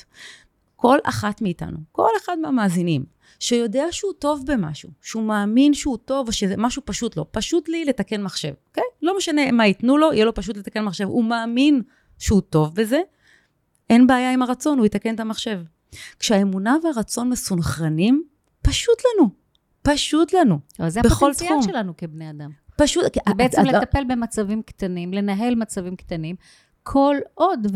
כל 0.81 0.97
אחת 1.03 1.41
מאיתנו, 1.41 1.77
כל 1.91 2.09
אחד 2.23 2.37
מהמאזינים, 2.41 3.05
שיודע 3.39 3.83
שהוא 3.91 4.13
טוב 4.19 4.43
במשהו, 4.47 4.89
שהוא 5.01 5.23
מאמין 5.23 5.73
שהוא 5.73 5.97
טוב, 5.97 6.27
או 6.27 6.31
שזה 6.33 6.55
משהו 6.57 6.81
פשוט 6.85 7.17
לו. 7.17 7.25
פשוט 7.31 7.69
לי 7.69 7.85
לתקן 7.85 8.23
מחשב, 8.23 8.53
אוקיי? 8.69 8.83
לא 9.01 9.17
משנה 9.17 9.51
מה 9.51 9.65
ייתנו 9.65 9.97
לו, 9.97 10.13
יהיה 10.13 10.25
לו 10.25 10.33
פשוט 10.33 10.57
לתקן 10.57 10.83
מחשב. 10.83 11.03
הוא 11.03 11.23
מאמין 11.23 11.81
שהוא 12.19 12.41
טוב 12.41 12.75
בזה, 12.75 12.99
אין 13.89 14.07
בעיה 14.07 14.31
עם 14.33 14.41
הרצון, 14.41 14.77
הוא 14.77 14.85
יתקן 14.85 15.15
את 15.15 15.19
המחשב. 15.19 15.59
כשהאמונה 16.19 16.75
והרצון 16.83 17.29
מסונכרנים, 17.29 18.23
פשוט 18.61 18.97
לנו. 19.05 19.29
פשוט 19.81 20.33
לנו. 20.33 20.59
זה 20.87 20.99
הפוטנציאל 20.99 21.61
שלנו 21.61 21.93
כבני 21.97 22.29
אדם. 22.29 22.51
פשוט... 22.77 23.03
זה 23.03 23.33
בעצם 23.35 23.61
את- 23.61 23.67
את 23.67 23.73
לטפל 23.73 24.03
במצבים 24.03 24.61
קטנים, 24.61 25.13
לנהל 25.13 25.55
מצבים 25.55 25.95
קטנים, 25.95 26.35
כל 26.83 27.15
עוד 27.33 27.67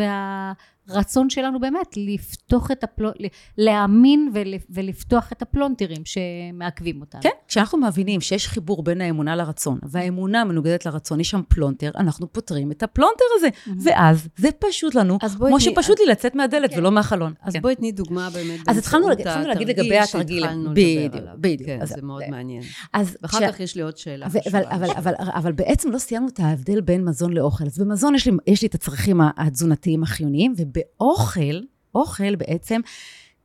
והרצון 0.88 1.30
שלנו 1.30 1.60
באמת 1.60 1.88
לפתוח 1.98 2.72
את 2.72 2.84
הפלו... 2.84 3.10
להאמין 3.58 4.32
ול... 4.34 4.48
ולפתוח 4.70 5.32
את 5.32 5.42
הפלונטרים 5.42 6.02
שמעכבים 6.06 7.02
אותנו. 7.02 7.22
כן, 7.22 7.30
כשאנחנו 7.48 7.78
מבינים 7.78 8.22
שיש 8.22 8.48
חיבור 8.48 8.84
בין 8.84 9.02
האמונה 9.02 9.36
לרצון, 9.36 9.80
והאמונה 9.84 10.44
מנוגדת 10.44 10.86
לרצון, 10.86 11.20
יש 11.20 11.30
שם 11.30 11.42
פלונטר, 11.48 11.92
אנחנו 11.96 12.34
פותרים 12.34 12.72
את 12.72 12.84
הפלונטר 12.84 13.24
הזה. 13.38 13.48
ואז 13.84 14.28
זה 14.38 14.50
פשוט 14.60 14.96
לנו, 14.96 15.18
אז 15.22 15.36
כמו 15.36 15.48
תני- 15.48 15.60
שפשוט 15.60 16.00
לי 16.00 16.06
לצאת 16.06 16.36
מהדלת 16.36 16.72
כן. 16.72 16.78
ולא 16.80 16.92
מהחלון. 16.92 17.34
אז 17.42 17.54
כן. 17.54 17.62
בואי 17.62 17.76
תני 17.76 17.92
דוגמה 17.92 18.30
באמת. 18.34 18.60
אז 18.68 18.78
התחלנו 18.78 19.10
להגיד- 19.10 19.28
התחלנו 19.28 19.48
להגיד 19.48 19.70
התרגיל 19.70 19.86
לגבי 19.94 20.00
התרגיל. 20.00 20.42
שהתחלנו 20.42 20.70
בדיוק, 20.72 21.04
לדבר 21.14 21.18
עליו. 21.22 21.34
בדיוק. 21.40 21.70
כן, 21.70 21.80
אז- 21.82 21.90
זה 21.90 22.02
מאוד 22.02 22.24
מעניין. 22.30 22.64
אז 22.94 23.18
ואחר 23.22 23.38
כשה- 23.38 23.52
כך 23.52 23.60
יש 23.60 23.76
לי 23.76 23.82
עוד 23.82 23.98
שאלה. 23.98 24.28
ו- 24.32 24.38
אבל, 24.50 24.64
אבל. 24.70 24.90
אבל, 24.98 25.14
אבל 25.20 25.52
בעצם 25.52 25.92
לא 25.92 25.98
סיימנו 25.98 26.28
את 26.28 26.40
ההבדל 26.40 26.82
בין 26.82 27.06
מזון 27.06 27.34
לאוכל. 27.34 27.64
אז 27.66 27.78
במזון 27.80 28.16
יש 28.16 28.28
לי, 28.28 28.34
יש 28.48 28.62
לי 28.62 28.68
את 28.68 28.76
הצרכים 28.76 29.22
התזונתיים 29.38 30.04
החיוניים, 30.04 30.54
ובאוכל, 30.74 31.60
אוכל 31.96 32.36
בעצם 32.36 32.82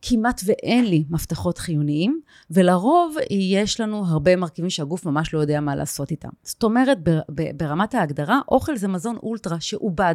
כמעט 0.03 0.41
ואין 0.45 0.85
לי 0.85 1.05
מפתחות 1.11 1.59
חיוניים, 1.59 2.21
ולרוב 2.51 3.17
יש 3.31 3.81
לנו 3.81 4.07
הרבה 4.07 4.37
מרכיבים 4.37 4.71
שהגוף 4.71 5.07
ממש 5.07 5.35
לא 5.35 5.39
יודע 5.39 5.61
מה 5.61 5.77
לעשות 5.77 6.11
איתם. 6.11 6.29
זאת 6.43 6.63
אומרת, 6.63 6.99
ברמת 7.57 7.95
ההגדרה, 7.95 8.41
אוכל 8.49 8.77
זה 8.77 8.89
מזון 8.89 9.17
אולטרה 9.23 9.61
שעובד. 9.61 10.15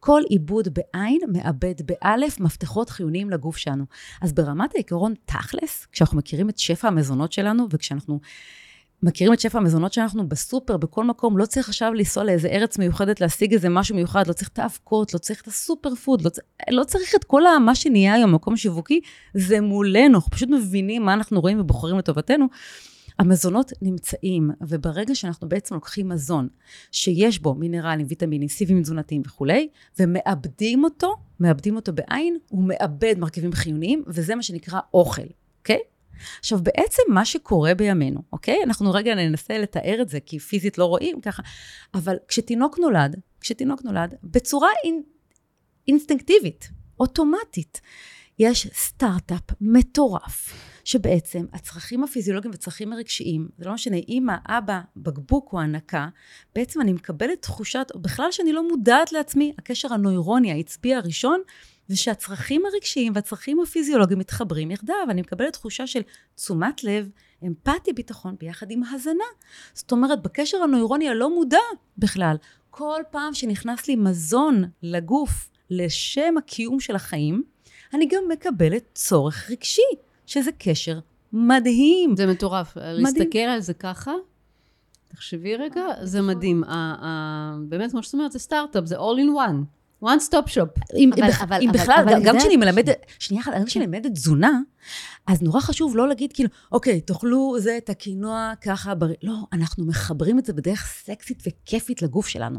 כל 0.00 0.22
עיבוד 0.28 0.68
בעין 0.74 1.20
מאבד 1.32 1.74
באלף 1.84 2.40
מפתחות 2.40 2.90
חיוניים 2.90 3.30
לגוף 3.30 3.56
שלנו. 3.56 3.84
אז 4.22 4.32
ברמת 4.32 4.74
העיקרון, 4.74 5.14
תכלס, 5.24 5.86
כשאנחנו 5.92 6.18
מכירים 6.18 6.48
את 6.48 6.58
שפע 6.58 6.88
המזונות 6.88 7.32
שלנו, 7.32 7.66
וכשאנחנו 7.70 8.20
מכירים 9.02 9.32
את 9.32 9.40
שפע 9.40 9.58
המזונות 9.58 9.92
שאנחנו 9.92 10.28
בסופר, 10.28 10.76
בכל 10.76 11.04
מקום, 11.04 11.38
לא 11.38 11.46
צריך 11.46 11.68
עכשיו 11.68 11.94
לנסוע 11.94 12.24
לאיזה 12.24 12.48
ארץ 12.48 12.78
מיוחדת 12.78 13.20
להשיג 13.20 13.52
איזה 13.52 13.68
משהו 13.68 13.96
מיוחד, 13.96 14.26
לא 14.26 14.32
צריך 14.32 14.48
את 14.48 14.58
האבקות, 14.58 15.14
לא 15.14 15.18
צריך 15.18 15.42
את 15.42 15.46
הסופר 15.46 15.94
פוד, 15.94 16.22
לא. 16.22 16.30
לא 16.70 16.84
צריך 16.84 17.14
את 17.14 17.24
כל 17.24 17.42
מה 17.60 17.74
שנהיה 17.74 18.14
היום 18.14 18.30
במקום 18.32 18.56
שיווקי, 18.56 19.00
זה 19.34 19.60
מולנו, 19.60 20.14
אנחנו 20.14 20.30
פשוט 20.30 20.48
מבינים 20.48 21.04
מה 21.04 21.14
אנחנו 21.14 21.40
רואים 21.40 21.60
ובוחרים 21.60 21.98
לטובתנו. 21.98 22.46
המזונות 23.18 23.72
נמצאים, 23.82 24.50
וברגע 24.60 25.14
שאנחנו 25.14 25.48
בעצם 25.48 25.74
לוקחים 25.74 26.08
מזון 26.08 26.48
שיש 26.92 27.38
בו 27.38 27.54
מינרלים, 27.54 28.06
ויטמינים, 28.08 28.48
סיבים 28.48 28.82
תזונתיים 28.82 29.22
וכולי, 29.26 29.68
ומאבדים 29.98 30.84
אותו, 30.84 31.14
מאבדים 31.40 31.76
אותו 31.76 31.92
בעין, 31.92 32.38
הוא 32.48 32.64
מאבד 32.64 33.14
מרכיבים 33.18 33.52
חיוניים, 33.52 34.04
וזה 34.06 34.34
מה 34.34 34.42
שנקרא 34.42 34.80
אוכל, 34.94 35.22
אוקיי? 35.58 35.78
עכשיו, 36.38 36.58
בעצם 36.62 37.02
מה 37.08 37.24
שקורה 37.24 37.74
בימינו, 37.74 38.20
אוקיי? 38.32 38.62
אנחנו 38.64 38.90
רגע 38.90 39.14
ננסה 39.14 39.58
לתאר 39.58 39.98
את 40.02 40.08
זה, 40.08 40.20
כי 40.20 40.38
פיזית 40.38 40.78
לא 40.78 40.84
רואים 40.84 41.20
ככה, 41.20 41.42
אבל 41.94 42.16
כשתינוק 42.28 42.78
נולד, 42.78 43.16
כשתינוק 43.40 43.82
נולד, 43.84 44.14
בצורה 44.24 44.68
אין, 44.84 45.02
אינסטינקטיבית, 45.88 46.68
אוטומטית, 47.00 47.80
יש 48.38 48.68
סטארט-אפ 48.74 49.42
מטורף, 49.60 50.52
שבעצם 50.84 51.44
הצרכים 51.52 52.04
הפיזיולוגיים 52.04 52.50
והצרכים 52.50 52.92
הרגשיים, 52.92 53.48
זה 53.58 53.64
לא 53.64 53.74
משנה, 53.74 53.96
אימא, 53.96 54.34
אבא, 54.46 54.80
בקבוק 54.96 55.52
או 55.52 55.60
הנקה, 55.60 56.08
בעצם 56.54 56.80
אני 56.80 56.92
מקבלת 56.92 57.42
תחושת, 57.42 57.86
בכלל 57.94 58.32
שאני 58.32 58.52
לא 58.52 58.68
מודעת 58.68 59.12
לעצמי, 59.12 59.52
הקשר 59.58 59.92
הנוירוני, 59.92 60.52
העצבי 60.52 60.94
הראשון, 60.94 61.40
זה 61.88 61.96
שהצרכים 61.96 62.62
הרגשיים 62.72 63.12
והצרכים 63.14 63.60
הפיזיולוגיים 63.60 64.18
מתחברים 64.18 64.70
יחדיו. 64.70 64.96
אני 65.10 65.20
מקבלת 65.20 65.52
תחושה 65.52 65.86
של 65.86 66.00
תשומת 66.34 66.84
לב, 66.84 67.10
אמפתיה, 67.46 67.94
ביטחון, 67.94 68.36
ביחד 68.40 68.70
עם 68.70 68.82
הזנה. 68.84 69.24
זאת 69.74 69.92
אומרת, 69.92 70.22
בקשר 70.22 70.56
הנוירוני 70.62 71.08
הלא 71.08 71.34
מודע 71.34 71.58
בכלל, 71.98 72.36
כל 72.70 73.02
פעם 73.10 73.34
שנכנס 73.34 73.88
לי 73.88 73.96
מזון 73.96 74.64
לגוף 74.82 75.50
לשם 75.70 76.34
הקיום 76.38 76.80
של 76.80 76.96
החיים, 76.96 77.42
אני 77.94 78.06
גם 78.06 78.22
מקבלת 78.28 78.84
צורך 78.94 79.50
רגשי, 79.50 79.82
שזה 80.26 80.50
קשר 80.58 80.98
מדהים. 81.32 82.16
זה 82.16 82.26
מטורף. 82.26 82.72
להסתכל 82.76 83.38
על 83.38 83.60
זה 83.60 83.74
ככה, 83.74 84.12
תחשבי 85.08 85.56
רגע, 85.56 85.82
זה 86.02 86.22
מדהים. 86.22 86.64
ה- 86.64 86.68
ה- 87.00 87.56
באמת, 87.68 87.90
כמו 87.90 88.02
שאת 88.02 88.14
אומרת, 88.14 88.32
זה 88.32 88.38
סטארט-אפ, 88.38 88.84
זה 88.86 88.96
all 88.96 89.18
in 89.18 89.48
one. 89.48 89.77
One 90.04 90.20
stop 90.30 90.48
shop. 90.48 90.96
אם, 90.96 91.10
אבל- 91.12 91.22
אם, 91.24 91.30
אבל- 91.42 91.58
אם 91.62 91.70
אבל- 91.70 91.78
בכלל, 91.78 92.02
אבל 92.04 92.12
גם, 92.14 92.22
גם 92.22 92.38
כשאני 92.38 92.56
מלמדת, 92.56 92.96
שנייה 93.18 93.42
אחת, 93.42 93.52
גם 93.58 93.64
כשאני 93.64 93.86
מלמדת 93.86 94.12
תזונה, 94.12 94.60
אז 95.26 95.42
נורא 95.42 95.60
חשוב 95.60 95.96
לא 95.96 96.08
להגיד 96.08 96.32
כאילו, 96.32 96.48
אוקיי, 96.72 97.00
תאכלו 97.00 97.56
זה 97.58 97.76
את 97.78 97.90
הקינוע 97.90 98.52
ככה 98.64 98.94
בריא. 98.94 99.16
לא, 99.22 99.34
אנחנו 99.52 99.86
מחברים 99.86 100.38
את 100.38 100.44
זה 100.46 100.52
בדרך 100.52 100.86
סקסית 101.04 101.42
וכיפית 101.46 102.02
לגוף 102.02 102.28
שלנו. 102.28 102.58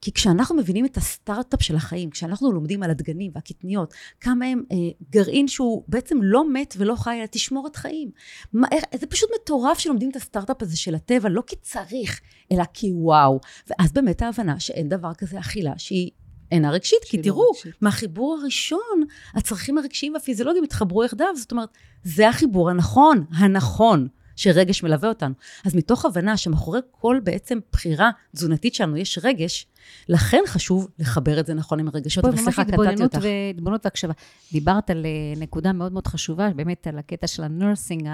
כי 0.00 0.12
כשאנחנו 0.12 0.56
מבינים 0.56 0.84
את 0.84 0.96
הסטארט-אפ 0.96 1.62
של 1.62 1.76
החיים, 1.76 2.10
כשאנחנו 2.10 2.52
לומדים 2.52 2.82
על 2.82 2.90
הדגנים 2.90 3.32
והקטניות, 3.34 3.94
כמה 4.20 4.46
הם 4.46 4.62
אה, 4.72 4.76
גרעין 5.10 5.48
שהוא 5.48 5.84
בעצם 5.88 6.18
לא 6.22 6.52
מת 6.52 6.74
ולא 6.78 6.94
חי, 6.94 7.18
אלא 7.20 7.26
תשמורת 7.30 7.76
חיים. 7.76 8.10
מה, 8.52 8.68
איך, 8.72 8.84
זה 9.00 9.06
פשוט 9.06 9.30
מטורף 9.42 9.78
שלומדים 9.78 10.10
את 10.10 10.16
הסטארט-אפ 10.16 10.62
הזה 10.62 10.76
של 10.76 10.94
הטבע, 10.94 11.28
לא 11.28 11.42
כי 11.46 11.56
צריך, 11.62 12.20
אלא 12.52 12.64
כי 12.74 12.90
וואו. 12.92 13.40
ואז 13.70 13.92
באמת 13.92 14.22
ההבנה 14.22 14.60
שאין 14.60 14.88
דבר 14.88 15.14
כזה 15.18 15.38
אכילה 15.38 15.72
שהיא 15.76 16.10
אינה 16.52 16.70
רגשית, 16.70 17.04
כי 17.04 17.16
לא 17.16 17.22
תראו, 17.22 17.50
רגשית. 17.50 17.74
מהחיבור 17.80 18.38
הראשון, 18.40 19.04
הצרכים 19.34 19.78
הרגשיים 19.78 20.14
והפיזיולוגיים 20.14 20.64
התחברו 20.64 21.04
יחדיו, 21.04 21.26
זאת 21.36 21.52
אומרת, 21.52 21.68
זה 22.04 22.28
החיבור 22.28 22.70
הנכון, 22.70 23.24
הנכון. 23.32 24.08
שרגש 24.36 24.82
מלווה 24.82 25.08
אותנו. 25.08 25.34
אז 25.64 25.74
מתוך 25.74 26.04
הבנה 26.04 26.36
שמאחורי 26.36 26.80
כל 26.90 27.20
בעצם 27.24 27.58
בחירה 27.72 28.10
תזונתית 28.36 28.74
שלנו 28.74 28.96
יש 28.96 29.18
רגש, 29.22 29.66
לכן 30.08 30.38
חשוב 30.46 30.88
לחבר 30.98 31.40
את 31.40 31.46
זה 31.46 31.54
נכון 31.54 31.80
עם 31.80 31.88
הרגשות, 31.88 32.24
פה 32.24 32.30
ממש 32.30 32.40
וסליחה, 32.40 32.64
קטעתי 32.64 32.74
התבוננות 32.82 33.14
אותך. 33.14 33.26
והתבוננות 33.52 33.86
והקשבה. 33.86 34.12
דיברת 34.52 34.90
על 34.90 35.06
אה, 35.06 35.40
נקודה 35.40 35.72
מאוד 35.72 35.92
מאוד 35.92 36.06
חשובה, 36.06 36.50
באמת 36.56 36.86
על 36.86 36.98
הקטע 36.98 37.26
של 37.26 37.42
הנרסינג 37.42 38.08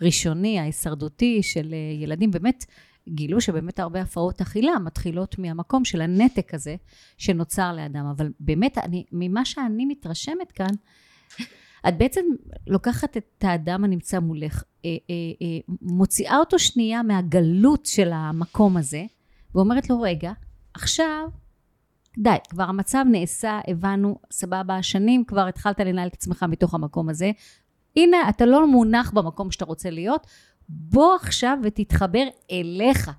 הראשוני, 0.00 0.58
ההישרדותי 0.58 1.42
של 1.42 1.72
אה, 1.72 2.02
ילדים, 2.02 2.30
באמת 2.30 2.64
גילו 3.08 3.40
שבאמת 3.40 3.80
הרבה 3.80 4.00
הפרעות 4.00 4.40
אכילה 4.40 4.78
מתחילות 4.78 5.38
מהמקום 5.38 5.84
של 5.84 6.00
הנתק 6.00 6.54
הזה 6.54 6.76
שנוצר 7.18 7.72
לאדם. 7.72 8.06
אבל 8.06 8.32
באמת, 8.40 8.78
אני, 8.78 9.04
ממה 9.12 9.44
שאני 9.44 9.86
מתרשמת 9.86 10.52
כאן, 10.52 10.74
את 11.88 11.98
בעצם 11.98 12.20
לוקחת 12.66 13.16
את 13.16 13.44
האדם 13.44 13.84
הנמצא 13.84 14.18
מולך, 14.18 14.64
אה, 14.84 14.90
אה, 14.90 15.14
אה, 15.42 15.74
מוציאה 15.82 16.36
אותו 16.36 16.58
שנייה 16.58 17.02
מהגלות 17.02 17.86
של 17.86 18.10
המקום 18.12 18.76
הזה, 18.76 19.04
ואומרת 19.54 19.90
לו, 19.90 20.00
רגע, 20.00 20.32
עכשיו, 20.74 21.28
די, 22.18 22.36
כבר 22.48 22.64
המצב 22.64 23.04
נעשה, 23.10 23.60
הבנו, 23.68 24.18
סבבה, 24.30 24.82
שנים 24.82 25.24
כבר 25.24 25.46
התחלת 25.46 25.80
לנהל 25.80 26.08
את 26.08 26.14
עצמך 26.14 26.42
מתוך 26.48 26.74
המקום 26.74 27.08
הזה. 27.08 27.30
הנה, 27.96 28.28
אתה 28.28 28.46
לא 28.46 28.66
מונח 28.66 29.10
במקום 29.10 29.50
שאתה 29.50 29.64
רוצה 29.64 29.90
להיות, 29.90 30.26
בוא 30.68 31.14
עכשיו 31.14 31.58
ותתחבר 31.62 32.24
אליך. 32.50 33.10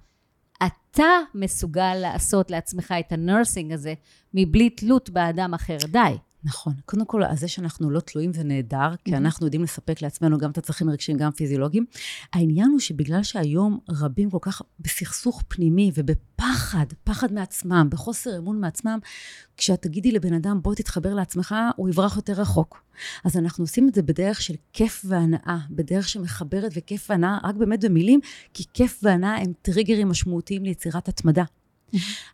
אתה 0.65 1.19
מסוגל 1.35 1.95
לעשות 1.95 2.51
לעצמך 2.51 2.93
את 2.99 3.11
הנרסינג 3.11 3.71
הזה 3.71 3.93
מבלי 4.33 4.69
תלות 4.69 5.09
באדם 5.09 5.53
אחר. 5.53 5.77
די. 5.91 6.17
נכון. 6.43 6.73
קודם 6.85 7.05
כל, 7.05 7.23
אז 7.23 7.39
זה 7.39 7.47
שאנחנו 7.47 7.89
לא 7.89 7.99
תלויים 7.99 8.33
זה 8.33 8.43
נהדר, 8.43 8.95
כי 9.05 9.17
אנחנו 9.17 9.45
יודעים 9.45 9.63
לספק 9.63 10.01
לעצמנו 10.01 10.37
גם 10.37 10.51
את 10.51 10.57
הצרכים 10.57 10.89
הרגשיים, 10.89 11.17
גם 11.17 11.31
פיזיולוגיים. 11.31 11.85
העניין 12.33 12.71
הוא 12.71 12.79
שבגלל 12.79 13.23
שהיום 13.23 13.79
רבים 13.89 14.29
כל 14.29 14.37
כך 14.41 14.61
בסכסוך 14.79 15.43
פנימי 15.47 15.91
ובפחד, 15.95 16.85
פחד 17.03 17.33
מעצמם, 17.33 17.87
בחוסר 17.89 18.37
אמון 18.37 18.61
מעצמם, 18.61 18.99
כשאת 19.57 19.81
תגידי 19.81 20.11
לבן 20.11 20.33
אדם, 20.33 20.59
בוא 20.61 20.75
תתחבר 20.75 21.13
לעצמך, 21.13 21.55
הוא 21.75 21.89
יברח 21.89 22.15
יותר 22.15 22.33
רחוק. 22.33 22.83
אז 23.23 23.37
אנחנו 23.37 23.63
עושים 23.63 23.89
את 23.89 23.95
זה 23.95 24.01
בדרך 24.01 24.41
של 24.41 24.55
כיף 24.73 25.05
והנאה, 25.07 25.57
בדרך 25.69 26.09
שמחברת 26.09 26.71
וכיף 26.75 27.09
והנאה, 27.09 27.37
רק 27.43 27.55
באמת 27.55 27.83
במילים, 27.83 28.19
כי 28.53 28.63
כיף 28.73 28.99
והנאה 29.03 29.37
הם 29.37 29.53
טריגרים 29.61 30.09
משמעותיים 30.09 30.63
ליצירת 30.63 31.07
התמדה. 31.07 31.43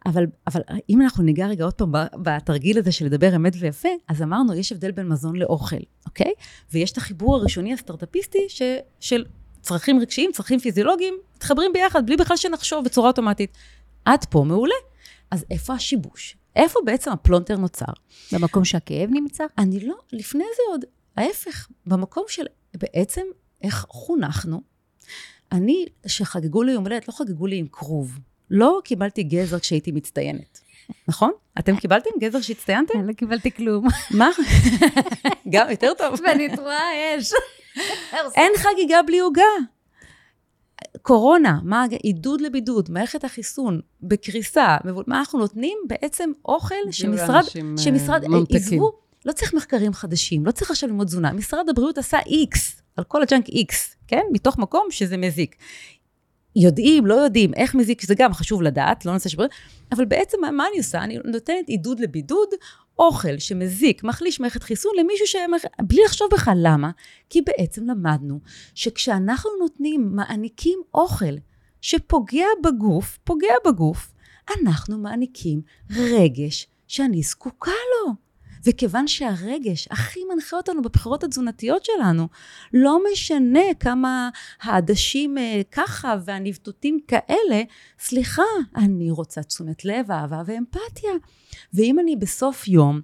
אבל, 0.05 0.25
אבל 0.47 0.61
אם 0.89 1.01
אנחנו 1.01 1.23
ניגע 1.23 1.47
רגע 1.47 1.63
עוד 1.63 1.73
פעם 1.73 1.91
בתרגיל 2.21 2.77
הזה 2.77 2.91
של 2.91 3.05
לדבר 3.05 3.35
אמת 3.35 3.53
ויפה, 3.59 3.89
אז 4.07 4.21
אמרנו, 4.21 4.53
יש 4.53 4.71
הבדל 4.71 4.91
בין 4.91 5.07
מזון 5.07 5.35
לאוכל, 5.35 5.75
אוקיי? 6.05 6.33
ויש 6.71 6.91
את 6.91 6.97
החיבור 6.97 7.35
הראשוני 7.35 7.73
הסטארט-אפיסטי 7.73 8.45
ש, 8.47 8.61
של 8.99 9.25
צרכים 9.61 9.99
רגשיים, 9.99 10.31
צרכים 10.33 10.59
פיזיולוגיים, 10.59 11.13
מתחברים 11.35 11.73
ביחד, 11.73 12.05
בלי 12.05 12.17
בכלל 12.17 12.37
שנחשוב 12.37 12.85
בצורה 12.85 13.07
אוטומטית. 13.07 13.57
עד 14.05 14.25
פה 14.25 14.43
מעולה. 14.47 14.75
אז 15.31 15.45
איפה 15.51 15.73
השיבוש? 15.73 16.37
איפה 16.55 16.79
בעצם 16.85 17.11
הפלונטר 17.11 17.57
נוצר? 17.57 17.93
במקום 18.31 18.65
שהכאב 18.65 19.09
נמצא? 19.11 19.43
אני 19.57 19.79
לא, 19.79 19.95
לפני 20.13 20.43
זה 20.55 20.61
עוד, 20.71 20.85
ההפך, 21.17 21.67
במקום 21.85 22.23
של 22.27 22.45
בעצם 22.73 23.21
איך 23.61 23.85
חונכנו. 23.89 24.61
אני, 25.51 25.85
שחגגו 26.07 26.63
לי 26.63 26.71
יום 26.71 26.83
הולדת, 26.83 27.07
לא 27.07 27.13
חגגו 27.13 27.47
לי 27.47 27.57
עם 27.57 27.67
כרוב. 27.71 28.19
לא 28.51 28.79
קיבלתי 28.83 29.23
גזר 29.23 29.59
כשהייתי 29.59 29.91
מצטיינת, 29.91 30.59
נכון? 31.07 31.31
אתם 31.59 31.75
קיבלתם 31.75 32.09
גזר 32.19 32.41
שהצטיינתם? 32.41 32.99
אני 32.99 33.07
לא 33.07 33.13
קיבלתי 33.13 33.51
כלום. 33.51 33.87
מה? 34.11 34.29
גם 35.53 35.69
יותר 35.69 35.91
טוב. 35.97 36.19
ואני 36.27 36.55
תרועה 36.55 37.17
אש. 37.17 37.31
אין 38.35 38.51
חגיגה 38.57 39.01
בלי 39.01 39.19
עוגה. 39.19 39.43
קורונה, 41.01 41.59
מה, 41.63 41.85
עידוד 42.03 42.41
לבידוד, 42.41 42.91
מערכת 42.91 43.23
החיסון 43.23 43.81
בקריסה, 44.01 44.77
מה 45.07 45.19
אנחנו 45.19 45.39
נותנים? 45.39 45.77
בעצם 45.87 46.31
אוכל 46.45 46.75
שמשרד, 46.91 47.43
שמשרד, 47.77 48.23
עזבו, 48.55 48.91
לא 49.25 49.31
צריך 49.31 49.53
מחקרים 49.53 49.93
חדשים, 49.93 50.45
לא 50.45 50.51
צריך 50.51 50.71
עכשיו 50.71 50.89
ללמוד 50.89 51.07
תזונה. 51.07 51.33
משרד 51.33 51.69
הבריאות 51.69 51.97
עשה 51.97 52.19
איקס, 52.25 52.81
על 52.97 53.03
כל 53.03 53.21
הג'אנק 53.21 53.49
איקס, 53.49 53.95
כן? 54.07 54.21
מתוך 54.31 54.57
מקום 54.57 54.87
שזה 54.89 55.17
מזיק. 55.17 55.55
יודעים, 56.59 57.05
לא 57.05 57.13
יודעים, 57.13 57.53
איך 57.53 57.75
מזיק, 57.75 58.01
שזה 58.01 58.15
גם 58.15 58.33
חשוב 58.33 58.61
לדעת, 58.61 59.05
לא 59.05 59.13
נושא 59.13 59.29
שבריאות, 59.29 59.51
אבל 59.91 60.05
בעצם 60.05 60.37
מה 60.41 60.67
אני 60.69 60.77
עושה? 60.77 61.03
אני 61.03 61.17
נותנת 61.25 61.67
עידוד 61.67 61.99
לבידוד, 61.99 62.49
אוכל 62.99 63.37
שמזיק, 63.37 64.03
מחליש 64.03 64.39
מערכת 64.39 64.63
חיסון 64.63 64.91
למישהו 64.99 65.27
ש... 65.27 65.35
בלי 65.81 66.01
לחשוב 66.05 66.27
בכלל 66.31 66.57
למה. 66.61 66.91
כי 67.29 67.41
בעצם 67.41 67.89
למדנו 67.89 68.39
שכשאנחנו 68.75 69.49
נותנים, 69.59 70.09
מעניקים 70.15 70.79
אוכל 70.93 71.35
שפוגע 71.81 72.45
בגוף, 72.63 73.19
פוגע 73.23 73.53
בגוף, 73.67 74.13
אנחנו 74.49 74.97
מעניקים 74.97 75.61
רגש 75.97 76.67
שאני 76.87 77.21
זקוקה 77.21 77.71
לו. 77.71 78.28
וכיוון 78.65 79.07
שהרגש 79.07 79.87
הכי 79.91 80.19
מנחה 80.33 80.57
אותנו 80.57 80.81
בבחירות 80.81 81.23
התזונתיות 81.23 81.85
שלנו, 81.85 82.27
לא 82.73 82.99
משנה 83.11 83.73
כמה 83.79 84.29
העדשים 84.61 85.37
אה, 85.37 85.61
ככה 85.71 86.15
והנבטותים 86.25 86.99
כאלה, 87.07 87.61
סליחה, 87.99 88.43
אני 88.75 89.11
רוצה 89.11 89.43
תשומת 89.43 89.85
לב, 89.85 90.11
אהבה 90.11 90.41
ואמפתיה. 90.45 91.11
ואם 91.73 91.99
אני 91.99 92.15
בסוף 92.15 92.67
יום 92.67 93.01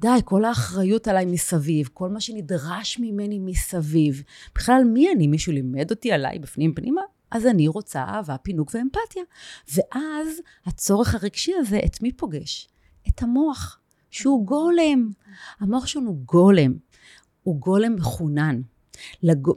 די, 0.00 0.08
כל 0.24 0.44
האחריות 0.44 1.08
עליי 1.08 1.24
מסביב, 1.24 1.88
כל 1.92 2.08
מה 2.08 2.20
שנדרש 2.20 2.98
ממני 2.98 3.38
מסביב. 3.38 4.22
בכלל, 4.54 4.82
מי 4.84 5.12
אני? 5.12 5.26
מישהו 5.26 5.52
לימד 5.52 5.90
אותי 5.90 6.12
עליי 6.12 6.38
בפנים 6.38 6.74
פנימה? 6.74 7.00
אז 7.30 7.46
אני 7.46 7.68
רוצה 7.68 8.00
אהבה, 8.00 8.38
פינוק 8.38 8.70
ואמפתיה. 8.74 9.22
ואז 9.74 10.40
הצורך 10.66 11.14
הרגשי 11.14 11.52
הזה, 11.54 11.80
את 11.86 12.02
מי 12.02 12.12
פוגש? 12.12 12.68
את 13.08 13.22
המוח. 13.22 13.78
שהוא 14.10 14.46
גולם. 14.46 15.10
המוח 15.60 15.86
שלנו 15.86 16.16
גולם, 16.24 16.74
הוא 17.42 17.60
גולם 17.60 17.94
מחונן. 17.94 18.60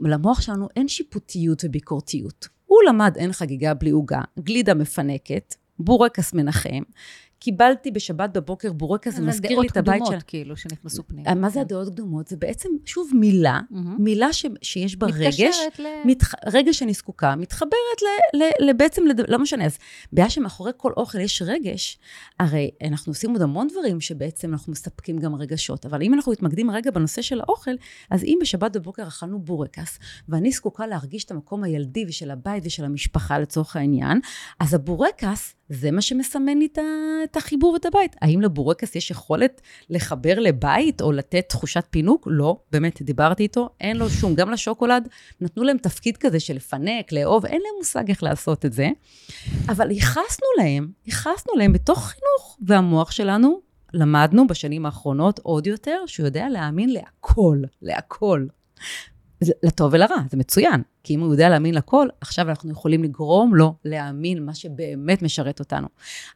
למוח 0.02 0.40
שלנו 0.40 0.68
אין 0.76 0.88
שיפוטיות 0.88 1.64
וביקורתיות. 1.64 2.48
הוא 2.66 2.78
למד 2.88 3.16
אין 3.16 3.32
חגיגה 3.32 3.74
בלי 3.74 3.90
עוגה, 3.90 4.20
גלידה 4.38 4.74
מפנקת, 4.74 5.54
בורקס 5.78 6.32
מנחם, 6.34 6.82
קיבלתי 7.42 7.90
בשבת 7.90 8.30
בבוקר 8.32 8.72
בורקס, 8.72 9.16
זה 9.16 9.22
מזכיר 9.22 9.60
לי 9.60 9.66
את 9.66 9.76
הבית 9.76 9.96
של... 9.96 10.02
הדעות 10.02 10.08
קדומות, 10.08 10.22
כאילו, 10.26 10.56
שנכנסו 10.56 11.02
פנימה. 11.06 11.34
מה 11.34 11.48
זה 11.48 11.54
כן. 11.54 11.60
הדעות 11.60 11.88
קדומות? 11.88 12.28
זה 12.28 12.36
בעצם, 12.36 12.68
שוב, 12.84 13.10
מילה, 13.14 13.60
מילה 13.98 14.32
ש, 14.32 14.46
שיש 14.62 14.96
בה 14.96 15.06
רגש. 15.06 15.40
מתקשרת 15.40 15.78
ל... 15.78 15.86
מתח, 16.04 16.34
רגש 16.52 16.78
שאני 16.78 16.92
זקוקה, 16.92 17.36
מתחברת 17.36 17.72
ל, 18.02 18.36
ל, 18.36 18.68
ל, 18.68 18.72
בעצם, 18.72 19.06
לד... 19.06 19.30
לא 19.30 19.38
משנה. 19.38 19.64
אז 19.64 19.78
בעיה 20.12 20.30
שמאחורי 20.30 20.72
כל 20.76 20.92
אוכל 20.96 21.20
יש 21.20 21.42
רגש, 21.42 21.98
הרי 22.40 22.70
אנחנו 22.84 23.10
עושים 23.10 23.30
עוד 23.30 23.42
המון 23.42 23.68
דברים 23.68 24.00
שבעצם 24.00 24.52
אנחנו 24.52 24.72
מספקים 24.72 25.18
גם 25.18 25.34
רגשות. 25.34 25.86
אבל 25.86 26.02
אם 26.02 26.14
אנחנו 26.14 26.32
מתמקדים 26.32 26.70
רגע 26.70 26.90
בנושא 26.90 27.22
של 27.22 27.40
האוכל, 27.40 27.74
אז 28.10 28.24
אם 28.24 28.38
בשבת 28.40 28.76
בבוקר 28.76 29.08
אכלנו 29.08 29.38
בורקס, 29.38 29.98
ואני 30.28 30.52
זקוקה 30.52 30.86
להרגיש 30.86 31.24
את 31.24 31.30
המקום 31.30 31.64
הילדי 31.64 32.04
ושל 32.08 32.30
הבית 32.30 32.62
ושל 32.66 32.84
המשפחה 32.84 33.38
לצורך 33.38 33.76
העניין, 33.76 34.20
אז 34.60 34.74
הבורקס 34.74 35.54
זה 35.72 35.90
מה 35.90 36.02
שמסמן 36.02 36.58
לי 36.58 36.68
את 37.24 37.36
החיבור 37.36 37.72
ואת 37.72 37.86
הבית. 37.86 38.16
האם 38.22 38.40
לבורקס 38.40 38.96
יש 38.96 39.10
יכולת 39.10 39.60
לחבר 39.90 40.38
לבית 40.38 41.00
או 41.00 41.12
לתת 41.12 41.44
תחושת 41.48 41.84
פינוק? 41.90 42.28
לא, 42.30 42.56
באמת, 42.72 43.02
דיברתי 43.02 43.42
איתו, 43.42 43.68
אין 43.80 43.96
לו 43.96 44.10
שום. 44.10 44.34
גם 44.34 44.50
לשוקולד, 44.50 45.08
נתנו 45.40 45.62
להם 45.62 45.78
תפקיד 45.78 46.16
כזה 46.16 46.40
של 46.40 46.54
לפנק, 46.54 47.12
לאהוב, 47.12 47.46
אין 47.46 47.60
להם 47.62 47.74
מושג 47.78 48.08
איך 48.08 48.22
לעשות 48.22 48.64
את 48.64 48.72
זה. 48.72 48.88
אבל 49.68 49.90
ייחסנו 49.90 50.46
להם, 50.58 50.88
ייחסנו 51.06 51.54
להם 51.56 51.72
בתוך 51.72 51.98
חינוך, 51.98 52.58
והמוח 52.66 53.10
שלנו, 53.10 53.60
למדנו 53.94 54.46
בשנים 54.46 54.86
האחרונות 54.86 55.38
עוד 55.38 55.66
יותר, 55.66 55.98
שהוא 56.06 56.26
יודע 56.26 56.48
להאמין 56.48 56.90
להכל, 56.90 57.58
להכל. 57.82 58.46
לטוב 59.62 59.92
ולרע, 59.92 60.16
זה 60.30 60.36
מצוין. 60.36 60.82
כי 61.04 61.14
אם 61.14 61.20
הוא 61.20 61.32
יודע 61.32 61.48
להאמין 61.48 61.74
לכל, 61.74 62.08
עכשיו 62.20 62.48
אנחנו 62.48 62.70
יכולים 62.70 63.04
לגרום 63.04 63.54
לו 63.54 63.74
להאמין 63.84 64.44
מה 64.44 64.54
שבאמת 64.54 65.22
משרת 65.22 65.60
אותנו. 65.60 65.88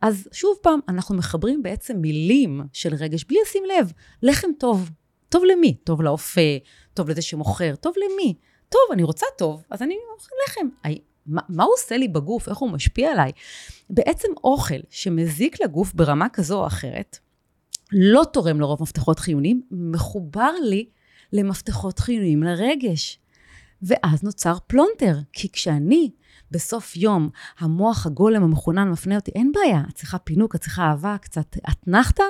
אז 0.02 0.28
שוב 0.32 0.56
פעם, 0.62 0.80
אנחנו 0.88 1.14
מחברים 1.14 1.62
בעצם 1.62 1.96
מילים 1.96 2.60
של 2.72 2.94
רגש 2.94 3.24
בלי 3.24 3.38
לשים 3.46 3.62
לב. 3.64 3.92
לחם 4.22 4.48
טוב. 4.58 4.90
טוב 5.28 5.44
למי? 5.44 5.76
טוב 5.84 6.02
לאופה, 6.02 6.40
טוב 6.94 7.08
לזה 7.08 7.22
שמוכר, 7.22 7.74
טוב 7.76 7.94
למי? 7.96 8.34
טוב, 8.68 8.80
אני 8.92 9.02
רוצה 9.02 9.26
טוב, 9.38 9.62
אז 9.70 9.82
אני 9.82 9.94
אוכל 10.14 10.34
לחם. 10.46 10.96
מה, 11.26 11.42
מה 11.48 11.64
הוא 11.64 11.72
עושה 11.74 11.96
לי 11.96 12.08
בגוף? 12.08 12.48
איך 12.48 12.58
הוא 12.58 12.70
משפיע 12.70 13.12
עליי? 13.12 13.32
בעצם 13.90 14.28
אוכל 14.44 14.78
שמזיק 14.90 15.62
לגוף 15.62 15.94
ברמה 15.94 16.28
כזו 16.28 16.60
או 16.60 16.66
אחרת, 16.66 17.18
לא 17.92 18.22
תורם 18.32 18.60
לרוב 18.60 18.82
מפתחות 18.82 19.18
חיוניים, 19.18 19.62
מחובר 19.70 20.52
לי 20.62 20.88
למפתחות 21.32 21.98
חיוניים 21.98 22.42
לרגש. 22.42 23.18
ואז 23.86 24.22
נוצר 24.22 24.56
פלונטר, 24.66 25.16
כי 25.32 25.48
כשאני 25.52 26.10
בסוף 26.50 26.96
יום, 26.96 27.30
המוח 27.58 28.06
הגולם 28.06 28.42
המחונן 28.42 28.90
מפנה 28.90 29.16
אותי, 29.16 29.30
אין 29.34 29.52
בעיה, 29.52 29.82
את 29.88 29.94
צריכה 29.94 30.18
פינוק, 30.18 30.54
את 30.54 30.60
צריכה 30.60 30.82
אהבה, 30.82 31.16
קצת 31.20 31.56
אתנחתא, 31.70 32.24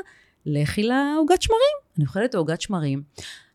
לכי 0.47 0.83
לעוגת 0.83 1.43
שמרים. 1.43 1.77
אני 1.97 2.05
אוכלת 2.05 2.35
עוגת 2.35 2.61
שמרים. 2.61 3.03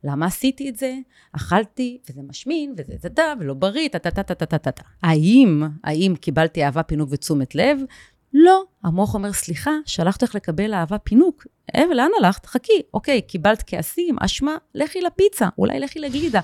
למה 0.04 0.26
עשיתי 0.26 0.70
את 0.70 0.76
זה? 0.76 0.96
אכלתי, 1.32 1.98
וזה 2.10 2.22
משמין, 2.22 2.74
וזה 2.78 3.10
דדה, 3.10 3.34
ולא 3.40 3.54
בריא, 3.54 3.88
טה-טה-טה-טה-טה-טה. 3.88 4.84
האם, 5.04 5.64
האם 5.84 6.14
קיבלתי 6.22 6.64
אהבה, 6.64 6.84
פינוק 6.84 7.10
ותשומת 7.12 7.56
לב? 7.56 7.80
לא. 8.34 8.64
המוח 8.84 9.14
אומר, 9.14 9.34
סליחה, 9.34 9.72
שלחת 9.86 10.24
לך 10.24 10.36
לקבל 10.36 10.74
אהבה, 10.74 10.98
פינוק. 10.98 11.48
אה, 11.76 11.86
לאן 11.86 12.10
הלכת? 12.20 12.46
חכי. 12.46 12.82
אוקיי, 12.94 13.22
קיבלת 13.22 13.64
כעסים, 13.68 14.16
אשמה, 14.20 14.56
לכי 14.76 15.02
לפיצה, 15.02 15.50
אולי 15.58 15.80
לכי 15.80 16.00
לגלידה. 16.00 16.42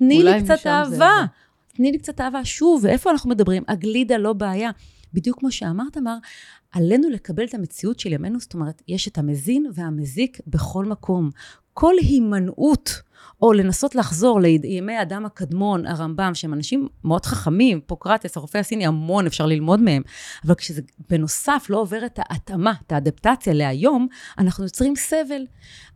תני 0.00 0.22
לי 0.22 0.42
קצת 0.44 0.66
אהבה. 0.66 1.24
תני 1.76 1.92
לי 1.92 1.98
קצת 1.98 2.20
אהבה. 2.20 2.44
שוב, 2.44 2.84
ואיפה 2.84 3.10
אנחנו 3.10 3.30
מדברים? 3.30 3.62
הגלידה 3.68 4.16
לא 4.16 4.32
בעיה. 4.32 4.70
בדיוק 5.14 5.38
כמו 5.38 5.50
שאמרת, 5.50 5.96
אמר, 5.96 6.16
עלינו 6.72 7.10
לקבל 7.10 7.44
את 7.44 7.54
המציאות 7.54 8.00
של 8.00 8.12
ימינו, 8.12 8.40
זאת 8.40 8.54
אומרת, 8.54 8.82
יש 8.88 9.08
את 9.08 9.18
המזין 9.18 9.66
והמזיק 9.74 10.40
בכל 10.46 10.84
מקום. 10.84 11.30
כל 11.74 11.94
הימנעות, 12.00 13.02
או 13.42 13.52
לנסות 13.52 13.94
לחזור 13.94 14.40
לימי 14.40 14.96
האדם 14.96 15.26
הקדמון, 15.26 15.86
הרמב"ם, 15.86 16.34
שהם 16.34 16.54
אנשים 16.54 16.88
מאוד 17.04 17.26
חכמים, 17.26 17.80
פוקרטס, 17.86 18.36
הרופא 18.36 18.58
הסיני, 18.58 18.86
המון 18.86 19.26
אפשר 19.26 19.46
ללמוד 19.46 19.80
מהם, 19.80 20.02
אבל 20.46 20.54
כשזה 20.54 20.82
בנוסף 21.10 21.66
לא 21.68 21.80
עובר 21.80 22.06
את 22.06 22.18
ההתאמה, 22.18 22.72
את 22.86 22.92
האדפטציה 22.92 23.52
להיום, 23.52 24.06
אנחנו 24.38 24.64
יוצרים 24.64 24.96
סבל. 24.96 25.46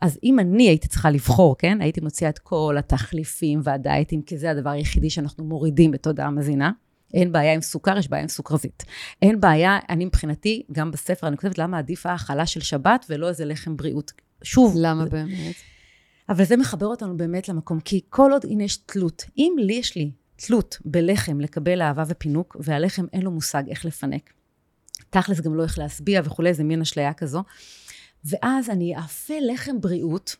אז 0.01 0.19
אם 0.25 0.39
אני 0.39 0.69
הייתי 0.69 0.89
צריכה 0.89 1.11
לבחור, 1.11 1.57
כן, 1.59 1.81
הייתי 1.81 2.01
מוציאה 2.01 2.31
את 2.31 2.39
כל 2.39 2.77
התחליפים 2.79 3.61
והדייטים, 3.65 4.23
כי 4.23 4.39
זה 4.39 4.51
הדבר 4.51 4.71
היחידי 4.71 5.11
שאנחנו 5.11 5.45
מורידים 5.45 5.91
בתודעה 5.91 6.31
מזינה. 6.31 6.71
אין 7.15 7.33
בעיה 7.33 7.55
עם 7.55 7.61
סוכר, 7.61 7.99
יש 7.99 8.09
בעיה 8.09 8.23
עם 8.23 8.29
סוכרזית. 8.29 8.85
אין 9.23 9.41
בעיה, 9.41 9.79
אני 9.89 10.05
מבחינתי, 10.05 10.63
גם 10.73 10.91
בספר, 10.91 11.27
אני 11.27 11.37
כותבת 11.37 11.59
למה 11.59 11.79
עדיף 11.79 12.07
האכלה 12.07 12.47
של 12.47 12.61
שבת 12.61 13.07
ולא 13.09 13.29
איזה 13.29 13.45
לחם 13.45 13.77
בריאות. 13.77 14.13
שוב. 14.43 14.75
למה 14.79 15.05
באמת? 15.05 15.55
אבל 16.29 16.45
זה 16.45 16.57
מחבר 16.57 16.87
אותנו 16.87 17.17
באמת 17.17 17.49
למקום, 17.49 17.81
כי 17.81 18.01
כל 18.09 18.33
עוד, 18.33 18.45
הנה 18.45 18.65
יש 18.65 18.77
תלות. 18.77 19.25
אם 19.37 19.55
לי 19.59 19.73
יש 19.73 19.97
לי 19.97 20.13
תלות 20.37 20.79
בלחם 20.85 21.41
לקבל 21.41 21.83
אהבה 21.83 22.05
ופינוק, 22.09 22.57
והלחם 22.61 23.07
אין 23.13 23.23
לו 23.23 23.31
מושג 23.31 23.63
איך 23.69 23.85
לפנק, 23.85 24.33
תכלס 25.11 25.41
גם 25.41 25.55
לא 25.55 25.63
איך 25.63 25.79
להשביע 25.79 26.21
וכולי, 26.25 26.55
זה 26.55 26.65
מין 26.65 26.81
אשליה 26.81 27.13
כזו, 27.13 27.45
ואז 28.25 28.71
אני 28.71 28.97
אאפה 28.97 29.35
לחם 29.53 29.81
בריאות, 29.81 30.37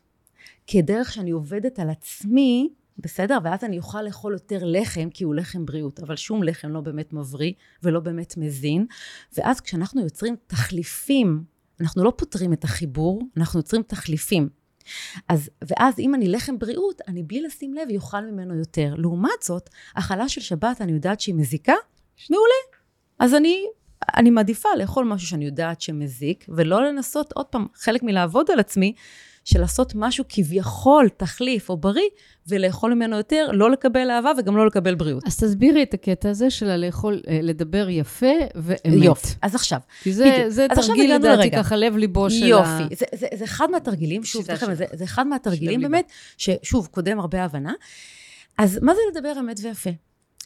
כדרך 0.67 1.11
שאני 1.13 1.31
עובדת 1.31 1.79
על 1.79 1.89
עצמי, 1.89 2.69
בסדר? 2.97 3.37
ואז 3.43 3.63
אני 3.63 3.77
אוכל 3.77 4.01
לאכול 4.01 4.33
יותר 4.33 4.59
לחם, 4.63 5.09
כי 5.13 5.23
הוא 5.23 5.35
לחם 5.35 5.65
בריאות, 5.65 5.99
אבל 5.99 6.15
שום 6.15 6.43
לחם 6.43 6.67
לא 6.67 6.81
באמת 6.81 7.13
מבריא 7.13 7.53
ולא 7.83 7.99
באמת 7.99 8.37
מזין. 8.37 8.85
ואז 9.37 9.61
כשאנחנו 9.61 10.01
יוצרים 10.01 10.35
תחליפים, 10.47 11.43
אנחנו 11.81 12.03
לא 12.03 12.13
פותרים 12.17 12.53
את 12.53 12.63
החיבור, 12.63 13.21
אנחנו 13.37 13.59
יוצרים 13.59 13.83
תחליפים. 13.83 14.49
אז, 15.29 15.49
ואז 15.67 15.99
אם 15.99 16.15
אני 16.15 16.27
לחם 16.27 16.59
בריאות, 16.59 17.01
אני 17.07 17.23
בלי 17.23 17.41
לשים 17.41 17.73
לב 17.73 17.89
יאכל 17.89 18.21
ממנו 18.21 18.55
יותר. 18.55 18.93
לעומת 18.97 19.41
זאת, 19.41 19.69
אכלה 19.95 20.29
של 20.29 20.41
שבת, 20.41 20.81
אני 20.81 20.91
יודעת 20.91 21.19
שהיא 21.19 21.35
מזיקה, 21.35 21.73
מעולה. 22.29 22.77
אז 23.19 23.33
אני, 23.33 23.65
אני 24.15 24.29
מעדיפה 24.29 24.69
לאכול 24.77 25.05
משהו 25.05 25.27
שאני 25.27 25.45
יודעת 25.45 25.81
שמזיק, 25.81 26.45
ולא 26.49 26.83
לנסות, 26.83 27.31
עוד 27.31 27.45
פעם, 27.45 27.67
חלק 27.75 28.03
מלעבוד 28.03 28.51
על 28.51 28.59
עצמי, 28.59 28.93
של 29.45 29.59
לעשות 29.59 29.95
משהו 29.95 30.23
כביכול 30.29 31.09
תחליף 31.17 31.69
או 31.69 31.77
בריא, 31.77 32.09
ולאכול 32.47 32.93
ממנו 32.93 33.17
יותר, 33.17 33.49
לא 33.53 33.71
לקבל 33.71 34.11
אהבה 34.11 34.31
וגם 34.37 34.57
לא 34.57 34.65
לקבל 34.65 34.95
בריאות. 34.95 35.23
אז 35.27 35.37
תסבירי 35.37 35.83
את 35.83 35.93
הקטע 35.93 36.29
הזה 36.29 36.49
של 36.49 36.75
לאכול, 36.75 37.21
אה, 37.27 37.39
לדבר 37.41 37.89
יפה 37.89 38.35
ואמת. 38.55 39.03
יופי. 39.03 39.27
אז 39.41 39.55
עכשיו, 39.55 39.79
כי 40.03 40.13
זה, 40.13 40.23
בדיוק. 40.23 40.49
זה 40.49 40.67
תרגיל 40.75 41.15
לדעתי 41.15 41.51
ככה 41.51 41.75
לב 41.75 41.97
ליבו 41.97 42.29
של 42.29 42.45
יופי. 42.45 42.69
ה... 42.69 42.79
יופי. 42.81 42.95
זה, 42.95 43.05
זה, 43.15 43.27
זה 43.33 43.43
אחד 43.43 43.71
מהתרגילים, 43.71 44.23
שוב, 44.23 44.45
תכף, 44.45 44.73
זה, 44.73 44.85
זה 44.93 45.03
אחד 45.03 45.27
מהתרגילים 45.27 45.81
באמת, 45.81 46.11
ששוב, 46.37 46.87
קודם 46.91 47.19
הרבה 47.19 47.43
הבנה. 47.43 47.73
אז 48.57 48.79
מה 48.81 48.93
זה 48.95 48.99
לדבר 49.11 49.33
אמת 49.39 49.59
ויפה? 49.63 49.89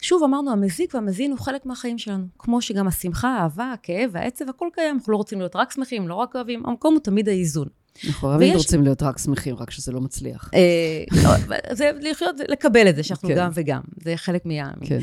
שוב 0.00 0.22
אמרנו, 0.22 0.52
המזיק 0.52 0.94
והמזין 0.94 1.30
הוא 1.30 1.38
חלק 1.38 1.66
מהחיים 1.66 1.98
שלנו. 1.98 2.24
כמו 2.38 2.62
שגם 2.62 2.88
השמחה, 2.88 3.28
האהבה, 3.28 3.72
הכאב, 3.72 4.16
העצב, 4.16 4.48
הכל 4.48 4.68
קיים. 4.72 4.96
אנחנו 4.96 5.12
לא 5.12 5.16
רוצים 5.16 5.38
להיות 5.38 5.56
רק 5.56 5.72
שמחים, 5.72 6.08
לא 6.08 6.14
רק 6.14 6.36
אוהבים, 6.36 6.66
המקום 6.66 6.94
הוא 6.94 7.00
תמיד 7.00 7.28
האיזון. 7.28 7.68
נכון, 8.08 8.36
תמיד 8.36 8.56
רוצים 8.56 8.82
להיות 8.82 9.02
רק 9.02 9.18
שמחים, 9.18 9.56
רק 9.56 9.70
שזה 9.70 9.92
לא 9.92 10.00
מצליח. 10.00 10.50
אה, 10.54 11.04
לא, 11.22 11.30
זה 11.74 11.90
לחיות, 12.00 12.36
לקבל 12.48 12.88
את 12.88 12.96
זה, 12.96 13.02
שאנחנו 13.02 13.28
כן. 13.28 13.34
גם 13.36 13.50
וגם. 13.54 13.80
זה 14.04 14.16
חלק 14.16 14.46
מה... 14.46 14.70
כן. 14.84 14.98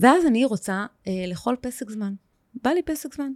ואז 0.00 0.26
אני 0.26 0.44
רוצה 0.44 0.86
אה, 1.06 1.24
לאכול 1.28 1.56
פסק 1.60 1.90
זמן. 1.90 2.14
בא 2.62 2.70
לי 2.70 2.82
פסק 2.82 3.14
זמן. 3.14 3.30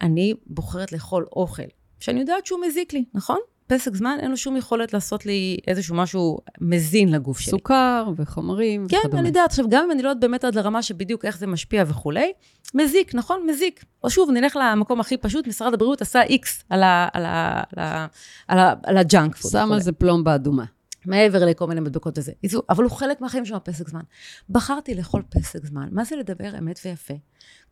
אני 0.00 0.34
בוחרת 0.46 0.92
לאכול 0.92 1.26
אוכל, 1.32 1.62
שאני 2.00 2.20
יודעת 2.20 2.46
שהוא 2.46 2.60
מזיק 2.66 2.92
לי, 2.92 3.04
נכון? 3.14 3.38
פסק 3.66 3.94
זמן, 3.94 4.18
אין 4.20 4.30
לו 4.30 4.36
שום 4.36 4.56
יכולת 4.56 4.94
לעשות 4.94 5.26
לי 5.26 5.56
איזשהו 5.66 5.96
משהו 5.96 6.38
מזין 6.60 7.12
לגוף 7.12 7.38
שלי. 7.38 7.50
סוכר 7.50 8.08
וחומרים 8.16 8.86
כן, 8.88 8.96
וכדומה. 8.98 9.20
אני 9.20 9.28
יודעת. 9.28 9.50
עכשיו, 9.50 9.64
גם 9.68 9.84
אם 9.84 9.90
אני 9.90 10.02
לא 10.02 10.08
יודעת 10.08 10.20
באמת 10.20 10.44
עד 10.44 10.54
לרמה 10.54 10.82
שבדיוק 10.82 11.24
איך 11.24 11.38
זה 11.38 11.46
משפיע 11.46 11.84
וכולי, 11.86 12.32
מזיק, 12.74 13.14
נכון? 13.14 13.46
מזיק. 13.46 13.84
או 14.04 14.10
שוב, 14.10 14.30
נלך 14.30 14.58
למקום 14.60 15.00
הכי 15.00 15.16
פשוט, 15.16 15.46
משרד 15.46 15.74
הבריאות 15.74 16.02
עשה 16.02 16.22
איקס 16.22 16.64
על 16.70 16.82
ה 18.96 19.04
junk 19.04 19.36
food. 19.36 19.50
שם 19.50 19.72
על 19.72 19.80
זה 19.80 19.92
פלומבה 19.92 20.34
אדומה. 20.34 20.64
מעבר 21.06 21.44
לכל 21.44 21.66
מיני 21.66 21.80
מדבקות 21.80 22.18
וזה. 22.18 22.32
אבל 22.70 22.84
הוא 22.84 22.92
חלק 22.92 23.20
מהחיים 23.20 23.44
שלו 23.44 23.64
פסק 23.64 23.88
זמן. 23.88 24.00
בחרתי 24.50 24.94
לאכול 24.94 25.22
פסק 25.30 25.66
זמן. 25.66 25.88
מה 25.92 26.04
זה 26.04 26.16
לדבר 26.16 26.58
אמת 26.58 26.80
ויפה? 26.84 27.14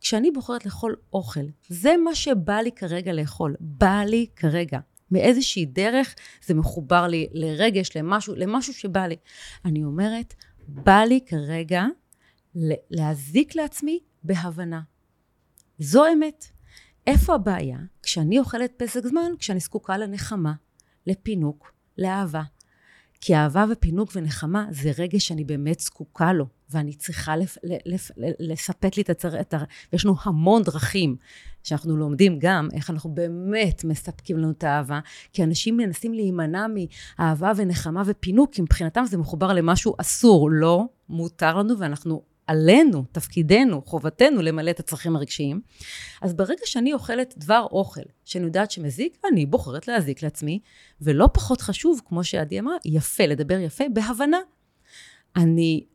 כשאני 0.01 0.31
בוחרת 0.31 0.65
לאכול 0.65 0.95
אוכל, 1.13 1.45
זה 1.69 1.95
מה 2.03 2.15
שבא 2.15 2.55
לי 2.55 2.71
כרגע 2.71 3.13
לאכול. 3.13 3.55
בא 3.59 4.03
לי 4.07 4.25
כרגע. 4.35 4.79
מאיזושהי 5.15 5.65
דרך 5.65 6.15
זה 6.45 6.53
מחובר 6.53 7.07
לי 7.07 7.27
לרגש, 7.31 7.97
למשהו, 7.97 8.35
למשהו 8.35 8.73
שבא 8.73 9.07
לי. 9.07 9.15
אני 9.65 9.83
אומרת, 9.83 10.33
בא 10.67 10.99
לי 10.99 11.19
כרגע 11.25 11.85
להזיק 12.91 13.55
לעצמי 13.55 13.99
בהבנה. 14.23 14.81
זו 15.79 16.03
אמת. 16.13 16.45
איפה 17.07 17.35
הבעיה? 17.35 17.77
כשאני 18.03 18.39
אוכלת 18.39 18.71
פסק 18.77 19.05
זמן, 19.05 19.31
כשאני 19.39 19.59
זקוקה 19.59 19.97
לנחמה, 19.97 20.53
לפינוק, 21.07 21.71
לאהבה. 21.97 22.43
כי 23.21 23.35
אהבה 23.35 23.65
ופינוק 23.71 24.09
ונחמה 24.15 24.67
זה 24.71 24.91
רגש 24.97 25.27
שאני 25.27 25.43
באמת 25.43 25.79
זקוקה 25.79 26.33
לו, 26.33 26.45
ואני 26.69 26.93
צריכה 26.93 27.35
לספק 28.39 28.97
לי 28.97 29.03
את 29.03 29.09
הצר... 29.09 29.33
ויש 29.93 30.05
לנו 30.05 30.15
המון 30.23 30.63
דרכים 30.63 31.15
שאנחנו 31.65 31.97
לומדים 31.97 32.39
גם 32.39 32.67
איך 32.73 32.89
אנחנו 32.89 33.09
באמת 33.09 33.83
מספקים 33.83 34.37
לנו 34.37 34.51
את 34.51 34.63
האהבה, 34.63 34.99
כי 35.33 35.43
אנשים 35.43 35.77
מנסים 35.77 36.13
להימנע 36.13 36.65
מאהבה 36.69 37.51
ונחמה 37.55 38.03
ופינוק, 38.05 38.53
כי 38.53 38.61
מבחינתם 38.61 39.03
זה 39.05 39.17
מחובר 39.17 39.53
למשהו 39.53 39.95
אסור. 39.97 40.49
לא, 40.51 40.83
מותר 41.09 41.57
לנו 41.57 41.79
ואנחנו 41.79 42.21
עלינו, 42.47 43.05
תפקידנו, 43.11 43.81
חובתנו 43.85 44.41
למלא 44.41 44.71
את 44.71 44.79
הצרכים 44.79 45.15
הרגשיים. 45.15 45.61
אז 46.21 46.33
ברגע 46.33 46.61
שאני 46.65 46.93
אוכלת 46.93 47.33
דבר 47.37 47.67
אוכל 47.71 48.01
שאני 48.25 48.45
יודעת 48.45 48.71
שמזיק, 48.71 49.17
אני 49.31 49.45
בוחרת 49.45 49.87
להזיק 49.87 50.23
לעצמי, 50.23 50.59
ולא 51.01 51.29
פחות 51.33 51.61
חשוב, 51.61 52.01
כמו 52.05 52.23
שעדי 52.23 52.59
אמרה, 52.59 52.75
יפה, 52.85 53.25
לדבר 53.25 53.59
יפה, 53.59 53.83
בהבנה. 53.93 54.39
אני 55.35 55.85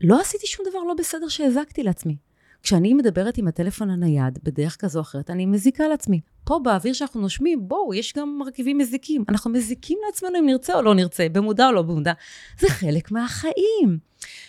לא 0.00 0.20
עשיתי 0.20 0.46
שום 0.46 0.66
דבר 0.70 0.78
לא 0.78 0.94
בסדר 0.94 1.28
שהזקתי 1.28 1.82
לעצמי. 1.82 2.16
כשאני 2.62 2.94
מדברת 2.94 3.38
עם 3.38 3.48
הטלפון 3.48 3.90
הנייד, 3.90 4.38
בדרך 4.42 4.76
כזו 4.76 4.98
או 4.98 5.02
אחרת, 5.02 5.30
אני 5.30 5.46
מזיקה 5.46 5.88
לעצמי. 5.88 6.20
פה 6.44 6.60
באוויר 6.64 6.92
שאנחנו 6.92 7.20
נושמים, 7.20 7.68
בואו, 7.68 7.94
יש 7.94 8.14
גם 8.16 8.38
מרכיבים 8.38 8.78
מזיקים. 8.78 9.24
אנחנו 9.28 9.50
מזיקים 9.50 9.98
לעצמנו 10.06 10.38
אם 10.38 10.46
נרצה 10.46 10.74
או 10.74 10.82
לא 10.82 10.94
נרצה, 10.94 11.26
במודע 11.32 11.66
או 11.66 11.72
לא 11.72 11.82
במודע. 11.82 12.12
זה 12.58 12.68
חלק 12.68 13.10
מהחיים. 13.10 13.98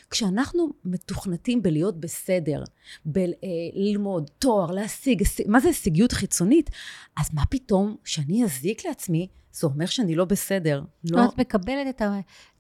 כשאנחנו 0.10 0.70
מתוכנתים 0.86 1.62
בלהיות 1.62 2.00
בסדר, 2.00 2.64
בללמוד, 3.06 4.30
אה, 4.30 4.36
תואר, 4.40 4.72
להשיג, 4.72 5.24
מה 5.48 5.60
זה 5.60 5.68
הישגיות 5.68 6.12
חיצונית? 6.12 6.70
אז 7.18 7.30
מה 7.34 7.46
פתאום 7.50 7.96
שאני 8.06 8.44
אזיק 8.44 8.86
לעצמי, 8.86 9.28
זה 9.52 9.68
אומר 9.68 9.86
שאני 9.86 10.16
לא 10.16 10.26
בסדר. 10.26 10.84
לא... 11.04 11.26
את 11.26 11.38
מקבלת 11.38 11.88
את 11.90 12.02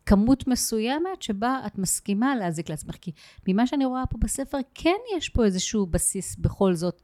כמות 0.06 0.48
מסוימת 0.48 1.22
שבה 1.22 1.60
את 1.68 1.78
מסכימה 1.78 2.36
להזיק 2.36 2.70
לעצמך. 2.70 2.96
כי 3.02 3.12
ממה 3.48 3.68
שאני 3.68 3.86
רואה 3.86 4.06
פה 4.06 4.18
בספר, 4.22 4.58
כן 4.74 4.98
יש 5.18 5.30
פה 5.30 5.46
איזשהו 5.46 5.86
בסיס 5.86 6.36
בכל 6.36 6.74
זאת 6.74 7.02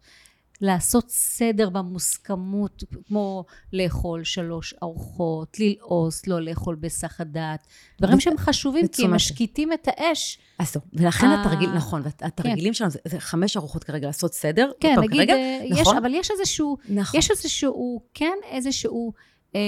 לעשות 0.61 1.09
סדר 1.09 1.69
במוסכמות, 1.69 2.83
כמו 3.07 3.45
לאכול 3.73 4.23
שלוש 4.23 4.73
ארוחות, 4.83 5.59
ללעוס, 5.59 6.27
לא 6.27 6.41
לאכול 6.41 6.75
בסך 6.75 7.21
הדעת. 7.21 7.67
דברים 8.01 8.19
שהם 8.19 8.37
חשובים, 8.37 8.87
כי 8.87 9.05
הם 9.05 9.13
משקיטים 9.13 9.73
את 9.73 9.87
האש. 9.87 10.39
אז 10.59 10.71
טוב, 10.71 10.83
ולכן 10.93 11.27
אה, 11.27 11.41
התרגיל, 11.41 11.69
נכון, 11.69 12.01
התרגילים 12.21 12.73
שלנו 12.73 12.91
זה, 12.91 13.19
חמש 13.19 13.57
ארוחות 13.57 13.83
כרגע 13.83 14.07
לעשות 14.07 14.33
סדר. 14.33 14.71
כן, 14.79 14.95
נגיד, 14.99 15.29
יש, 15.63 15.79
נכון? 15.79 15.97
אבל 15.97 16.13
יש 16.13 16.31
איזשהו, 16.31 16.77
נכון. 16.89 17.19
יש 17.19 17.31
איזשהו, 17.31 18.01
כן, 18.13 18.37
איזשהו... 18.51 19.13
אה, 19.55 19.61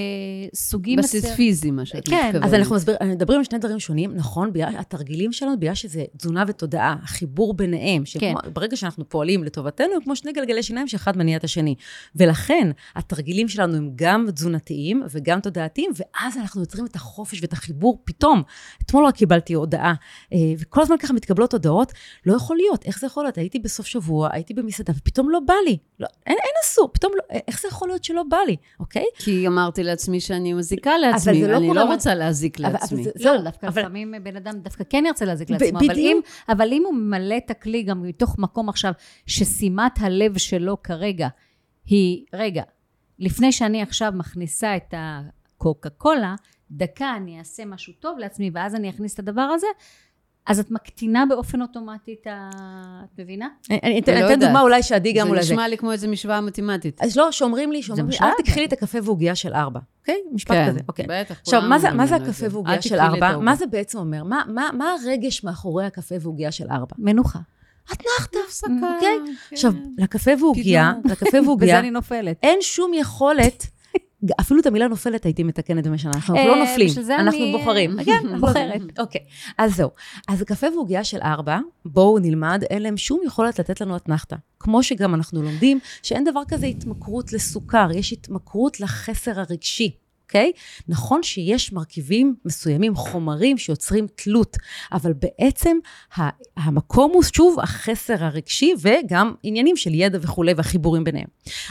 סוגים... 0.55 0.99
בסיס 0.99 1.25
מסר... 1.25 1.35
פיזי, 1.35 1.71
מה 1.71 1.85
שאת 1.85 2.07
כן. 2.09 2.15
מתכוונת. 2.15 2.35
כן, 2.35 2.43
אז 2.43 2.53
אנחנו 2.53 2.75
מסביר, 2.75 2.95
מדברים 3.05 3.39
על 3.39 3.43
שני 3.43 3.57
דברים 3.57 3.79
שונים, 3.79 4.15
נכון, 4.15 4.51
התרגילים 4.77 5.31
שלנו, 5.31 5.59
בגלל 5.59 5.75
שזה 5.75 6.03
תזונה 6.17 6.43
ותודעה, 6.47 6.95
החיבור 7.03 7.53
ביניהם, 7.53 8.05
שברגע 8.05 8.69
כן. 8.69 8.75
שאנחנו 8.75 9.09
פועלים 9.09 9.43
לטובתנו, 9.43 9.93
הם 9.95 10.01
כמו 10.03 10.15
שני 10.15 10.31
גלגלי 10.31 10.63
שיניים 10.63 10.87
שאחד 10.87 11.17
מניע 11.17 11.37
את 11.37 11.43
השני. 11.43 11.75
ולכן, 12.15 12.71
התרגילים 12.95 13.47
שלנו 13.47 13.77
הם 13.77 13.91
גם 13.95 14.25
תזונתיים 14.33 15.03
וגם 15.09 15.39
תודעתיים, 15.39 15.91
ואז 15.95 16.37
אנחנו 16.37 16.61
יוצרים 16.61 16.85
את 16.85 16.95
החופש 16.95 17.41
ואת 17.41 17.53
החיבור 17.53 18.01
פתאום. 18.05 18.43
אתמול 18.85 19.05
רק 19.05 19.15
קיבלתי 19.15 19.53
הודעה, 19.53 19.93
אה, 20.33 20.37
וכל 20.59 20.81
הזמן 20.81 20.97
ככה 20.97 21.13
מתקבלות 21.13 21.53
הודעות, 21.53 21.91
לא 22.25 22.35
יכול 22.35 22.57
להיות, 22.57 22.85
איך 22.85 22.99
זה 22.99 23.07
יכול 23.07 23.23
להיות? 23.23 23.37
הייתי 23.37 23.59
בסוף 23.59 23.85
שבוע, 23.85 24.29
הייתי 24.31 24.53
במסעדה, 24.53 24.93
ופתאום 24.97 25.29
לא 25.29 25.39
בא 25.39 25.53
לי. 25.65 25.77
לא, 25.99 26.07
אין, 26.27 26.37
אין 26.43 26.53
אסור, 26.65 26.89
פתאום 26.93 27.13
לא, 27.15 27.39
איך 27.47 27.61
זה 27.61 27.67
יכול 27.67 27.87
להיות 27.87 28.03
שלא 28.03 28.23
בא 28.29 28.37
לי, 28.47 28.55
אוקיי? 28.79 29.05
כי 29.17 29.47
אמרת 29.47 29.68
אמרתי 29.69 29.83
לעצמי 29.83 30.19
שאני 30.19 30.53
מזיקה 30.53 30.97
לעצמי, 30.97 31.47
לא 31.47 31.57
אני 31.57 31.67
לא 31.67 31.83
רוצה 31.83 32.15
להזיק 32.15 32.59
לעצמי. 32.59 33.05
לא, 33.19 33.41
דווקא 33.41 33.65
לפעמים 33.65 34.13
בן 34.23 34.35
אדם 34.35 34.59
דווקא 34.59 34.83
כן 34.89 35.03
ירצה 35.07 35.25
להזיק 35.25 35.49
לעצמו, 35.49 35.79
אבל 36.49 36.71
אם 36.71 36.83
הוא 36.85 36.93
ממלא 36.93 37.37
את 37.37 37.51
הכלי 37.51 37.83
גם 37.83 38.03
מתוך 38.03 38.39
מקום 38.39 38.69
עכשיו, 38.69 38.93
ששימת 39.25 39.91
הלב 39.99 40.37
שלו 40.37 40.83
כרגע 40.83 41.27
היא, 41.85 42.25
רגע, 42.33 42.63
לפני 43.19 43.51
שאני 43.51 43.81
עכשיו 43.81 44.13
מכניסה 44.15 44.75
את 44.75 44.93
הקוקה 44.97 45.89
קולה, 45.89 46.35
דקה 46.71 47.15
אני 47.15 47.39
אעשה 47.39 47.65
משהו 47.65 47.93
טוב 47.99 48.17
לעצמי, 48.17 48.51
ואז 48.53 48.75
אני 48.75 48.89
אכניס 48.89 49.13
את 49.13 49.19
הדבר 49.19 49.41
הזה, 49.41 49.67
אז 50.49 50.59
את 50.59 50.71
מקטינה 50.71 51.25
באופן 51.29 51.61
אוטומטי 51.61 52.15
את 52.21 52.27
ה... 52.27 52.49
את 53.03 53.19
מבינה? 53.19 53.47
אני 53.83 53.99
אתן 53.99 54.21
לא 54.21 54.35
דוגמה 54.35 54.61
אולי 54.61 54.83
שעדי 54.83 55.13
גם 55.13 55.27
אולי 55.27 55.41
זה. 55.41 55.47
זה 55.47 55.53
נשמע 55.53 55.67
לי 55.67 55.77
כמו 55.77 55.91
איזו 55.91 56.07
משוואה 56.07 56.41
מתמטית. 56.41 57.01
אז 57.01 57.17
לא, 57.17 57.31
שאומרים 57.31 57.71
לי, 57.71 57.83
שאומרים 57.83 58.09
לי, 58.09 58.17
אל 58.21 58.29
תקחי 58.37 58.59
לי 58.59 58.65
את 58.65 58.73
הקפה 58.73 58.97
ועוגיה 59.03 59.35
של 59.35 59.53
ארבע, 59.53 59.79
אוקיי? 59.99 60.15
משפט 60.31 60.55
כן, 60.55 60.69
כזה, 60.69 60.79
אוקיי. 60.87 61.05
בטח, 61.09 61.39
עכשיו, 61.41 61.61
מה 61.95 62.05
זה 62.07 62.15
הקפה 62.15 62.45
ועוגיה 62.51 62.81
של 62.81 62.99
ארבע? 62.99 63.37
מה 63.37 63.55
זה 63.55 63.67
בעצם 63.67 63.97
אומר? 63.97 64.23
מה 64.53 64.93
הרגש 65.03 65.43
מאחורי 65.43 65.85
הקפה 65.85 66.15
ועוגיה 66.21 66.51
של 66.51 66.65
ארבע? 66.71 66.95
מנוחה. 66.97 67.39
אתנחתא, 67.93 68.39
אוקיי? 68.63 69.17
עכשיו, 69.51 69.73
לקפה 69.97 70.31
ועוגיה, 70.39 70.93
לקפה 71.05 71.37
ועוגיה, 71.45 71.67
בזה 71.75 71.79
אני 71.79 71.91
נופלת. 71.91 72.37
אין 72.43 72.57
שום 72.61 72.91
יכולת 72.93 73.67
אפילו 74.39 74.59
את 74.59 74.65
המילה 74.65 74.87
נופלת 74.87 75.25
הייתי 75.25 75.43
מתקנת 75.43 75.87
במשנה, 75.87 76.11
אנחנו 76.15 76.35
לא 76.35 76.53
אה, 76.53 76.59
נופלים, 76.59 76.89
אנחנו 77.19 77.51
בוחרים. 77.51 77.97
כן, 78.05 78.23
בוחרת. 78.41 78.81
אוקיי, 78.99 79.21
אז 79.57 79.75
זהו. 79.75 79.89
אז 80.27 80.43
קפה 80.43 80.67
ועוגיה 80.75 81.03
של 81.03 81.17
ארבע, 81.21 81.59
בואו 81.85 82.19
נלמד, 82.19 82.63
אין 82.69 82.81
להם 82.81 82.97
שום 82.97 83.21
יכולת 83.25 83.59
לתת 83.59 83.81
לנו 83.81 83.95
אתנחתא. 83.95 84.35
כמו 84.59 84.83
שגם 84.83 85.15
אנחנו 85.15 85.41
לומדים 85.41 85.79
שאין 86.03 86.23
דבר 86.23 86.41
כזה 86.47 86.65
התמכרות 86.65 87.33
לסוכר, 87.33 87.87
יש 87.95 88.13
התמכרות 88.13 88.79
לחסר 88.79 89.39
הרגשי. 89.39 89.91
אוקיי? 90.29 90.51
נכון 90.87 91.23
שיש 91.23 91.73
מרכיבים 91.73 92.35
מסוימים, 92.45 92.95
חומרים 92.95 93.57
שיוצרים 93.57 94.07
תלות, 94.15 94.57
אבל 94.91 95.13
בעצם 95.13 95.77
המקום 96.57 97.11
הוא 97.13 97.23
שוב 97.23 97.59
החסר 97.59 98.23
הרגשי 98.23 98.73
וגם 98.81 99.33
עניינים 99.43 99.77
של 99.77 99.93
ידע 99.93 100.19
וכולי 100.21 100.53
והחיבורים 100.53 101.03
ביניהם. 101.03 101.27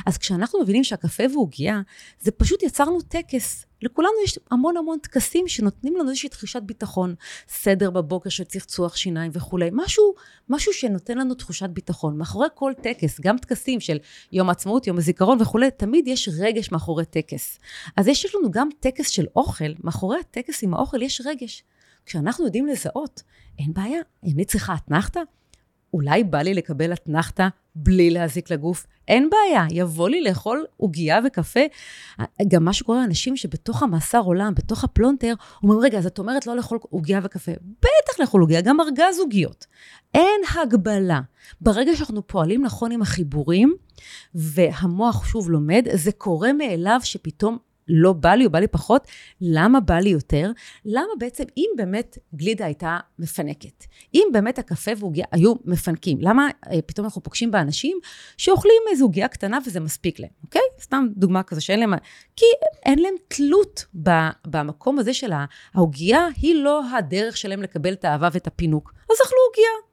אז 0.07 0.19
כשאנחנו 0.19 0.61
מבינים 0.63 0.85
שהקפה 0.85 1.25
ועוגיה, 1.33 1.81
זה 2.21 2.31
פשוט 2.31 2.63
יצרנו 2.63 3.01
טקס 3.01 3.65
לכולנו 3.83 4.13
יש 4.25 4.39
המון 4.51 4.77
המון 4.77 4.99
טקסים 4.99 5.49
שנותנים 5.49 5.97
לנו 5.97 6.09
איזושהי 6.09 6.29
תחושת 6.29 6.63
ביטחון, 6.63 7.15
סדר 7.49 7.91
בבוקר 7.91 8.31
של 8.31 8.45
צחצוח 8.45 8.97
שיניים 8.97 9.31
וכולי, 9.35 9.69
משהו, 9.73 10.15
משהו 10.49 10.73
שנותן 10.73 11.19
לנו 11.19 11.35
תחושת 11.35 11.71
ביטחון. 11.71 12.19
מאחורי 12.19 12.49
כל 12.55 12.73
טקס, 12.83 13.21
גם 13.21 13.39
טקסים 13.39 13.81
של 13.81 13.99
יום 14.33 14.49
העצמאות, 14.49 14.87
יום 14.87 14.99
הזיכרון 14.99 15.43
וכולי, 15.43 15.71
תמיד 15.71 16.09
יש 16.09 16.29
רגש 16.41 16.73
מאחורי 16.73 17.05
טקס. 17.05 17.59
אז 17.97 18.09
יש 18.09 18.35
לנו 18.35 18.51
גם 18.51 18.69
טקס 18.81 19.09
של 19.09 19.27
אוכל, 19.37 19.73
מאחורי 19.85 20.19
הטקס 20.21 20.63
עם 20.63 20.75
האוכל 20.75 21.03
יש 21.03 21.23
רגש. 21.25 21.63
כשאנחנו 22.07 22.45
יודעים 22.45 22.67
לזהות, 22.67 23.23
אין 23.59 23.73
בעיה, 23.73 24.01
אני 24.25 24.45
צריכה 24.45 24.75
אתנחתא, 24.75 25.21
אולי 25.95 26.25
בא 26.25 26.39
לי 26.39 26.55
לקבל 26.55 26.93
אתנחתא 26.93 27.49
בלי 27.75 28.11
להזיק 28.11 28.51
לגוף? 28.51 28.87
אין 29.09 29.31
בעיה, 29.31 29.67
יבוא 29.71 30.09
לי 30.09 30.21
לאכול 30.21 30.65
עוגייה 30.77 31.21
וקפה. 31.27 31.61
גם 32.49 32.65
מה 32.65 32.73
שקורה 32.73 33.01
לאנשים 33.01 33.37
שבתוך 33.37 33.83
המאסר 33.83 34.19
עולם, 34.19 34.55
בתוך 34.55 34.85
הפלונטר, 34.85 35.35
אומרים, 35.63 35.81
רגע, 35.81 35.99
אז 35.99 36.07
את 36.07 36.19
אומרת 36.19 36.47
לא 36.47 36.57
לאכול 36.57 36.79
עוגייה 36.83 37.21
וקפה. 37.23 37.53
בטח 37.81 38.21
לאכול 38.21 38.41
עוגייה, 38.41 38.61
גם 38.61 38.81
ארגז 38.81 39.19
עוגיות. 39.19 39.67
אין 40.15 40.41
הגבלה. 40.57 41.21
ברגע 41.61 41.97
שאנחנו 41.97 42.27
פועלים 42.27 42.65
נכון 42.65 42.93
עם 42.93 43.03
החיבורים, 43.03 43.75
והמוח 44.35 45.25
שוב 45.25 45.51
לומד, 45.51 45.87
זה 45.95 46.13
קורה 46.13 46.53
מאליו 46.53 47.01
שפתאום 47.03 47.59
לא 47.89 48.13
בא 48.13 48.35
לי 48.35 48.47
או 48.47 48.51
בא 48.51 48.59
לי 48.59 48.69
פחות, 48.69 49.07
למה 49.41 49.81
בא 49.81 49.95
לי 49.95 50.09
יותר? 50.09 50.51
למה 50.85 51.13
בעצם, 51.19 51.45
אם 51.57 51.69
באמת 51.77 52.19
גלידה 52.35 52.65
הייתה 52.65 52.99
מפנקת, 53.19 53.85
אם 54.15 54.29
באמת 54.33 54.59
הקפה 54.59 54.91
ועוגיה 54.99 55.25
היו 55.33 55.55
מפנקים, 55.65 56.19
למה 56.21 56.49
אה, 56.73 56.83
פתאום 56.87 57.05
אנחנו 57.05 57.23
פוגשים 57.23 57.51
באנשים 57.51 57.99
שאוכלים 58.37 58.83
איזו 58.91 59.05
עוגיה 59.05 59.29
קטנה 59.29 59.59
וזה 59.67 59.81
מספיק 59.81 60.21
להם, 60.21 60.31
אוקיי? 60.45 60.63
סתם 60.81 61.07
דוגמה 61.17 61.43
כזו 61.43 61.65
שאין 61.65 61.81
להם, 61.81 61.95
כי 62.37 62.47
אין 62.87 62.99
להם 62.99 63.15
תלות 63.29 63.85
במקום 64.47 64.99
הזה 64.99 65.15
של 65.15 65.33
העוגיה, 65.75 66.27
היא 66.37 66.55
לא 66.55 66.83
הדרך 66.97 67.37
שלהם 67.37 67.63
לקבל 67.63 67.93
את 67.93 68.05
האהבה 68.05 68.29
ואת 68.33 68.47
הפינוק. 68.47 68.93
אז 69.11 69.17
אכלו 69.27 69.39
עוגיה. 69.49 69.89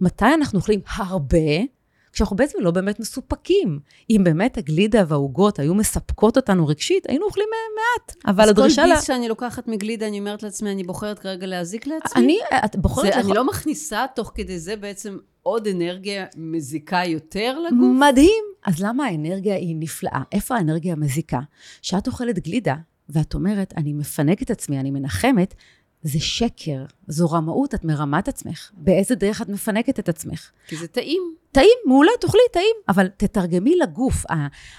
מתי 0.00 0.34
אנחנו 0.34 0.58
אוכלים 0.58 0.80
הרבה? 0.96 1.79
כשאנחנו 2.12 2.36
בעצם 2.36 2.58
לא 2.60 2.70
באמת 2.70 3.00
מסופקים. 3.00 3.78
אם 4.10 4.20
באמת 4.24 4.58
הגלידה 4.58 5.04
והעוגות 5.08 5.58
היו 5.58 5.74
מספקות 5.74 6.36
אותנו 6.36 6.66
רגשית, 6.66 7.06
היינו 7.08 7.26
אוכלים 7.26 7.48
מעט. 7.50 8.16
אבל 8.26 8.48
הדרישה... 8.48 8.82
אז 8.82 8.88
כל 8.88 8.94
ביס 8.94 9.06
שאני 9.06 9.28
לוקחת 9.28 9.68
מגלידה, 9.68 10.08
אני 10.08 10.18
אומרת 10.18 10.42
לעצמי, 10.42 10.70
אני 10.72 10.84
בוחרת 10.84 11.18
כרגע 11.18 11.46
להזיק 11.46 11.86
לעצמי? 11.86 12.22
אני, 12.22 12.38
את 12.64 12.76
בוחרת... 12.76 13.12
זה, 13.12 13.20
אני 13.20 13.34
לא 13.34 13.46
מכניסה 13.46 14.06
תוך 14.14 14.32
כדי 14.34 14.58
זה 14.58 14.76
בעצם 14.76 15.18
עוד 15.42 15.66
אנרגיה 15.66 16.26
מזיקה 16.36 17.02
יותר 17.06 17.58
לגוף? 17.58 17.96
מדהים. 18.00 18.44
אז 18.66 18.82
למה 18.82 19.04
האנרגיה 19.04 19.56
היא 19.56 19.76
נפלאה? 19.78 20.22
איפה 20.32 20.56
האנרגיה 20.56 20.92
המזיקה? 20.92 21.40
כשאת 21.82 22.06
אוכלת 22.06 22.38
גלידה, 22.38 22.74
ואת 23.08 23.34
אומרת, 23.34 23.74
אני 23.76 23.92
מפנק 23.92 24.42
את 24.42 24.50
עצמי, 24.50 24.80
אני 24.80 24.90
מנחמת, 24.90 25.54
זה 26.02 26.20
שקר, 26.20 26.84
זו 27.06 27.30
רמאות, 27.30 27.74
את 27.74 27.84
מרמה 27.84 28.18
את 28.18 28.28
עצמך. 28.28 28.70
באיזה 28.74 29.14
דרך 29.14 29.42
את 29.42 29.48
מפנקת 29.48 29.98
את 29.98 30.08
עצמך? 30.08 30.50
כי 30.66 30.76
זה 30.76 30.86
טעים. 30.86 31.22
טעים, 31.52 31.78
מעולה, 31.86 32.10
תאכלי, 32.20 32.40
טעים, 32.52 32.76
אבל 32.88 33.08
תתרגמי 33.16 33.76
לגוף. 33.76 34.24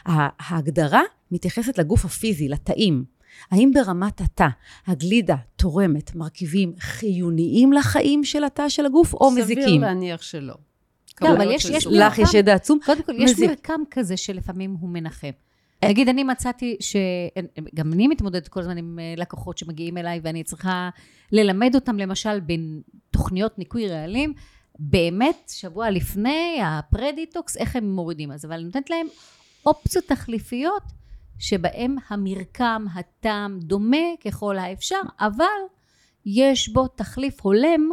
ההגדרה 0.06 1.02
מתייחסת 1.32 1.78
לגוף 1.78 2.06
הפיזי, 2.06 2.50
לטעים. 2.50 3.04
האם 3.52 3.72
ברמת 3.74 4.22
התא 4.22 4.48
הגלידה 4.88 5.36
תורמת 5.56 6.16
מרכיבים 6.16 6.74
חיוניים 6.80 7.74
לחיים 7.74 8.24
של 8.24 8.44
התא 8.44 8.70
של 8.70 8.86
הגוף, 8.86 9.14
או 9.14 9.32
סביר 9.32 9.44
מזיקים? 9.44 9.64
סביר 9.64 9.80
להניח 9.80 10.22
שלא. 10.22 10.54
לא, 11.22 11.30
אבל 11.30 11.52
יש, 11.52 11.66
יש 11.66 11.88
לך 11.88 12.20
יש 12.20 12.34
ידע 12.34 12.54
עצום. 12.54 12.80
קודם 12.86 13.04
כל, 13.04 13.14
יש 13.18 13.40
מרקם 13.40 13.82
כזה 13.92 14.18
שלפעמים 14.18 14.78
הוא 14.80 14.90
מנחם. 14.90 15.32
נגיד, 15.86 16.10
אני 16.10 16.24
מצאתי 16.24 16.78
ש... 16.80 16.96
גם 17.76 17.94
אני 17.94 18.08
מתמודדת 18.08 18.48
כל 18.48 18.60
הזמן 18.60 18.78
עם 18.78 19.00
אה, 19.00 19.14
לקוחות 19.18 19.58
שמגיעים 19.58 19.98
אליי, 19.98 20.20
ואני 20.24 20.44
צריכה 20.44 20.90
ללמד 21.32 21.76
אותם, 21.76 21.98
למשל, 21.98 22.40
בין 22.40 22.82
תוכניות 23.12 23.60
ניקוי 23.60 23.88
רעלים, 23.88 24.34
באמת, 24.80 25.52
שבוע 25.56 25.90
לפני 25.90 26.60
ה 26.64 26.72
pre-detox, 26.72 27.58
איך 27.58 27.76
הם 27.76 27.92
מורידים. 27.92 28.32
אז 28.32 28.46
אבל 28.46 28.54
אני 28.54 28.64
נותנת 28.64 28.90
להם 28.90 29.08
אופציות 29.66 30.06
תחליפיות, 30.06 30.84
שבהם 31.40 31.96
המרקם, 32.10 32.86
הטעם, 32.94 33.60
דומה 33.60 34.08
ככל 34.26 34.58
האפשר, 34.58 35.02
אבל 35.20 35.46
יש 36.26 36.70
בו 36.70 36.88
תחליף 36.88 37.42
הולם. 37.42 37.90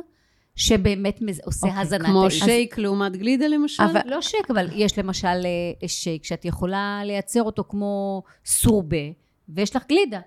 שבאמת 0.59 1.21
עושה 1.45 1.67
okay, 1.67 1.71
אוקיי, 1.71 1.83
הזנה 1.83 2.09
כמו. 2.09 2.21
כמו 2.21 2.31
שייק 2.31 2.73
אז... 2.73 2.79
לעומת 2.79 3.17
גלידה 3.17 3.47
למשל? 3.47 3.83
אבל, 3.83 4.01
לא 4.07 4.23
שייק, 4.23 4.51
אבל 4.51 4.69
יש 4.73 4.99
למשל 4.99 5.47
אה, 5.83 5.89
שייק 5.89 6.25
שאת 6.25 6.45
יכולה 6.45 7.01
לייצר 7.05 7.43
אותו 7.43 7.65
כמו 7.69 8.23
סורבה, 8.47 8.97
ויש 9.49 9.77
לך 9.77 9.87
גלידה. 9.89 10.21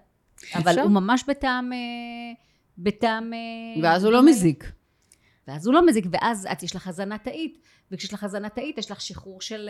אבל 0.55 0.79
הוא 0.79 0.91
ממש 0.91 1.23
בטעם... 1.27 1.73
אה, 1.73 1.77
בטעם... 2.77 3.33
אה, 3.33 3.81
ואז 3.83 4.03
הוא 4.03 4.13
לא 4.13 4.25
מזיק. 4.25 4.71
ואז 5.47 5.65
הוא 5.65 5.73
לא 5.73 5.85
מזיק, 5.87 6.05
ואז 6.11 6.47
את 6.51 6.63
יש 6.63 6.75
לך 6.75 6.87
הזנה 6.87 7.17
תאית, 7.17 7.57
וכשיש 7.91 8.13
לך 8.13 8.23
הזנה 8.23 8.49
תאית 8.49 8.77
יש 8.77 8.91
לך 8.91 9.01
שחרור 9.01 9.41
של... 9.41 9.69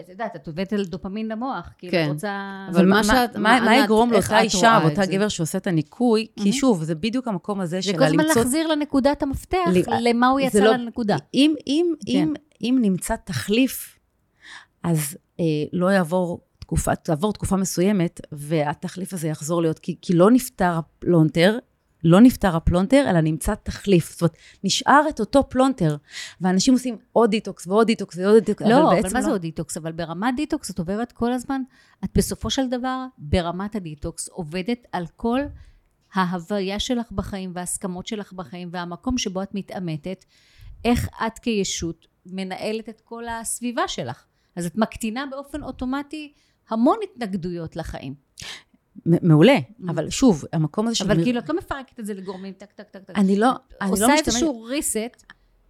את 0.00 0.08
יודעת, 0.08 0.36
את 0.36 0.46
עובדת 0.46 0.72
על 0.72 0.84
דופמין 0.84 1.28
למוח, 1.28 1.72
כאילו 1.78 1.92
כן. 1.92 2.04
את 2.06 2.12
רוצה... 2.12 2.66
אבל 2.70 2.86
מה, 2.86 3.04
שאת, 3.04 3.36
מה, 3.36 3.60
מה 3.60 3.76
יגרום 3.76 4.12
לאותה 4.12 4.40
אישה 4.40 4.78
ואותה 4.82 5.06
גבר 5.06 5.28
שעושה 5.28 5.58
את 5.58 5.66
הניקוי? 5.66 6.26
כי 6.42 6.52
שוב, 6.52 6.84
זה 6.84 6.94
בדיוק 6.94 7.28
המקום 7.28 7.60
הזה 7.60 7.82
של 7.82 7.90
למצוא... 7.90 8.06
זה 8.06 8.14
כל 8.14 8.20
הזמן 8.20 8.36
להחזיר 8.36 8.66
לנקודת 8.66 9.22
המפתח, 9.22 9.58
למה 10.00 10.28
הוא 10.28 10.40
יצא 10.40 10.58
לא- 10.58 10.72
לנקודה. 10.72 11.16
אם, 11.34 11.54
אם, 11.66 11.94
כן. 12.06 12.12
אם, 12.12 12.34
אם 12.62 12.78
נמצא 12.82 13.14
תחליף, 13.24 13.98
אז 14.82 15.16
אה, 15.40 15.44
לא 15.72 15.86
יעבור 15.86 16.40
תקופה, 16.58 16.94
תעבור 16.94 17.32
תקופה 17.32 17.56
מסוימת, 17.56 18.20
והתחליף 18.32 19.12
הזה 19.12 19.28
יחזור 19.28 19.62
להיות, 19.62 19.78
כי, 19.78 19.96
כי 20.02 20.12
לא 20.12 20.30
נפתר 20.30 20.78
הפלונטר, 20.78 21.58
לא 22.04 22.20
נפתר 22.20 22.56
הפלונטר, 22.56 23.10
אלא 23.10 23.20
נמצא 23.20 23.54
תחליף. 23.54 24.12
זאת 24.12 24.20
אומרת, 24.20 24.36
נשאר 24.64 25.02
את 25.08 25.20
אותו 25.20 25.48
פלונטר, 25.48 25.96
ואנשים 26.40 26.74
עושים 26.74 26.96
עוד 27.12 27.30
דיטוקס 27.30 27.66
ועוד 27.66 27.86
דיטוקס 27.86 28.16
ועוד 28.18 28.44
דיטוקס, 28.44 28.66
לא, 28.66 28.88
אבל, 28.88 28.98
אבל 28.98 29.08
מה 29.12 29.18
לא... 29.18 29.24
זה 29.24 29.30
עוד 29.30 29.40
דיטוקס? 29.40 29.76
אבל 29.76 29.92
ברמת 29.92 30.36
דיטוקס 30.36 30.70
את 30.70 30.78
עוברת 30.78 31.12
כל 31.12 31.32
הזמן, 31.32 31.62
את 32.04 32.10
בסופו 32.14 32.50
של 32.50 32.68
דבר, 32.68 33.06
ברמת 33.18 33.76
הדיטוקס, 33.76 34.28
עובדת 34.28 34.86
על 34.92 35.06
כל 35.16 35.40
ההוויה 36.14 36.80
שלך 36.80 37.12
בחיים 37.12 37.52
וההסכמות 37.54 38.06
שלך 38.06 38.32
בחיים, 38.32 38.68
והמקום 38.72 39.18
שבו 39.18 39.42
את 39.42 39.54
מתעמתת, 39.54 40.24
איך 40.84 41.08
את 41.26 41.38
כישות 41.38 42.06
מנהלת 42.26 42.88
את 42.88 43.00
כל 43.00 43.28
הסביבה 43.28 43.88
שלך. 43.88 44.24
אז 44.56 44.66
את 44.66 44.76
מקטינה 44.76 45.24
באופן 45.30 45.62
אוטומטי 45.62 46.32
המון 46.68 46.98
התנגדויות 47.04 47.76
לחיים. 47.76 48.14
מעולה, 49.06 49.56
mm. 49.56 49.90
אבל 49.90 50.10
שוב, 50.10 50.44
המקום 50.52 50.86
הזה 50.86 50.96
של... 50.96 51.04
אבל 51.04 51.24
כאילו, 51.24 51.38
את 51.38 51.48
לא 51.48 51.56
מפרקת 51.56 52.00
את 52.00 52.06
זה 52.06 52.14
לגורמים, 52.14 52.52
טק, 52.52 52.72
טק, 52.72 52.88
טק, 52.90 53.04
טק. 53.04 53.16
אני 53.16 53.36
לא, 53.36 53.50
אני 53.80 53.90
לא 53.90 53.94
משתמשת... 53.94 54.10
עושה 54.10 54.14
איזשהו 54.26 54.62
ריסט, 54.62 55.24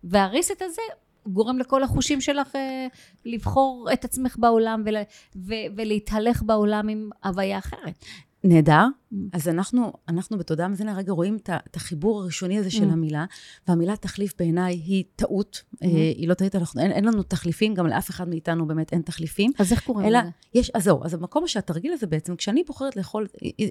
והריסט 0.05 0.63
הזה 0.63 0.83
גורם 1.27 1.59
לכל 1.59 1.83
החושים 1.83 2.21
שלך 2.21 2.57
אה, 2.57 2.87
לבחור 3.25 3.89
את 3.93 4.05
עצמך 4.05 4.37
בעולם 4.39 4.83
ול, 4.87 4.97
ו, 5.37 5.55
ולהתהלך 5.77 6.43
בעולם 6.43 6.89
עם 6.89 7.11
הוויה 7.25 7.59
אחרת. 7.59 8.05
נהדר. 8.45 8.87
Mm. 9.15 9.17
אז 9.33 9.49
אנחנו, 9.49 9.93
אנחנו 10.09 10.39
בתודעה 10.39 10.69
מזינה 10.69 10.97
רגע 10.97 11.13
רואים 11.13 11.39
את 11.47 11.77
החיבור 11.77 12.23
הראשוני 12.23 12.59
הזה 12.59 12.71
של 12.71 12.89
mm. 12.89 12.93
המילה, 12.93 13.25
והמילה 13.69 13.97
תחליף 13.97 14.35
בעיניי 14.39 14.75
היא 14.75 15.05
טעות, 15.17 15.63
mm-hmm. 15.75 15.87
היא 16.17 16.29
לא 16.29 16.35
טעית, 16.35 16.55
אין, 16.55 16.93
אין 16.93 17.05
לנו 17.05 17.23
תחליפים, 17.23 17.75
גם 17.75 17.87
לאף 17.87 18.11
אחד 18.11 18.29
מאיתנו 18.29 18.67
באמת 18.67 18.93
אין 18.93 19.03
תחליפים. 19.03 19.51
אז 19.59 19.73
איך 19.73 19.85
קוראים 19.85 20.09
לזה? 20.09 20.19
יש, 20.55 20.71
אז 20.75 20.85
זהו, 20.85 21.05
אז 21.05 21.15
המקום 21.15 21.47
שהתרגיל 21.47 21.93
הזה 21.93 22.07
בעצם, 22.07 22.37
כשאני 22.37 22.63
בוחרת 22.67 22.97
לאכול, 22.97 23.27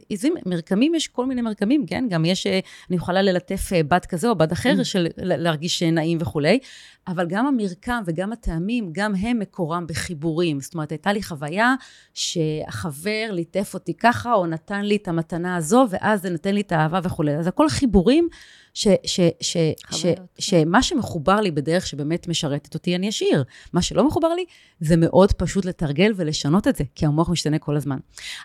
איזים, 0.10 0.34
מרקמים, 0.46 0.96
יש 0.96 1.08
כל 1.08 1.26
מיני 1.26 1.42
מרקמים, 1.42 1.86
כן? 1.86 2.06
גם 2.10 2.26
יש, 2.26 2.48
אה, 2.48 2.60
אני 2.90 2.98
יכולה 2.98 3.22
ללטף 3.22 3.70
אה, 3.74 3.84
בד 3.84 4.06
כזה 4.06 4.30
או 4.30 4.36
בד 4.36 4.52
אחר, 4.52 4.76
mm. 4.80 4.84
של 4.84 5.08
להרגיש 5.18 5.84
נעים 5.84 6.18
וכולי, 6.22 6.60
אבל 7.08 7.28
גם 7.28 7.48
המרקם 7.48 8.04
וגם 8.06 8.34
הטעמים, 8.34 8.90
גם 8.92 9.16
הם 9.16 9.40
מקורם 9.40 9.88
בחיבורים. 9.88 10.60
זאת 10.60 10.74
אומרת, 10.74 10.92
הייתה 10.92 11.14
לי 11.14 11.24
חוויה 11.24 11.76
שהחבר 12.14 13.30
ליטף 13.32 13.72
אותי 13.74 13.94
ככה, 13.94 14.34
או 14.34 14.46
נתן 14.64 14.82
לי 14.86 14.96
את 14.96 15.08
המתנה 15.08 15.56
הזו, 15.56 15.86
ואז 15.90 16.22
זה 16.22 16.30
נותן 16.30 16.56
לי 16.56 16.62
את 16.62 16.72
האהבה 16.72 17.00
וכולי. 17.04 17.36
אז 17.36 17.48
הכל 17.48 17.70
חיבורים 17.70 18.28
ש, 18.74 18.88
ש, 19.06 19.20
ש, 19.42 19.58
ש, 19.92 20.06
כן. 20.06 20.24
שמה 20.40 20.84
שמחובר 20.84 21.42
לי 21.42 21.52
בדרך 21.52 21.88
שבאמת 21.88 22.28
משרתת 22.28 22.74
אותי, 22.74 22.96
אני 22.96 23.10
אשאיר. 23.10 23.44
מה 23.74 23.82
שלא 23.82 24.08
מחובר 24.08 24.28
לי, 24.28 24.46
זה 24.80 24.98
מאוד 24.98 25.34
פשוט 25.34 25.66
לתרגל 25.66 26.14
ולשנות 26.16 26.68
את 26.68 26.76
זה, 26.76 26.84
כי 26.96 27.06
המוח 27.06 27.30
משתנה 27.30 27.60
כל 27.60 27.76
הזמן. 27.76 27.98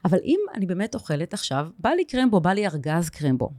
אבל 0.04 0.18
אם 0.24 0.40
אני 0.54 0.66
באמת 0.66 0.94
אוכלת 0.94 1.34
עכשיו, 1.34 1.66
בא 1.78 1.90
לי 1.90 2.04
קרמבו, 2.04 2.40
בא 2.40 2.50
לי 2.50 2.66
ארגז 2.66 3.08
קרמבו. 3.10 3.50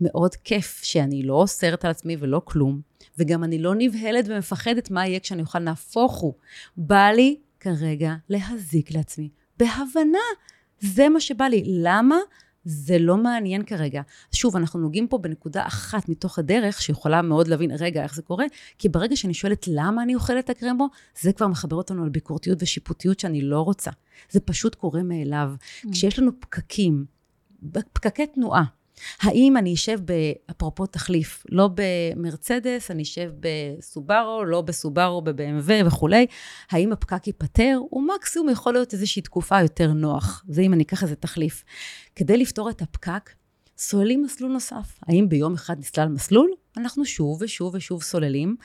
מאוד 0.00 0.34
כיף 0.34 0.80
שאני 0.84 1.22
לא 1.22 1.34
אוסרת 1.34 1.84
על 1.84 1.90
עצמי 1.90 2.16
ולא 2.18 2.40
כלום, 2.44 2.80
וגם 3.18 3.44
אני 3.44 3.58
לא 3.58 3.74
נבהלת 3.78 4.24
ומפחדת 4.28 4.90
מה 4.90 5.06
יהיה 5.06 5.20
כשאני 5.20 5.42
אוכל, 5.42 5.58
נהפוך 5.58 6.16
הוא. 6.16 6.34
בא 6.76 7.08
לי 7.16 7.36
כרגע 7.60 8.14
להזיק 8.28 8.90
לעצמי, 8.90 9.28
בהבנה. 9.58 10.18
זה 10.84 11.08
מה 11.08 11.20
שבא 11.20 11.44
לי. 11.44 11.62
למה? 11.66 12.16
זה 12.64 12.98
לא 12.98 13.16
מעניין 13.16 13.62
כרגע. 13.62 14.02
שוב, 14.32 14.56
אנחנו 14.56 14.80
נוגעים 14.80 15.08
פה 15.08 15.18
בנקודה 15.18 15.66
אחת 15.66 16.08
מתוך 16.08 16.38
הדרך, 16.38 16.82
שיכולה 16.82 17.22
מאוד 17.22 17.48
להבין, 17.48 17.70
רגע, 17.78 18.02
איך 18.02 18.14
זה 18.14 18.22
קורה? 18.22 18.44
כי 18.78 18.88
ברגע 18.88 19.16
שאני 19.16 19.34
שואלת 19.34 19.64
למה 19.68 20.02
אני 20.02 20.14
אוכלת 20.14 20.44
את 20.44 20.50
הקרמבו, 20.50 20.88
זה 21.20 21.32
כבר 21.32 21.46
מחבר 21.46 21.76
אותנו 21.76 22.02
על 22.02 22.08
ביקורתיות 22.08 22.58
ושיפוטיות 22.62 23.20
שאני 23.20 23.42
לא 23.42 23.60
רוצה. 23.60 23.90
זה 24.30 24.40
פשוט 24.40 24.74
קורה 24.74 25.02
מאליו. 25.02 25.52
Mm. 25.58 25.92
כשיש 25.92 26.18
לנו 26.18 26.40
פקקים, 26.40 27.04
פקקי 27.92 28.26
תנועה, 28.26 28.64
האם 29.20 29.56
אני 29.56 29.74
אשב, 29.74 29.98
אפרופו 30.50 30.86
תחליף, 30.86 31.44
לא 31.48 31.70
במרצדס, 31.74 32.90
אני 32.90 33.02
אשב 33.02 33.30
בסובארו, 33.40 34.44
לא 34.44 34.60
בסובארו, 34.60 35.22
ב-BMW 35.22 35.86
וכולי, 35.86 36.26
האם 36.70 36.92
הפקק 36.92 37.26
ייפתר? 37.26 37.78
הוא 37.90 38.02
מקסימום 38.14 38.48
יכול 38.48 38.72
להיות 38.72 38.92
איזושהי 38.92 39.22
תקופה 39.22 39.62
יותר 39.62 39.92
נוח. 39.92 40.44
זה 40.48 40.62
אם 40.62 40.72
אני 40.72 40.82
אקח 40.82 41.02
איזה 41.02 41.16
תחליף. 41.16 41.64
כדי 42.16 42.36
לפתור 42.36 42.70
את 42.70 42.82
הפקק, 42.82 43.30
סוללים 43.78 44.22
מסלול 44.22 44.52
נוסף. 44.52 45.00
האם 45.06 45.28
ביום 45.28 45.54
אחד 45.54 45.78
נסלל 45.78 46.08
מסלול? 46.08 46.50
אנחנו 46.76 47.04
שוב 47.04 47.42
ושוב 47.42 47.74
ושוב 47.74 48.02
סוללים. 48.02 48.56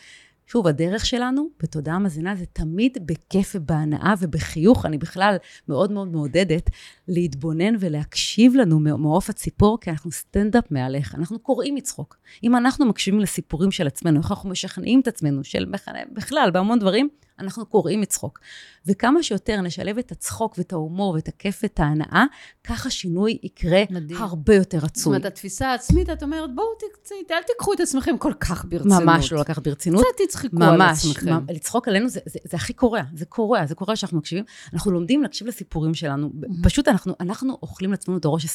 שוב, 0.52 0.68
הדרך 0.68 1.06
שלנו 1.06 1.50
בתודעה 1.64 2.00
מזינה 2.00 2.36
זה 2.36 2.46
תמיד 2.46 2.98
בכיף 3.06 3.52
ובהנאה 3.56 4.14
ובחיוך. 4.20 4.86
אני 4.86 4.98
בכלל 4.98 5.38
מאוד 5.68 5.92
מאוד 5.92 6.08
מעודדת 6.08 6.70
להתבונן 7.08 7.76
ולהקשיב 7.80 8.56
לנו 8.56 8.80
מעוף 8.80 9.30
הציפור, 9.30 9.78
כי 9.82 9.90
אנחנו 9.90 10.12
סטנדאפ 10.12 10.72
מהלך, 10.72 11.16
אנחנו 11.16 11.40
קוראים 11.40 11.76
מצחוק. 11.76 12.18
אם 12.44 12.56
אנחנו 12.56 12.86
מקשיבים 12.86 13.20
לסיפורים 13.20 13.72
של 13.72 13.88
עצמנו, 13.88 14.20
איך 14.20 14.32
אנחנו 14.32 14.50
משכנעים 14.50 15.00
את 15.00 15.08
עצמנו, 15.08 15.44
של 15.44 15.66
בכלל, 16.14 16.52
בהמון 16.52 16.80
דברים, 16.80 17.10
אנחנו 17.40 17.66
קוראים 17.66 18.02
מצחוק. 18.02 18.40
וכמה 18.86 19.24
שיותר 19.24 19.62
נשלב 19.62 19.98
את 19.98 20.12
הצחוק 20.12 20.58
ואת 20.58 20.74
ההומור 20.74 21.14
ואת 21.14 21.28
הכיף 21.28 21.60
ואת 21.64 21.80
ההנאה, 21.80 22.26
ככה 22.64 22.90
שינוי 22.90 23.38
יקרה 23.44 23.84
מדהים. 23.90 24.22
הרבה 24.22 24.56
יותר 24.56 24.78
רצוי. 24.78 24.90
זאת 25.04 25.06
אומרת, 25.06 25.26
התפיסה 25.26 25.68
העצמית, 25.68 26.10
את 26.10 26.24
אומרת, 26.24 26.56
בואו, 26.56 26.68
ת, 27.04 27.12
אל 27.32 27.44
תיקחו 27.48 27.74
את 27.74 27.80
עצמכם 27.80 28.18
כל 28.18 28.34
כך 28.40 28.66
ברצינות. 28.66 29.04
ממש 29.04 29.32
לא 29.32 29.40
לקחת 29.40 29.68
ברצינות. 29.68 30.04
קצת 30.04 30.26
תצחקו 30.28 30.56
ממש, 30.56 31.06
על 31.06 31.12
עצמכם. 31.12 31.34
ממש, 31.34 31.44
לצחוק 31.50 31.88
עלינו 31.88 32.10
זה, 32.10 32.20
זה, 32.26 32.40
זה 32.44 32.58
הכי 32.58 32.74
קורע, 32.74 33.02
זה 33.14 33.26
קורע, 33.26 33.66
זה 33.66 33.76
קורע 33.76 33.96
שאנחנו 33.96 34.18
מקשיבים. 34.18 34.44
אנחנו 34.74 34.92
לומדים 34.92 35.22
להקשיב 35.22 35.48
לסיפורים 35.48 35.94
שלנו. 35.94 36.32
פשוט 36.64 36.88
אנחנו, 36.88 37.14
אנחנו 37.20 37.58
אוכלים 37.62 37.92
לעצמנו 37.92 38.18
את 38.18 38.26
הראש 38.26 38.46
24-7. 38.46 38.50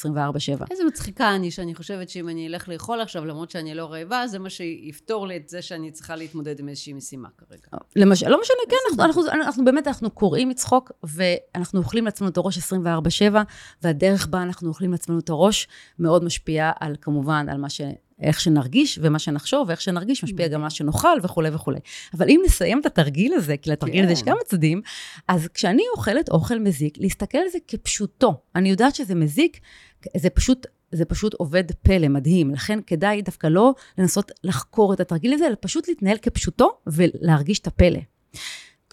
איזה 0.71 0.85
מצחיקה 0.85 1.35
אני, 1.35 1.51
שאני 1.51 1.75
חושבת 1.75 2.09
שאם 2.09 2.29
אני 2.29 2.49
אלך 2.49 2.69
לאכול 2.69 3.01
עכשיו, 3.01 3.25
למרות 3.25 3.51
שאני 3.51 3.75
לא 3.75 3.93
רעבה, 3.93 4.27
זה 4.27 4.39
מה 4.39 4.51
שיפתור 4.51 5.27
לי 5.27 5.37
את 5.37 5.49
זה 5.49 5.63
שאני 5.63 5.91
צריכה 5.91 6.17
להתמודד 6.17 6.61
עם 6.61 6.69
איזושהי 6.69 6.93
משימה 6.93 7.29
כרגע. 7.39 7.85
למשל, 7.97 8.29
לא 8.29 8.41
משנה, 8.41 8.57
כן, 8.75 9.03
אנחנו, 9.03 9.05
אנחנו, 9.05 9.43
אנחנו 9.43 9.65
באמת, 9.65 9.87
אנחנו 9.87 10.11
קוראים 10.11 10.49
מצחוק, 10.49 10.93
ואנחנו 11.03 11.81
אוכלים 11.81 12.05
לעצמנו 12.05 12.31
את 12.31 12.37
הראש 12.37 12.59
24-7, 12.59 12.63
והדרך 13.83 14.27
בה 14.27 14.43
אנחנו 14.43 14.69
אוכלים 14.69 14.93
לעצמנו 14.93 15.19
את 15.19 15.29
הראש 15.29 15.69
מאוד 15.99 16.25
משפיעה 16.25 16.73
על, 16.81 16.97
כמובן, 17.01 17.47
על 17.49 17.59
מה 17.59 17.71
ש... 17.71 17.81
איך 18.21 18.41
שנרגיש 18.41 18.99
ומה 19.03 19.19
שנחשוב, 19.19 19.69
ואיך 19.69 19.81
שנרגיש 19.81 20.25
משפיע 20.25 20.49
גם 20.49 20.55
על 20.55 20.63
מה 20.63 20.71
שנאכל 20.71 21.19
וכולי 21.23 21.51
וכולי. 21.53 21.79
אבל 22.15 22.29
אם 22.29 22.41
נסיים 22.47 22.81
את 22.81 22.87
התרגיל 22.87 23.35
הזה, 23.35 23.57
כי 23.57 23.71
לתרגיל 23.71 24.05
הזה 24.05 24.13
יש 24.13 24.23
כמה 24.23 24.35
כן. 24.35 24.45
צדדים, 24.47 24.83
אז 25.29 25.49
כשאני 25.55 25.83
אוכלת 25.97 26.29
אוכל 26.29 26.59
מזיק, 26.59 26.99
להסתכל 26.99 27.39
על 27.39 27.49
זה 27.49 27.59
כפשוטו. 27.69 28.35
אני 28.55 28.71
יודעת 28.71 28.95
שזה 28.95 29.15
מזיק, 29.15 29.61
זה 30.17 30.31
פשוט 30.31 30.67
זה 30.93 31.05
פשוט 31.05 31.35
עובד 31.35 31.65
פלא, 31.83 32.09
מדהים. 32.09 32.51
לכן 32.51 32.79
כדאי 32.87 33.23
דווקא 33.23 33.47
לא 33.47 33.75
לנסות 33.99 34.33
לחקור 34.45 34.93
את 34.93 35.01
התרגיל 35.01 35.35
הזה, 35.35 35.47
אלא 35.47 35.57
פשוט 35.61 35.89
להתנהל 35.89 36.17
כפשוטו 36.23 36.79
ולהרגיש 36.87 37.59
את 37.59 37.67
הפלא. 37.67 38.01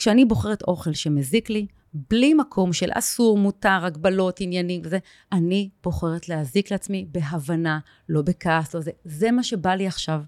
כשאני 0.01 0.25
בוחרת 0.25 0.61
אוכל 0.61 0.93
שמזיק 0.93 1.49
לי, 1.49 1.67
בלי 1.93 2.33
מקום 2.33 2.73
של 2.73 2.89
אסור, 2.93 3.37
מותר, 3.37 3.85
הגבלות, 3.85 4.41
עניינים 4.41 4.81
וזה, 4.83 4.97
אני 5.31 5.69
בוחרת 5.83 6.29
להזיק 6.29 6.71
לעצמי 6.71 7.05
בהבנה, 7.11 7.79
לא 8.09 8.21
בכעס, 8.21 8.75
לא 8.75 8.81
זה. 8.81 8.91
זה 9.05 9.31
מה 9.31 9.43
שבא 9.43 9.75
לי 9.75 9.87
עכשיו. 9.87 10.21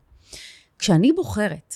כשאני 0.80 1.12
בוחרת 1.12 1.76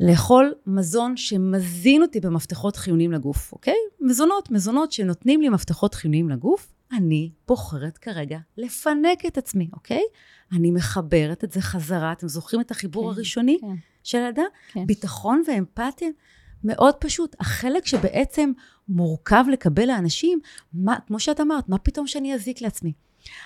לאכול 0.00 0.54
מזון 0.66 1.16
שמזין 1.16 2.02
אותי 2.02 2.20
במפתחות 2.20 2.76
חיוניים 2.76 3.12
לגוף, 3.12 3.52
אוקיי? 3.52 3.76
מזונות, 4.00 4.50
מזונות 4.50 4.92
שנותנים 4.92 5.40
לי 5.40 5.48
מפתחות 5.48 5.94
חיוניים 5.94 6.30
לגוף, 6.30 6.72
אני 6.92 7.30
בוחרת 7.48 7.98
כרגע 7.98 8.38
לפנק 8.56 9.26
את 9.26 9.38
עצמי, 9.38 9.68
אוקיי? 9.72 10.02
אני 10.52 10.70
מחברת 10.70 11.44
את 11.44 11.52
זה 11.52 11.60
חזרה. 11.60 12.12
אתם 12.12 12.28
זוכרים 12.28 12.60
את 12.60 12.70
החיבור 12.70 13.04
כן, 13.04 13.16
הראשוני 13.16 13.58
כן. 13.60 13.66
של 14.02 14.18
הילדה? 14.18 14.42
כן. 14.72 14.86
ביטחון 14.86 15.42
ואמפתיה. 15.48 16.08
מאוד 16.66 16.94
פשוט. 16.94 17.36
החלק 17.40 17.86
שבעצם 17.86 18.52
מורכב 18.88 19.44
לקבל 19.52 19.86
לאנשים, 19.86 20.40
מה, 20.72 20.96
כמו 21.06 21.20
שאת 21.20 21.40
אמרת, 21.40 21.68
מה 21.68 21.78
פתאום 21.78 22.06
שאני 22.06 22.34
אזיק 22.34 22.60
לעצמי? 22.62 22.92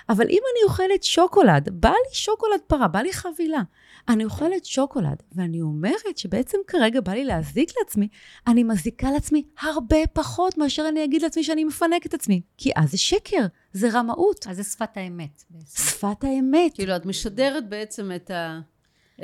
אבל 0.09 0.25
אם 0.29 0.39
אני 0.53 0.63
אוכלת 0.63 1.03
שוקולד, 1.03 1.69
בא 1.69 1.89
לי 1.89 2.13
שוקולד 2.13 2.59
פרה, 2.67 2.87
בא 2.87 2.99
לי 2.99 3.13
חבילה. 3.13 3.61
אני 4.09 4.25
אוכלת 4.25 4.65
שוקולד, 4.65 5.23
ואני 5.31 5.61
אומרת 5.61 6.17
שבעצם 6.17 6.57
כרגע 6.67 7.01
בא 7.01 7.11
לי 7.11 7.25
להזיק 7.25 7.71
לעצמי, 7.79 8.07
אני 8.47 8.63
מזיקה 8.63 9.11
לעצמי 9.11 9.43
הרבה 9.61 9.97
פחות 10.13 10.57
מאשר 10.57 10.85
אני 10.89 11.03
אגיד 11.03 11.21
לעצמי 11.21 11.43
שאני 11.43 11.63
מפנק 11.63 12.05
את 12.05 12.13
עצמי. 12.13 12.41
כי 12.57 12.71
אז 12.75 12.91
זה 12.91 12.97
שקר, 12.97 13.45
זה 13.73 13.89
רמאות. 13.93 14.47
אז 14.49 14.57
זה 14.57 14.63
שפת 14.63 14.97
האמת 14.97 15.43
בעצם. 15.49 15.83
שפת 15.83 16.23
האמת. 16.23 16.73
כאילו, 16.73 16.95
את 16.95 17.05
משדרת 17.05 17.69
בעצם 17.69 18.11
את 18.15 18.31
ה... 18.31 18.59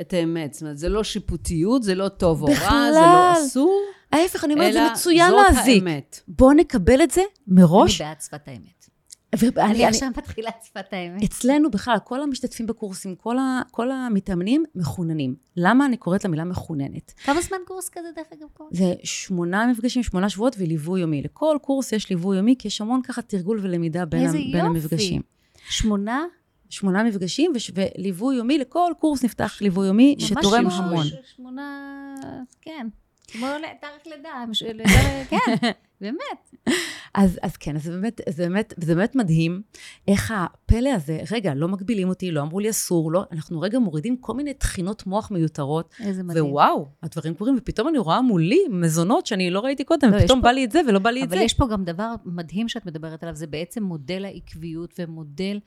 את 0.00 0.12
האמת. 0.12 0.54
זאת 0.54 0.62
אומרת, 0.62 0.78
זה 0.78 0.88
לא 0.88 1.04
שיפוטיות, 1.04 1.82
זה 1.82 1.94
לא 1.94 2.08
טוב 2.08 2.42
או 2.42 2.46
רע, 2.46 2.92
זה 2.92 3.00
לא 3.00 3.32
אסור. 3.32 3.80
ההפך, 4.12 4.44
אני 4.44 4.54
אומרת, 4.54 4.72
זה 4.72 4.88
מצוין 4.92 5.32
להזיק. 5.32 5.56
אלא 5.56 5.64
זאת 5.64 5.82
האמת. 5.86 6.20
בואו 6.28 6.52
נקבל 6.52 7.02
את 7.02 7.10
זה 7.10 7.22
מראש. 7.46 8.00
אני 8.00 8.08
בעד 8.08 8.20
שפת 8.20 8.48
האמת. 8.48 8.78
ואני, 9.38 9.72
אני 9.72 9.86
עכשיו 9.86 10.08
מתחילה 10.16 10.48
את 10.48 10.64
שפת 10.64 10.92
האמת. 10.92 11.22
אצלנו 11.22 11.70
בכלל, 11.70 11.96
כל 12.04 12.22
המשתתפים 12.22 12.66
בקורסים, 12.66 13.14
כל, 13.14 13.38
ה, 13.38 13.60
כל 13.70 13.90
המתאמנים 13.90 14.64
מחוננים. 14.74 15.34
למה 15.56 15.86
אני 15.86 15.96
קוראת 15.96 16.24
למילה 16.24 16.44
מחוננת? 16.44 17.12
כמה 17.24 17.40
זמן 17.40 17.58
קורס 17.66 17.88
כזה, 17.88 18.08
דרך 18.16 18.26
אגב, 18.32 18.48
קורס? 18.54 18.70
זה 18.72 18.94
שמונה 19.04 19.66
מפגשים, 19.66 20.02
שמונה 20.02 20.28
שבועות 20.28 20.56
וליווי 20.58 21.00
יומי. 21.00 21.22
לכל 21.22 21.56
קורס 21.62 21.92
יש 21.92 22.10
ליווי 22.10 22.36
יומי, 22.36 22.54
כי 22.58 22.68
יש 22.68 22.80
המון 22.80 23.02
ככה 23.02 23.22
תרגול 23.22 23.60
ולמידה 23.62 24.04
בין, 24.04 24.26
ה, 24.26 24.32
בין 24.32 24.64
המפגשים. 24.64 25.22
שמונה? 25.68 26.24
שמונה 26.70 27.04
מפגשים 27.04 27.52
וש, 27.54 27.70
וליווי 27.74 28.36
יומי, 28.36 28.58
לכל 28.58 28.92
קורס 28.98 29.24
נפתח 29.24 29.58
ליווי 29.60 29.86
יומי, 29.86 30.16
שתורם 30.18 30.66
המון. 30.66 31.06
ממש 31.06 31.12
שמונה, 31.36 32.14
כן. 32.62 32.86
כמו 33.32 33.46
תאריך 33.80 34.06
לידה, 34.10 34.44
כן, 35.30 35.68
באמת. 36.00 36.54
אז, 37.14 37.38
אז 37.42 37.56
כן, 37.56 37.78
זה 37.78 37.90
באמת, 37.90 38.20
זה 38.28 38.48
באמת, 38.48 38.74
זה 38.76 38.94
באמת 38.94 39.16
מדהים 39.16 39.62
איך 40.08 40.32
הפלא 40.36 40.88
הזה, 40.88 41.20
רגע, 41.30 41.54
לא 41.54 41.68
מגבילים 41.68 42.08
אותי, 42.08 42.30
לא 42.30 42.40
אמרו 42.40 42.60
לי 42.60 42.70
אסור, 42.70 43.12
לא, 43.12 43.24
אנחנו 43.32 43.60
רגע 43.60 43.78
מורידים 43.78 44.16
כל 44.16 44.34
מיני 44.34 44.54
תחינות 44.54 45.06
מוח 45.06 45.30
מיותרות. 45.30 45.94
איזה 46.00 46.22
מדהים. 46.22 46.44
ווואו, 46.44 46.86
הדברים 47.02 47.34
קורים, 47.34 47.54
ופתאום 47.58 47.88
אני 47.88 47.98
רואה 47.98 48.22
מולי 48.22 48.60
מזונות 48.70 49.26
שאני 49.26 49.50
לא 49.50 49.60
ראיתי 49.60 49.84
קודם, 49.84 50.10
לא, 50.10 50.16
ופתאום 50.16 50.42
בא 50.42 50.48
פה, 50.48 50.52
לי 50.52 50.64
את 50.64 50.72
זה 50.72 50.80
ולא 50.88 50.98
בא 50.98 51.10
לי 51.10 51.24
את 51.24 51.30
זה. 51.30 51.36
אבל 51.36 51.44
יש 51.44 51.54
פה 51.54 51.66
גם 51.66 51.84
דבר 51.84 52.14
מדהים 52.24 52.68
שאת 52.68 52.86
מדברת 52.86 53.22
עליו, 53.22 53.36
זה 53.36 53.46
בעצם 53.46 53.82
מודל 53.82 54.24
העקביות 54.24 54.94
ומודל... 54.98 55.58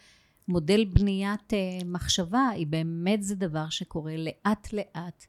מודל 0.52 0.86
בניית 0.86 1.54
uh, 1.54 1.86
מחשבה, 1.86 2.50
היא 2.50 2.68
באמת 2.68 3.24
זה 3.24 3.36
דבר 3.36 3.70
שקורה 3.70 4.14
לאט 4.18 4.74
לאט. 4.74 5.26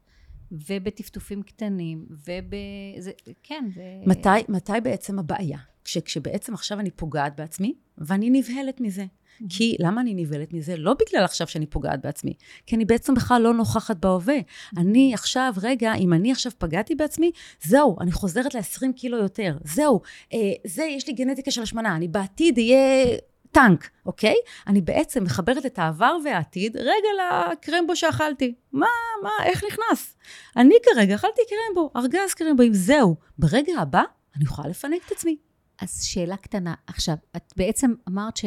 ובטפטופים 0.53 1.43
קטנים, 1.43 2.07
וב... 2.11 2.55
זה, 2.99 3.11
כן, 3.43 3.65
זה... 3.75 3.83
מתי, 4.07 4.29
מתי 4.49 4.73
בעצם 4.83 5.19
הבעיה? 5.19 5.59
כש, 5.85 5.99
כשבעצם 5.99 6.55
עכשיו 6.55 6.81
אני 6.81 6.91
פוגעת 6.91 7.37
בעצמי, 7.37 7.75
ואני 7.99 8.31
נבהלת 8.31 8.81
מזה. 8.81 9.05
כי 9.49 9.77
למה 9.79 10.01
אני 10.01 10.15
נבהלת 10.15 10.53
מזה? 10.53 10.77
לא 10.77 10.95
בגלל 10.95 11.25
עכשיו 11.25 11.47
שאני 11.47 11.67
פוגעת 11.67 12.01
בעצמי, 12.03 12.35
כי 12.67 12.77
אני 12.77 12.85
בעצם 12.85 13.15
בכלל 13.15 13.43
לא 13.43 13.55
נוכחת 13.55 13.97
בהווה. 13.97 14.37
אני 14.77 15.15
עכשיו, 15.15 15.53
רגע, 15.63 15.95
אם 15.95 16.13
אני 16.13 16.33
עכשיו 16.33 16.53
פגעתי 16.59 16.95
בעצמי, 16.95 17.31
זהו, 17.63 17.97
אני 18.01 18.13
חוזרת 18.13 18.55
ל-20 18.55 18.93
קילו 18.97 19.19
יותר. 19.19 19.57
זהו, 19.65 20.01
אה, 20.33 20.39
זה, 20.67 20.85
יש 20.85 21.07
לי 21.07 21.13
גנטיקה 21.13 21.51
של 21.51 21.63
השמנה, 21.63 21.97
אני 21.97 22.09
בעתיד 22.09 22.59
אהיה 22.59 23.17
טנק, 23.53 23.91
אוקיי? 24.07 24.35
אני 24.67 24.81
בעצם 24.81 25.25
מחברת 25.25 25.67
את 25.67 25.79
העבר 25.79 26.17
והעתיד 26.25 26.77
רגע 26.77 27.09
לקרמבו 27.53 27.97
שאכלתי. 27.97 28.55
מה, 28.73 28.87
מה, 29.23 29.31
איך 29.45 29.65
נכנס? 29.65 30.17
אני 30.57 30.75
כרגע 30.83 31.15
אכלתי 31.15 31.43
קרמבו, 31.49 31.91
ארגז 31.97 32.35
קרמבו, 32.35 32.63
אם 32.63 32.75
זהו. 32.75 33.17
ברגע 33.39 33.73
הבא, 33.79 34.03
אני 34.37 34.45
יכולה 34.45 34.69
לפנק 34.69 35.03
את 35.07 35.13
עצמי. 35.13 35.37
אז 35.81 36.05
שאלה 36.05 36.37
קטנה. 36.37 36.75
עכשיו, 36.87 37.15
את 37.37 37.53
בעצם 37.57 37.95
אמרת 38.09 38.37
ש... 38.37 38.45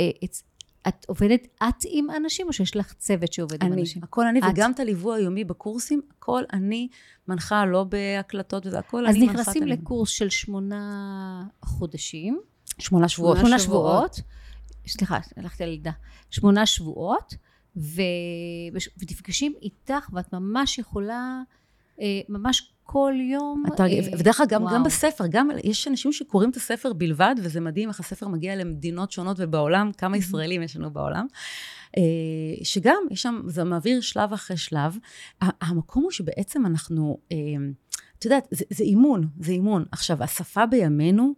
אה, 0.00 0.10
את 0.88 1.04
עובדת 1.08 1.46
את 1.62 1.74
עם 1.88 2.06
אנשים, 2.10 2.46
או 2.46 2.52
שיש 2.52 2.76
לך 2.76 2.92
צוות 2.92 3.32
שעובד 3.32 3.64
אני, 3.64 3.72
עם 3.72 3.78
אנשים? 3.78 4.02
הכל 4.02 4.26
אני, 4.26 4.38
את. 4.38 4.44
וגם 4.52 4.72
את 4.72 4.80
הליווי 4.80 5.20
היומי 5.20 5.44
בקורסים, 5.44 6.02
הכל 6.10 6.42
אני 6.52 6.88
מנחה, 7.28 7.64
לא 7.64 7.84
בהקלטות 7.84 8.66
וזה, 8.66 8.78
הכל 8.78 9.06
אני 9.06 9.20
מנחה. 9.20 9.32
אז 9.32 9.38
נכנסים 9.38 9.66
לקורס 9.66 10.10
של 10.10 10.28
שמונה 10.28 11.42
חודשים. 11.64 12.40
שמונה 12.80 13.08
שבועות. 13.08 13.38
שמונה 13.38 13.58
שבועות. 13.58 14.20
סליחה, 14.86 15.18
הלכתי 15.36 15.64
על 15.64 15.70
לידה. 15.70 15.90
שמונה 16.30 16.66
שבועות, 16.66 17.34
ו... 17.76 18.02
ונפגשים 18.98 19.54
איתך, 19.62 20.08
ואת 20.12 20.32
ממש 20.32 20.78
יכולה, 20.78 21.42
אה, 22.00 22.20
ממש 22.28 22.72
כל 22.82 23.14
יום... 23.32 23.62
אתה, 23.74 23.86
אה, 23.86 24.00
ודרך 24.18 24.40
אגב, 24.40 24.50
גם, 24.50 24.66
גם 24.74 24.84
בספר, 24.84 25.24
גם 25.30 25.48
יש 25.64 25.88
אנשים 25.88 26.12
שקוראים 26.12 26.50
את 26.50 26.56
הספר 26.56 26.92
בלבד, 26.92 27.34
וזה 27.38 27.60
מדהים 27.60 27.88
איך 27.88 28.00
הספר 28.00 28.28
מגיע 28.28 28.56
למדינות 28.56 29.12
שונות 29.12 29.36
ובעולם, 29.40 29.90
כמה 29.98 30.16
ישראלים 30.16 30.62
יש 30.62 30.76
לנו 30.76 30.90
בעולם. 30.90 31.26
אה, 31.96 32.02
שגם, 32.64 33.02
יש 33.10 33.22
שם, 33.22 33.40
זה 33.46 33.64
מעביר 33.64 34.00
שלב 34.00 34.32
אחרי 34.32 34.56
שלב. 34.56 34.98
המקום 35.40 36.02
הוא 36.02 36.10
שבעצם 36.10 36.66
אנחנו, 36.66 37.18
את 38.18 38.24
יודעת, 38.24 38.48
זה, 38.50 38.64
זה 38.70 38.84
אימון, 38.84 39.28
זה 39.40 39.52
אימון. 39.52 39.84
עכשיו, 39.92 40.22
השפה 40.22 40.66
בימינו, 40.66 41.34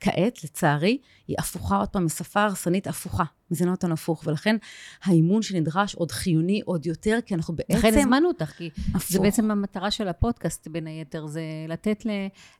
כעת, 0.00 0.44
לצערי, 0.44 0.98
היא 1.28 1.36
הפוכה 1.38 1.76
עוד 1.76 1.88
פעם, 1.88 2.06
משפה 2.06 2.42
הרסנית 2.42 2.86
הפוכה. 2.86 3.24
מזינה 3.50 3.70
אותנו 3.70 3.94
הפוך, 3.94 4.22
ולכן 4.26 4.56
האימון 5.04 5.42
שנדרש 5.42 5.94
עוד 5.94 6.10
חיוני 6.10 6.60
עוד 6.64 6.86
יותר, 6.86 7.18
כי 7.26 7.34
אנחנו 7.34 7.56
בעצם... 7.56 7.74
לכן 7.78 7.98
הזמנו 7.98 8.28
אותך, 8.28 8.50
כי 8.50 8.70
הפוך. 8.88 9.12
זה 9.12 9.18
בעצם 9.20 9.50
המטרה 9.50 9.90
של 9.90 10.08
הפודקאסט, 10.08 10.68
בין 10.68 10.86
היתר, 10.86 11.26
זה 11.26 11.42
לתת 11.68 12.06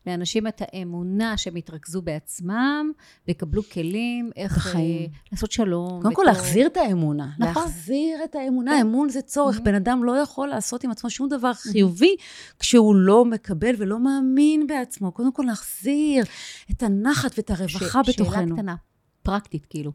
לאנשים 0.07 0.47
את 0.47 0.63
האמונה 0.65 1.37
שהם 1.37 1.57
יתרכזו 1.57 2.03
בעצמם, 2.03 2.91
ויקבלו 3.29 3.63
כלים 3.63 4.31
איך 4.37 4.57
בחיים. 4.57 5.11
אה, 5.11 5.19
לעשות 5.33 5.53
שלום. 5.53 6.03
קודם 6.03 6.15
כל, 6.15 6.23
להחזיר 6.27 6.67
את 6.67 6.77
האמונה. 6.77 7.29
נכון. 7.39 7.63
להחזיר 7.63 8.25
את 8.25 8.35
האמונה. 8.35 8.81
אמון 8.81 9.09
זה 9.09 9.23
צורך. 9.23 9.57
Mhm. 9.59 9.63
בן 9.63 9.75
אדם 9.75 10.05
לא 10.05 10.13
יכול 10.13 10.49
לעשות 10.49 10.85
עם 10.85 10.91
עצמו 10.91 11.11
שום 11.11 11.29
דבר 11.29 11.55
חיובי 11.55 12.17
כשהוא 12.59 12.97
לא 12.97 13.25
מקבל 13.25 13.75
ולא 13.79 13.99
מאמין 14.01 14.67
בעצמו. 14.67 15.13
קודם 15.13 15.33
כל, 15.33 15.43
להחזיר 15.47 16.25
את 16.71 16.83
הנחת 16.83 17.31
ואת 17.37 17.51
הרווחה 17.51 17.79
ש- 18.05 18.11
שאלה 18.11 18.29
בתוכנו. 18.29 18.57
קטנה, 18.57 18.75
פרקטית, 19.23 19.67
כאילו. 19.67 19.93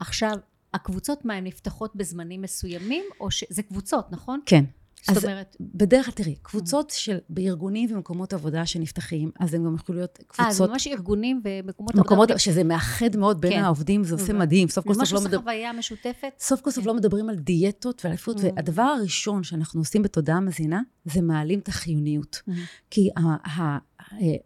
עכשיו, 0.00 0.36
הקבוצות, 0.74 1.24
מה, 1.24 1.34
הן 1.34 1.44
נפתחות 1.44 1.96
בזמנים 1.96 2.42
מסוימים, 2.42 3.04
או 3.20 3.30
ש... 3.30 3.44
זה 3.50 3.62
קבוצות, 3.62 4.12
נכון? 4.12 4.40
כן. 4.46 4.64
זאת 5.06 5.16
אז 5.16 5.24
אומרת, 5.24 5.56
בדרך 5.60 6.04
כלל, 6.04 6.14
תראי, 6.14 6.34
קבוצות 6.42 6.90
של, 6.90 7.18
בארגונים 7.28 7.92
ומקומות 7.92 8.32
עבודה 8.32 8.66
שנפתחים, 8.66 9.30
אז 9.40 9.54
הם 9.54 9.64
גם 9.64 9.74
יכולים 9.74 9.98
להיות 9.98 10.18
אה, 10.20 10.24
זה 10.24 10.56
קבוצות, 10.58 10.70
ממש 10.70 10.86
ארגונים 10.86 11.40
ומקומות 11.44 11.94
מקומות 11.94 12.30
עבודה. 12.30 12.38
שזה 12.38 12.64
מאחד 12.64 13.16
מאוד 13.16 13.40
בין 13.40 13.52
כן. 13.52 13.64
העובדים, 13.64 14.04
זה 14.04 14.14
עושה. 14.14 14.32
מדהים. 14.32 14.68
סוף 14.68 14.84
כל 14.84 14.94
ממש 14.94 15.08
סוף 15.08 15.12
לא 15.12 15.18
עושה 15.18 15.28
מדבר... 15.28 15.40
חוויה 15.42 15.72
משותפת. 15.72 16.32
סוף 16.40 16.60
כל 16.60 16.70
סוף 16.70 16.84
כן. 16.84 16.88
לא 16.88 16.94
מדברים 16.96 17.28
על 17.28 17.36
דיאטות 17.36 18.04
ואליפות, 18.04 18.36
Mm. 18.36 18.40
והדבר 18.42 18.82
הראשון 18.82 19.42
שאנחנו 19.42 19.80
עושים 19.80 20.02
בתודעה 20.02 20.40
מזינה, 20.40 20.80
זה 21.04 21.22
מעלים 21.22 21.58
את 21.58 21.68
החיוניות. 21.68 22.42
Mm. 22.48 22.52
כי 22.90 23.10
אה, 23.18 23.78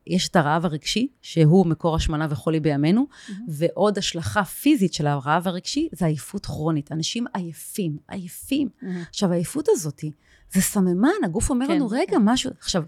יש 0.06 0.28
את 0.28 0.36
הרעב 0.36 0.64
הרגשי, 0.64 1.08
שהוא 1.22 1.66
מקור 1.66 1.96
השמנה 1.96 2.26
וחולי 2.30 2.60
בימינו, 2.60 3.06
Mm-hmm. 3.10 3.32
ועוד 3.48 3.98
השלכה 3.98 4.44
פיזית 4.44 4.94
של 4.94 5.06
הרעב 5.06 5.48
הרגשי, 5.48 5.88
זה 5.92 6.06
עייפות 6.06 6.46
כרונית. 6.46 6.92
אנשים 6.92 7.26
עייפים, 7.34 7.96
עייפים. 8.08 8.68
עכשיו, 9.08 9.32
העייפות 9.32 9.68
הזאת, 9.68 10.04
זה 10.52 10.60
סממן, 10.60 11.08
הגוף 11.24 11.50
אומר 11.50 11.66
כן, 11.66 11.74
לנו, 11.74 11.88
רגע, 11.88 12.16
משהו... 12.20 12.50
עכשיו, 12.58 12.82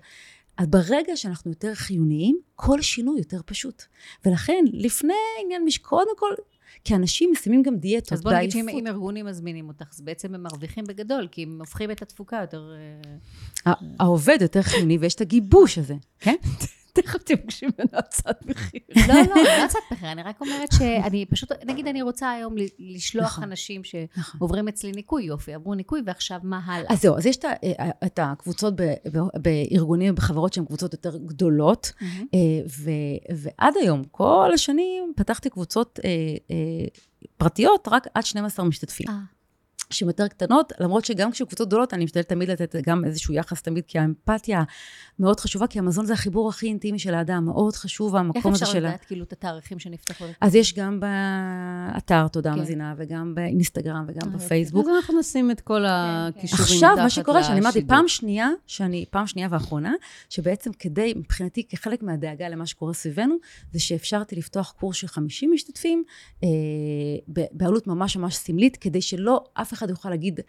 אז 0.57 0.66
ברגע 0.66 1.16
שאנחנו 1.16 1.51
יותר 1.51 1.75
חיוניים, 1.75 2.39
כל 2.55 2.83
שינוי 2.83 3.18
יותר 3.18 3.41
פשוט. 3.47 3.83
ולכן, 4.25 4.64
לפני 4.73 5.14
עניין 5.45 5.64
מש... 5.64 5.79
קודם 5.79 6.16
כל, 6.16 6.31
כי 6.85 6.95
אנשים 6.95 7.31
מסיימים 7.33 7.62
גם 7.62 7.77
דיאטות 7.77 8.12
אז 8.12 8.23
בוא 8.23 8.33
נגיד 8.33 8.51
שאם 8.51 8.66
בעייפות. 8.66 8.83
אם 8.83 8.87
ארגונים 8.87 9.27
מזמינים 9.27 9.68
אותך, 9.68 9.87
אז 9.93 10.01
בעצם 10.01 10.35
הם 10.35 10.43
מרוויחים 10.43 10.85
בגדול, 10.85 11.29
כי 11.31 11.43
הם 11.43 11.57
הופכים 11.61 11.91
את 11.91 12.03
התפוקה 12.03 12.39
יותר... 12.41 12.73
אה, 13.66 13.73
העובד 14.01 14.39
יותר 14.41 14.62
חיוני 14.62 14.99
ויש 14.99 15.14
את 15.14 15.20
הגיבוש 15.20 15.79
הזה, 15.79 15.95
כן? 16.20 16.37
תכף 16.93 17.22
תבקשי 17.22 17.66
ממנו 17.66 17.90
הצעת 17.99 18.47
מחיר. 18.47 18.80
לא, 19.09 19.14
לא, 19.14 19.34
לא 19.43 19.64
הצעת 19.64 19.82
מחיר, 19.93 20.12
אני 20.12 20.22
רק 20.22 20.40
אומרת 20.40 20.68
שאני 20.78 21.26
פשוט, 21.26 21.53
נגיד 21.66 21.86
אני 21.88 22.03
רוצה 22.03 22.30
היום 22.30 22.55
לשלוח 22.78 23.24
נכון. 23.26 23.45
אנשים 23.45 23.82
נכון. 24.16 24.38
שעוברים 24.38 24.68
אצלי 24.68 24.93
ניקוי, 24.93 25.24
יופי, 25.24 25.55
עברו 25.55 25.74
ניקוי, 25.74 26.03
ועכשיו 26.07 26.40
מה 26.43 26.61
הלאה? 26.64 26.93
אז 26.93 27.01
זהו, 27.03 27.16
אז 27.16 27.26
יש 27.26 27.36
את 27.36 27.45
ה- 27.45 27.53
את 28.07 28.18
הקבוצות 28.22 28.74
בארגונים 29.43 30.12
ובחברות 30.12 30.53
שהן 30.53 30.64
קבוצות 30.64 30.93
יותר 30.93 31.16
גדולות. 31.16 31.93
אה, 32.34 32.38
ועד 33.36 33.74
היום, 33.80 34.03
כל 34.11 34.51
השנים, 34.55 35.12
פתחתי 35.16 35.51
קבוצות 35.51 35.99
אה, 36.05 36.11
אה, 36.51 36.57
פרטיות 37.36 37.88
רק 37.90 38.07
עד 38.14 38.24
12 38.26 38.64
משתתפים. 38.66 39.07
שהן 39.93 40.09
יותר 40.09 40.28
קטנות, 40.28 40.72
למרות 40.80 41.05
שגם 41.05 41.30
כשקבוצות 41.30 41.68
גדולות, 41.68 41.95
אני 41.95 42.05
משתדלת 42.05 42.28
תמיד 42.28 42.51
לתת 42.51 42.76
גם 42.86 43.05
איזשהו 43.05 43.34
יחס 43.34 43.62
תמיד, 43.62 43.84
כי 43.86 43.99
האמפתיה 43.99 44.62
מאוד 45.18 45.40
חשובה, 45.40 45.66
כי 45.66 45.78
המזון 45.78 46.07
זה 46.07 46.12
החיבור 46.12 46.49
הכי 46.49 46.66
אינטימי 46.66 46.99
של 46.99 47.14
האדם, 47.14 47.45
מאוד 47.45 47.76
חשוב 47.76 48.14
איך 48.14 48.20
המקום 48.24 48.53
הזה 48.53 48.64
אפשר 48.64 48.72
של... 48.72 48.86
ה- 48.86 48.88
לדעת 48.88 49.05
כאילו 49.05 49.24
את 49.24 49.32
התאריכים 49.32 49.78
שנפתחו? 49.78 50.24
אז 50.40 50.55
יש 50.55 50.74
גם 50.74 51.01
באתר 51.01 52.28
תודה 52.28 52.55
כן. 52.55 52.61
מזינה, 52.61 52.95
וגם 52.97 53.34
באינסטגרם, 53.34 54.05
וגם 54.09 54.32
אה, 54.32 54.36
בפייסבוק. 54.36 54.86
אז 54.86 54.95
אנחנו 54.97 55.20
נשים 55.20 55.51
את 55.51 55.61
כל 55.61 55.84
הכישורים 55.86 56.64
עכשיו, 56.64 56.90
מתחת 56.93 57.03
מה 57.03 57.11
שקורה, 57.11 57.45
שאני 57.45 57.61
אמרתי, 57.61 57.78
לשידור. 57.78 57.97
פעם 57.97 58.09
שנייה, 58.09 58.49
שאני, 58.66 59.05
פעם 59.11 59.26
שנייה 59.26 59.49
ואחרונה, 59.51 59.93
שבעצם 60.28 60.70
כדי, 60.78 61.14
מבחינתי, 61.16 61.68
כחלק 61.68 62.03
מהדאגה 62.03 62.49
למה 62.49 62.66
שקורה 62.66 62.95
סביבנו, 62.95 63.36
זה 63.72 63.80
שאפשרתי 63.80 64.36
לפתוח 64.36 64.74
קורס 64.78 64.97
של 64.97 65.07
50 65.07 65.53
משתתפים, 65.53 66.05
אה, 66.45 66.49
בעלות 67.53 67.86
ממש 67.86 68.16
ממש 68.16 68.36
סמלית, 68.36 68.76
כדי 68.76 69.03
שלא 69.03 69.45
אף 69.55 69.72
אחד 69.72 69.82
יוכל 69.91 70.11
להגיד, 70.11 70.41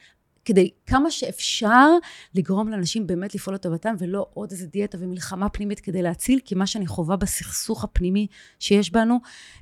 כדי 0.46 0.70
כמה 0.86 1.12
שאפשר 1.12 1.90
לגרום 2.36 2.70
לאנשים 2.70 3.08
באמת 3.08 3.36
לפעול 3.36 3.56
לטובתם, 3.56 3.96
ולא 4.00 4.28
עוד 4.34 4.52
איזה 4.52 4.68
דיאטה 4.68 4.98
ומלחמה 5.02 5.50
פנימית 5.50 5.80
כדי 5.80 6.02
להציל, 6.02 6.40
כי 6.46 6.56
מה 6.56 6.68
שאני 6.68 6.88
חווה 6.88 7.16
בסכסוך 7.16 7.84
הפנימי 7.84 8.28
שיש 8.60 8.92
בנו, 8.92 9.20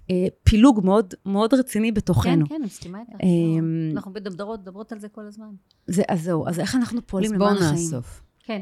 אה, 0.09 0.25
פילוג 0.43 0.85
מאוד 0.85 1.13
מאוד 1.25 1.53
רציני 1.53 1.87
כן, 1.87 1.93
בתוכנו. 1.93 2.47
כן, 2.49 2.55
אני 2.55 2.65
מסכימה 2.65 2.99
איתך. 2.99 3.11
לא, 3.11 3.91
אנחנו 3.95 4.11
מדברות 4.11 4.59
מדברות 4.59 4.91
על 4.91 4.99
זה 4.99 5.09
כל 5.09 5.25
הזמן. 5.27 5.49
זה, 5.87 6.03
אז 6.09 6.23
זהו, 6.23 6.47
אז 6.47 6.59
איך 6.59 6.75
אנחנו 6.75 6.97
אז 6.97 7.03
פועלים 7.05 7.31
בואו 7.37 7.49
למען 7.49 7.63
החיים? 7.63 7.73
נאסוף. 7.73 8.21
כן. 8.39 8.59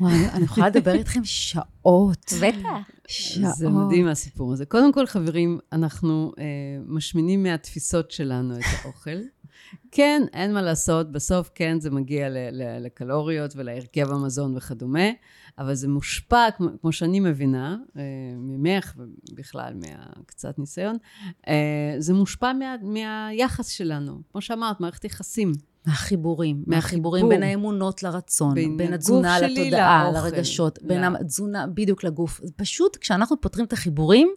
וואי, 0.00 0.28
אני- 0.32 0.44
יכולה 0.44 0.68
לדבר 0.68 0.92
איתכם 0.94 1.20
שעות. 1.24 2.32
בטח. 2.42 2.68
שעות. 3.08 3.54
זה 3.56 3.68
מדהים 3.68 4.06
הסיפור 4.08 4.52
הזה. 4.52 4.66
קודם 4.66 4.92
כל, 4.92 5.06
חברים, 5.06 5.58
אנחנו 5.72 6.32
אה, 6.38 6.44
משמינים 6.86 7.42
מהתפיסות 7.42 8.10
שלנו 8.10 8.56
את 8.58 8.64
האוכל. 8.84 9.10
כן, 9.92 10.22
אין 10.32 10.54
מה 10.54 10.62
לעשות, 10.62 11.12
בסוף 11.12 11.50
כן 11.54 11.80
זה 11.80 11.90
מגיע 11.90 12.28
ל- 12.28 12.36
ל- 12.52 12.84
לקלוריות 12.86 13.52
ולהרכב 13.56 14.10
המזון 14.12 14.56
וכדומה, 14.56 15.08
אבל 15.58 15.74
זה 15.74 15.88
מושפע, 15.88 16.50
כמו, 16.56 16.68
כמו 16.80 16.92
שאני 16.92 17.20
מבינה, 17.20 17.76
אה, 17.96 18.02
ממך 18.36 18.94
ובכלל 19.30 19.74
מהקצת 19.74 20.58
ניסיון, 20.58 20.96
אה, 21.48 21.54
זה 21.98 22.14
מושפע 22.14 22.52
מה, 22.52 22.74
מהיחס 22.82 23.68
שלנו. 23.68 24.20
כמו 24.32 24.40
שאמרת, 24.40 24.80
מערכת 24.80 25.04
יחסים. 25.04 25.52
מהחיבורים, 25.86 26.56
מהחיבור. 26.56 26.76
מהחיבורים 26.76 27.28
בין 27.28 27.42
האמונות 27.42 28.02
לרצון, 28.02 28.54
בין 28.54 28.76
בין, 28.76 28.92
התזונה 28.92 29.40
לתודעה, 29.40 30.10
לאוכל. 30.12 30.26
לרגשות, 30.26 30.78
בין 30.82 31.04
התזונה 31.04 31.66
בדיוק 31.66 32.04
לגוף. 32.04 32.40
זה 32.42 32.52
פשוט, 32.56 32.96
כשאנחנו 32.96 33.40
פותרים 33.40 33.66
את 33.66 33.72
החיבורים, 33.72 34.28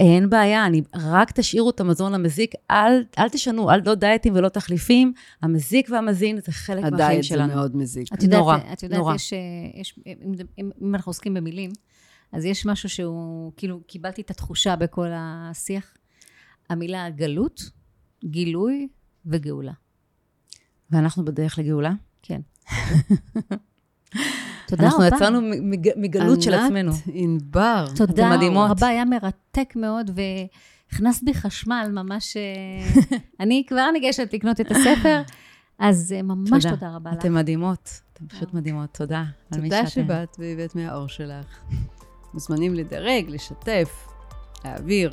אין 0.00 0.30
בעיה, 0.30 0.66
אני, 0.66 0.82
רק 0.94 1.30
תשאירו 1.30 1.70
את 1.70 1.80
המזון 1.80 2.14
המזיק, 2.14 2.54
אל, 2.70 3.04
אל 3.18 3.28
תשנו, 3.28 3.70
אל 3.70 3.80
לא 3.86 3.94
דיאטים 3.94 4.34
ולא 4.36 4.48
תחליפים, 4.48 5.12
המזיק 5.42 5.88
והמזין 5.90 6.40
זה 6.40 6.52
חלק 6.52 6.82
מהחיים 6.82 6.94
הדיאט 6.94 7.22
זה 7.22 7.28
שלנו. 7.28 7.54
מאוד 7.54 7.76
מזיק. 7.76 8.12
את 8.12 8.22
יודעת, 8.22 8.38
נורא, 8.40 8.56
את 8.72 8.82
יודעת, 8.82 8.98
נורא. 8.98 9.14
יש, 9.14 9.32
אה, 9.32 9.38
יש 9.80 9.98
אם, 10.06 10.32
אם, 10.58 10.70
אם 10.82 10.94
אנחנו 10.94 11.10
עוסקים 11.10 11.34
במילים, 11.34 11.70
אז 12.32 12.44
יש 12.44 12.66
משהו 12.66 12.88
שהוא, 12.88 13.52
כאילו, 13.56 13.80
קיבלתי 13.86 14.22
את 14.22 14.30
התחושה 14.30 14.76
בכל 14.76 15.08
השיח, 15.12 15.94
המילה 16.70 17.10
גלות, 17.10 17.70
גילוי 18.24 18.88
וגאולה. 19.26 19.72
ואנחנו 20.90 21.24
בדרך 21.24 21.58
לגאולה. 21.58 21.92
כן. 22.22 22.40
תודה 24.68 24.84
אנחנו 24.84 24.98
רבה. 25.04 25.16
יצאנו 25.16 25.40
מג- 25.42 25.92
מגלות 25.96 26.42
של 26.42 26.54
עצמנו. 26.54 26.92
ענת 26.92 27.02
ענבר. 27.12 27.84
תודה. 27.96 28.36
רבה, 28.70 28.86
היה 28.88 29.04
מרתק 29.04 29.72
מאוד, 29.76 30.10
והכנסת 30.90 31.22
בי 31.22 31.34
חשמל, 31.34 31.88
ממש... 31.92 32.36
אה, 32.36 33.02
אני 33.40 33.64
כבר 33.68 33.90
ניגשת 33.92 34.34
לקנות 34.34 34.60
את 34.60 34.70
הספר, 34.70 35.22
אז 35.78 36.12
אה, 36.16 36.22
ממש 36.22 36.50
תודה. 36.62 36.70
תודה 36.74 36.90
רבה 36.96 37.10
לך. 37.10 37.18
אתן 37.18 37.32
מדהימות, 37.34 38.00
אתן 38.12 38.26
פשוט 38.28 38.54
מדהימות, 38.54 38.90
תודה. 38.94 39.24
תודה. 39.52 39.86
שבאת 39.86 40.36
והבאת 40.38 40.74
מהאור 40.74 41.08
שלך. 41.08 41.58
מוזמנים 42.34 42.74
לדרג, 42.74 43.24
לשתף, 43.28 44.08
להעביר. 44.64 45.12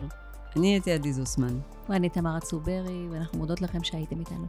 אני 0.55 0.67
הייתי 0.67 0.91
עדי 0.91 1.13
זוסמן. 1.13 1.57
ואני 1.89 2.09
תמרה 2.09 2.39
צוברי, 2.39 3.07
ואנחנו 3.11 3.38
מודות 3.38 3.61
לכם 3.61 3.84
שהייתם 3.84 4.19
איתנו. 4.19 4.45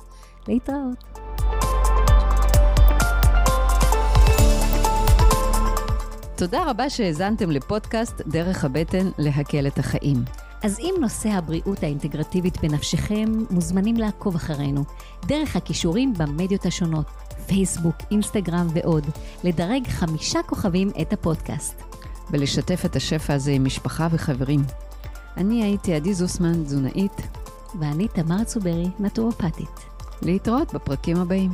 להתראות. 0.48 1.04
תודה 6.36 6.70
רבה 6.70 6.90
שהאזנתם 6.90 7.50
לפודקאסט 7.50 8.20
דרך 8.26 8.64
הבטן 8.64 9.10
להקל 9.18 9.66
את 9.66 9.78
החיים. 9.78 10.24
אז 10.62 10.78
אם 10.78 10.94
נושא 11.00 11.28
הבריאות 11.28 11.82
האינטגרטיבית 11.82 12.60
בנפשכם, 12.62 13.24
מוזמנים 13.50 13.96
לעקוב 13.96 14.34
אחרינו, 14.34 14.84
דרך 15.26 15.56
הכישורים 15.56 16.14
במדיות 16.14 16.66
השונות, 16.66 17.06
פייסבוק, 17.46 17.96
אינסטגרם 18.10 18.66
ועוד, 18.74 19.04
לדרג 19.44 19.88
חמישה 19.88 20.42
כוכבים 20.42 20.90
את 21.02 21.12
הפודקאסט. 21.12 21.82
ולשתף 22.30 22.84
את 22.84 22.96
השפע 22.96 23.34
הזה 23.34 23.50
עם 23.50 23.64
משפחה 23.64 24.08
וחברים. 24.10 24.60
אני 25.36 25.62
הייתי 25.62 25.94
עדי 25.94 26.14
זוסמן, 26.14 26.64
תזונאית. 26.64 27.20
ואני 27.80 28.08
תמר 28.08 28.44
צוברי, 28.44 28.86
נטורופטית. 28.98 29.95
להתראות 30.22 30.74
בפרקים 30.74 31.16
הבאים. 31.16 31.50